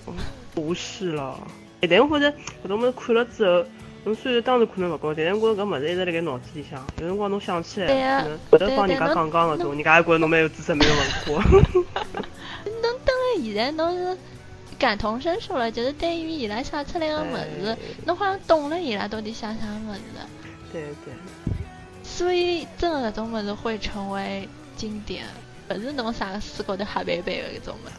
[0.55, 1.39] 胡适咯。
[1.83, 2.35] 哎，但我觉着
[2.65, 3.65] 搿种物事看了之后，
[4.05, 11.45] 侬虽然当时可能勿高，但是我觉着搿物事一直辣盖脑子里向，有辰光侬想起来，可能会得帮人家对讲讲搿种，人家还觉着侬蛮有知识、蛮有文化。
[12.65, 14.17] 侬等了现在侬是
[14.79, 19.55] 感同身受了，就是对于伊拉写出来的物事哎，侬好像懂了伊拉到底写啥
[19.87, 20.01] 物事，
[20.73, 21.13] 对对，
[22.03, 25.25] 所以真的搿种物事会成为经典，
[25.71, 27.95] 勿是侬啥个书高头黑白白的搿种物事。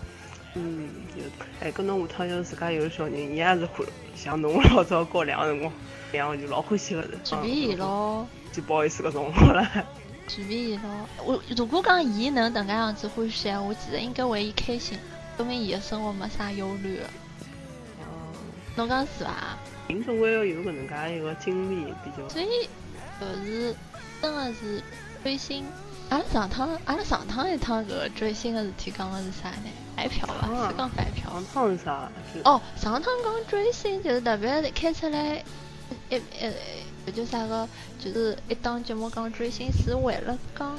[0.56, 1.24] 嗯，有。
[1.60, 5.74] 哎，搿侬下趟要是自家有小人，伊也是欢像侬老早高两个辰光，
[6.14, 7.18] 一样就老欢喜搿个。
[7.24, 8.28] 随便伊咯。
[8.52, 9.68] 就不好意思搿种好了。
[10.28, 10.90] 随便伊咯。
[11.26, 14.98] 我如果讲伊能迭个样子欢喜闲话，其实应该为伊开心，
[15.36, 17.00] 说明伊的生活没啥忧虑。
[18.00, 18.32] 哦，
[18.76, 19.58] 侬讲是伐？
[19.88, 22.30] 人总归要有搿能介一个经历比较。
[22.30, 22.70] 所以
[23.20, 23.76] 就是
[24.22, 24.82] 真的是
[25.24, 25.66] 追星。
[26.10, 29.70] 阿拉上趟阿拉上趟一趟搿个追星个事体讲个是啥呢？
[29.96, 30.48] 白嫖伐？
[30.48, 31.32] 啊是讲白嫖。
[31.32, 32.10] 上趟是啥？
[32.44, 35.44] 哦，上趟讲追星就是特别开出来
[36.10, 37.68] 一一搿叫啥个？
[38.00, 40.78] 就是一档节目讲追星是为了讲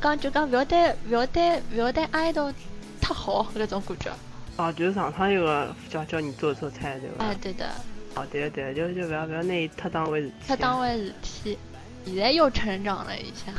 [0.00, 2.52] 讲就讲勿要对勿要对勿要对爱豆
[3.00, 4.10] 太好搿种感觉。
[4.56, 7.24] 哦，就是上趟有个叫叫你做做菜对伐？
[7.26, 7.70] 哎，对的，
[8.14, 10.34] 哦，对对，就就勿要勿要拿伊太当回事体。
[10.48, 11.58] 太当回事体，
[12.06, 13.52] 现在又成长了一下。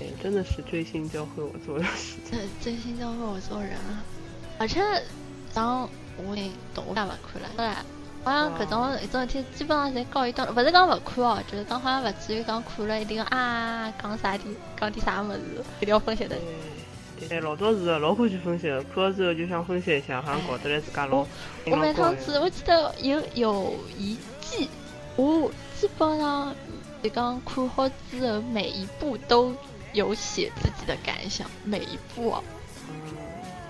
[0.00, 2.38] 哎，真的是追星教会我做的事情。
[2.38, 4.02] 这追星教会我做人啊，
[4.58, 4.80] 而且
[5.52, 7.84] 当我连动画也勿看了。
[8.24, 15.40] 好像搿种一种事体基本上侪告一段落，勿是讲勿看哦，就是讲好像勿至于讲看了一定啊讲啥点讲点啥物事，
[15.80, 16.36] 一定要分析的。
[17.18, 21.24] 对，对，老早是的老欢喜分析的，看了之后就想分析一下，好像搞得来自家老。
[21.66, 24.68] 我每趟子我记得有有一季，
[25.16, 25.50] 我
[25.80, 26.54] 基本上
[27.02, 29.54] 就讲看好之后，每一部都
[29.92, 32.44] 有写自己的感想，每一部哦。
[32.88, 32.94] 嗯，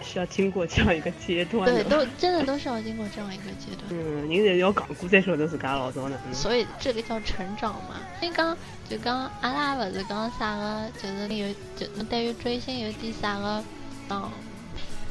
[0.03, 3.85] 需要经过这样一个阶段对，都真的都是要经过这样一个阶段。
[3.91, 6.19] 嗯，人侪要讲过再晓得自家老早呢。
[6.27, 8.01] 嗯所以这个叫成长嘛。
[8.19, 8.57] 所以讲
[8.89, 13.65] 就讲阿拉不是讲啥个，就是有就侬对于追星有点啥个，
[14.11, 14.31] 嗯，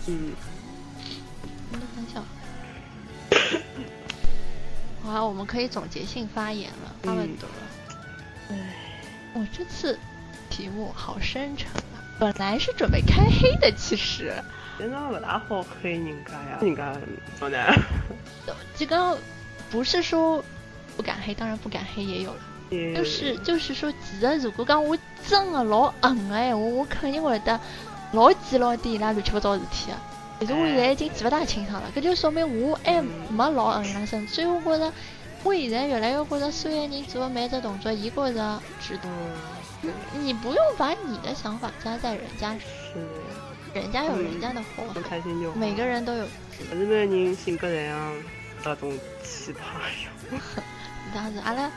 [0.07, 0.31] 嗯，
[1.71, 2.21] 你等一下。
[5.03, 7.55] 好，我们可以总结性发言了，差不多了。
[8.49, 8.55] 唉，
[9.33, 9.97] 我这次
[10.49, 12.01] 题目好深沉啊！
[12.19, 14.33] 本来是准备开黑的，其实。
[14.79, 16.93] 真的不大好黑人家呀，人家
[17.39, 17.75] 好难。
[18.75, 19.17] 这个
[19.71, 20.43] 不是说
[20.95, 22.39] 不敢黑，当然不敢黑也有了。
[22.95, 24.95] 就是就是说，其实如果讲我
[25.27, 27.59] 真的老硬的闲话，我肯定会得
[28.11, 29.97] 老记牢点伊拉乱七八糟事体的。
[30.39, 33.01] 但是我现在已经记不大清爽了，搿就说明我还
[33.31, 34.27] 没老硬伊拉身。
[34.27, 34.93] 所以我觉着，
[35.43, 39.09] 我现在越来越觉着，虽然人做每只动作，伊觉着值得。
[40.19, 43.01] 你不用把你的想法加在人家身上。
[43.73, 45.57] 人家有人家的活，开心就好。
[45.57, 46.25] 每个人都有。
[46.69, 48.15] 不是每个人性格这样，
[48.63, 48.91] 那种
[49.23, 49.57] 奇葩
[50.03, 50.41] 样。
[51.13, 51.71] 这样子，阿拉，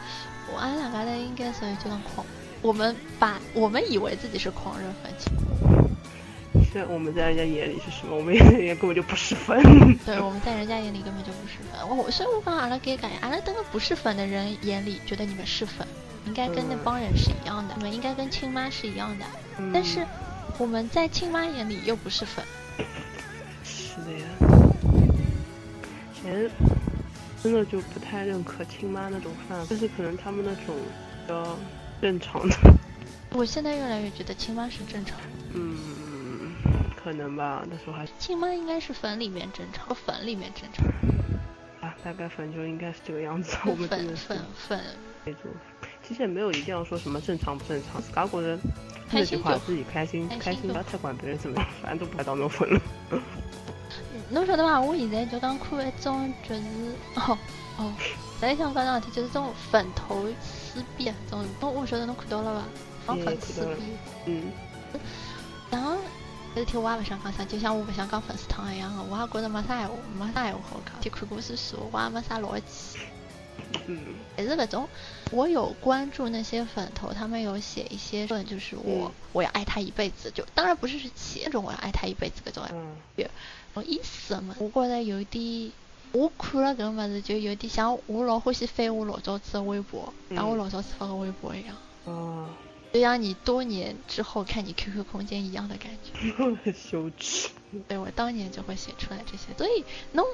[0.51, 2.25] 我阿拉阿拉应该属于就像狂，
[2.63, 5.13] 我们把我们以为自己是狂热粉。
[6.65, 8.17] 其实我们在人家眼里是什么？
[8.17, 9.61] 我们 眼里根本就不是粉。
[10.07, 11.87] 对，我们在人家眼里根本就不是粉。
[11.89, 15.87] 我所以，我讲阿拉给感，阿拉等个不是粉的人眼里，觉得你们是粉，
[16.27, 19.25] 应该跟那帮人是一样的，你们应该跟亲妈是一样的。
[19.73, 20.07] 但是。
[20.59, 22.45] 我们在亲妈眼里又不是粉，
[23.65, 24.27] 是的呀。
[26.13, 26.51] 前
[27.43, 31.57] 真的就不太认可亲妈那种范，但是可能他们那种比较
[32.03, 32.55] 正常的。
[33.31, 35.17] 我现在越来越觉得亲妈是正常。
[35.55, 36.53] 嗯，
[37.03, 40.87] 可能吧，那时候还亲妈应该是粉里面正常，粉里面正常。
[41.81, 43.57] 啊，大概粉就应该是这个样子。
[43.65, 44.79] 我们粉粉粉
[45.25, 45.51] 那种，
[46.11, 48.59] 其实也没有一定要说什么正常不正常，自家觉得。
[49.13, 52.81] 那句话自己开心，开心不要太管别人怎么样，反正都不该当侬粉了。
[54.31, 54.81] 侬晓得伐？
[54.81, 56.63] 我现在就刚看一种，就是
[57.15, 57.39] 哦
[57.79, 57.93] 哦，
[58.41, 61.45] 在想讲桩事体，就是种粉头撕逼啊，种。
[61.61, 62.65] 侬我晓得侬看到了吧？
[63.07, 63.83] 防粉撕逼。
[64.27, 64.51] 嗯。
[65.71, 65.97] 然后
[66.57, 71.01] 这事体我也不想讲啥，就像我不想讲粉丝汤一样的，我也觉得没啥闲话，没啥闲话好讲。
[71.01, 72.99] 去看故事书，我也没啥逻辑。
[73.87, 73.99] 嗯，
[74.37, 74.89] 还是那种，
[75.31, 82.97] 我有关注那些粉头，他们有写一些论，就是我我要爱他一辈子，就当然不是是写那种我要爱他一辈子搿种，嗯
[83.75, 84.57] 有意思嘛？
[84.59, 85.73] 我觉着有点，
[86.13, 92.49] 我看了搿物事就有点像我老欢喜翻我老早子的微博，像我老早子发个微博一样，哦，
[92.93, 97.49] 就像你多年之后看你 QQ 空间一样的感觉， 羞耻。
[97.87, 100.25] 对我当年就会写出来这些，所以侬，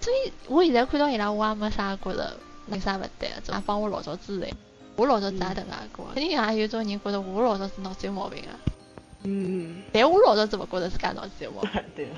[0.00, 2.38] 所以我现在看到伊拉，我也没啥觉得。
[2.66, 4.48] 那啥不对，怎么帮我老早子的？
[4.96, 8.56] 我老早子也等啊过，肯定也有种人觉得我老早子脑子有毛病啊。
[9.24, 9.82] 嗯。
[9.92, 11.70] 但我老早子勿觉得自家脑子有毛病。
[11.94, 12.08] 对。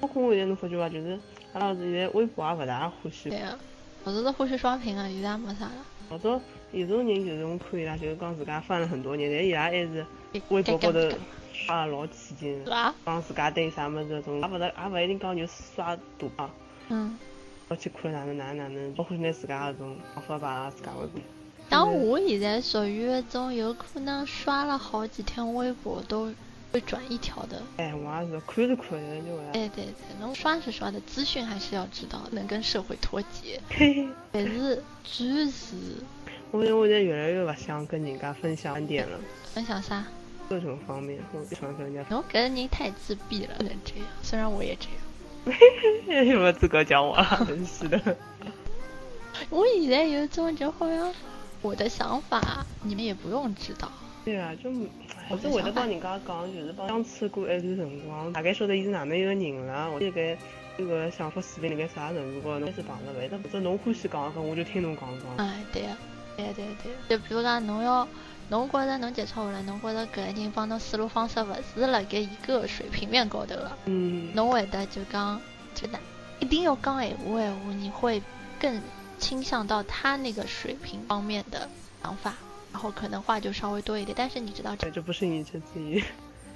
[0.00, 1.18] 包括我现在侬发觉伐，就是
[1.52, 3.28] 阿拉现在微博也勿大欢喜。
[3.28, 3.58] 对啊。
[4.04, 5.84] 老早子欢喜刷屏啊，现在也没啥了。
[6.08, 6.40] 老早
[6.72, 10.06] 有种人就是我看伊拉，就是讲自家翻了很多年，但伊拉还是
[10.48, 10.98] 微博高头
[11.52, 12.64] 刷老起劲。
[12.64, 12.94] 是伐？
[13.04, 16.48] 讲自家对啥么子种，也勿得，也勿一定讲就刷毒啊。
[16.88, 17.18] 嗯。
[17.68, 21.20] 我去看哪能哪能哪能，包括拿自家那种发吧，自家微博。
[21.68, 26.32] 但我现在属于那种有可能刷了好几天微博都
[26.70, 27.60] 会转一条的。
[27.78, 29.36] 哎，我也是看着看着就。
[29.52, 29.86] 哎对对，
[30.20, 33.60] 能刷是刷的，资讯还是要知道，能跟社会脱节。
[34.30, 35.74] 但是知识，
[36.52, 39.18] 我觉得我现在越来越不想跟人家分享观点了。
[39.52, 40.04] 分享啥？
[40.48, 42.16] 各种方面，我不喜欢跟人家。
[42.16, 44.06] 我觉得你太自闭了，不能这样。
[44.22, 44.94] 虽然我也这样。
[46.08, 47.24] 有什么资格讲我了？
[47.46, 48.00] 真是的。
[49.48, 51.12] 我现在有种就好像
[51.62, 53.88] 我的想法，你们也不用知道。
[54.24, 54.68] 对啊，就
[55.30, 59.88] 我是会得帮人家讲，就是帮相处过一段辰光，大概晓得伊是哪能一个人了。
[59.92, 60.36] 我大概
[60.76, 65.46] 这个想发视频里面啥程度高，侬是碰着会，但不是侬欢喜讲个，我就听侬讲讲。
[65.46, 65.96] 哎，对啊，
[66.36, 66.92] 对啊对对。
[67.08, 68.06] 就比如讲，侬要。
[68.48, 75.40] 侬觉着侬接触下来，侬觉着搿个人帮侬思路方式勿是辣盖一个水平面高头的，嗯，侬会得就讲，
[75.74, 75.98] 真的，
[76.38, 78.22] 一定要讲闲话闲话，你会
[78.60, 78.80] 更
[79.18, 81.68] 倾向到他那个水平方面的
[82.02, 82.34] 想法，
[82.72, 84.14] 然后可能话就稍微多一点。
[84.16, 86.04] 但是你知道，这这不是你自己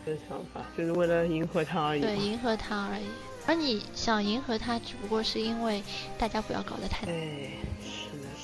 [0.06, 2.00] 的想法，就是为了迎合他而已。
[2.00, 3.06] 对，迎合他而已。
[3.46, 5.82] 而你想迎合他，只不过是因为
[6.18, 7.04] 大家不要搞得太。
[7.06, 7.50] 对。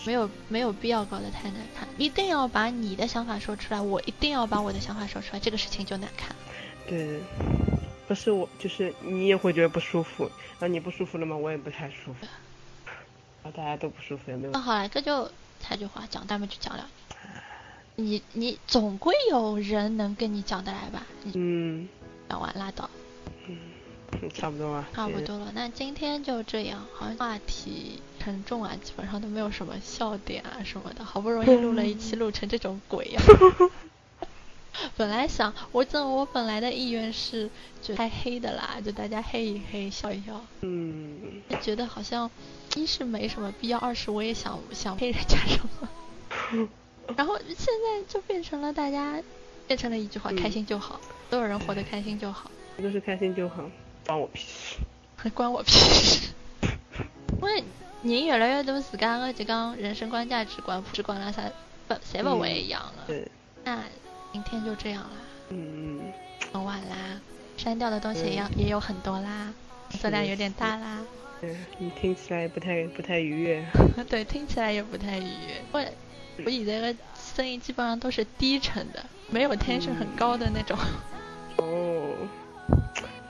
[0.06, 6.34] 没有没有必要搞得太难看，一定要把你的想法说出来，我一定要把我的想法说出来，这个事情就难看。
[6.88, 7.20] 对，
[8.06, 10.30] 不是我，就是你也会觉得不舒服，
[10.60, 11.36] 那你不舒服了吗？
[11.36, 12.26] 我也不太舒服，
[13.42, 14.52] 啊，大家都不舒服也没有。
[14.52, 15.28] 那好了，这就
[15.60, 16.92] 差句话讲，咱们就讲两句。
[17.96, 21.06] 你你总归有人能跟你讲得来吧？
[21.34, 21.88] 嗯。
[22.28, 22.88] 讲完拉倒。
[23.48, 23.58] 嗯。
[24.32, 25.50] 差不多啊，差不多了。
[25.52, 31.04] 那今天就这样，好像话题沉重啊，基本上都没有什么笑点啊什么的。
[31.04, 33.22] 好不容易录了一期，录成这种鬼样。
[34.96, 37.48] 本来想，我怎我本来的意愿是
[37.80, 40.44] 就太黑的啦，就大家黑一黑，笑一笑。
[40.62, 41.40] 嗯。
[41.62, 42.28] 觉得好像
[42.74, 46.68] 一是没什么必要，二是我也想想黑人家什么。
[47.16, 49.22] 然后现在就变成了大家
[49.68, 51.00] 变成了一句话：嗯开心就好，
[51.30, 52.50] 所有人活得开心就好，
[52.82, 53.70] 就是开心就好，
[54.04, 54.76] 关我屁事。
[55.14, 56.32] 还 关我屁事。
[57.40, 57.62] 因为
[58.08, 61.42] 人越来越多自家的就讲人生观、价值观、价值观啦啥，
[61.88, 63.04] 不侪不会一样了。
[63.06, 63.28] 对，
[63.64, 63.82] 那
[64.32, 65.10] 明天就这样啦，
[65.50, 66.12] 嗯嗯，
[66.52, 67.20] 很晚啦，
[67.56, 69.52] 删掉的东西也要也有很多啦，
[69.90, 70.98] 数量有点大啦。
[71.40, 73.64] 对，你听起来不太不太愉悦。
[74.08, 75.62] 对，听起来也不太愉悦。
[75.72, 75.84] 我
[76.44, 76.94] 我以前的
[77.34, 80.78] 声音基本上都是低沉的，没有天生很高的那种。
[81.58, 82.14] 哦，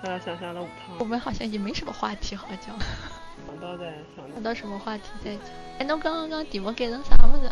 [0.03, 2.77] 大家想想了五我，们好像也没什么话题好讲，
[3.59, 5.45] 想到在想想到到什么话题再讲。
[5.79, 7.51] 哎，侬刚刚刚题目改成啥么子？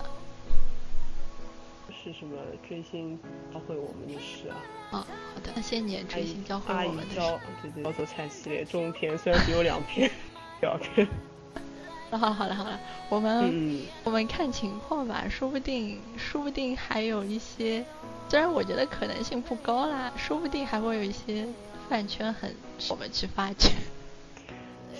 [1.88, 2.36] 是什么
[2.68, 3.18] 追星
[3.50, 4.56] 教会我们的事啊？
[4.90, 7.44] 哦，好的，那些年追星教会我们的教事。
[7.62, 10.10] 对对，教做菜系列中篇，虽然只有两篇，
[10.60, 11.08] 两篇。
[12.10, 12.78] 好了好了好了，
[13.08, 17.82] 我们、嗯，我们看情况吧，说不定说不定还有一些，
[18.28, 21.48] 虽然我觉得可能性不高啦，说不定还会有一些
[21.88, 22.54] 饭圈很
[22.90, 23.70] 我们去发掘。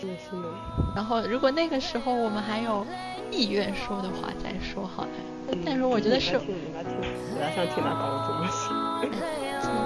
[0.01, 0.49] 是的，是的。
[0.95, 2.87] 然后如果那个时候我们还有
[3.31, 5.09] 意愿说的话再说好了。
[5.53, 8.73] 嗯但是我觉得是，我还想听他讲我怎么事。
[9.03, 9.11] 嗯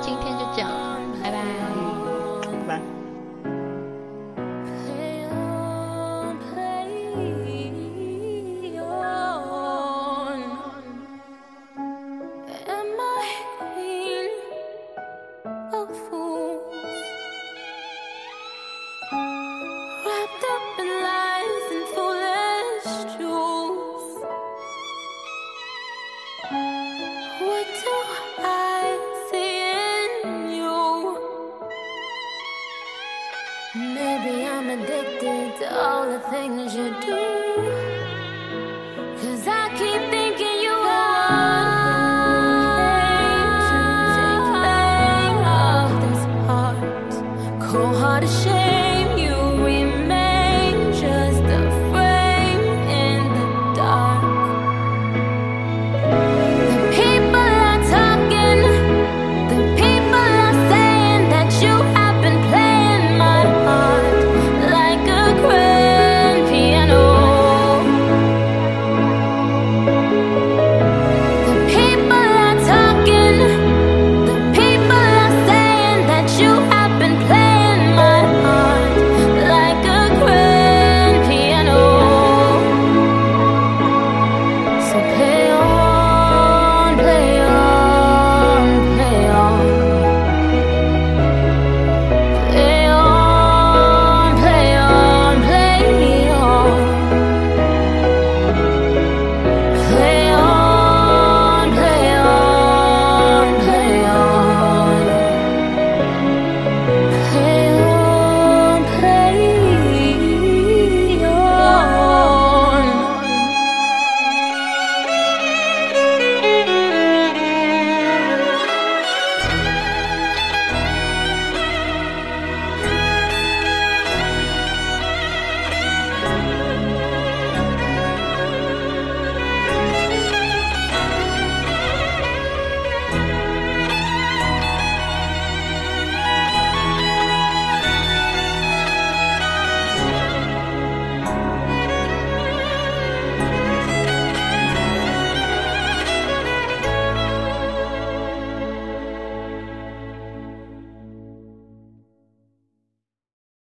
[0.01, 1.68] 今天就这样了，拜拜。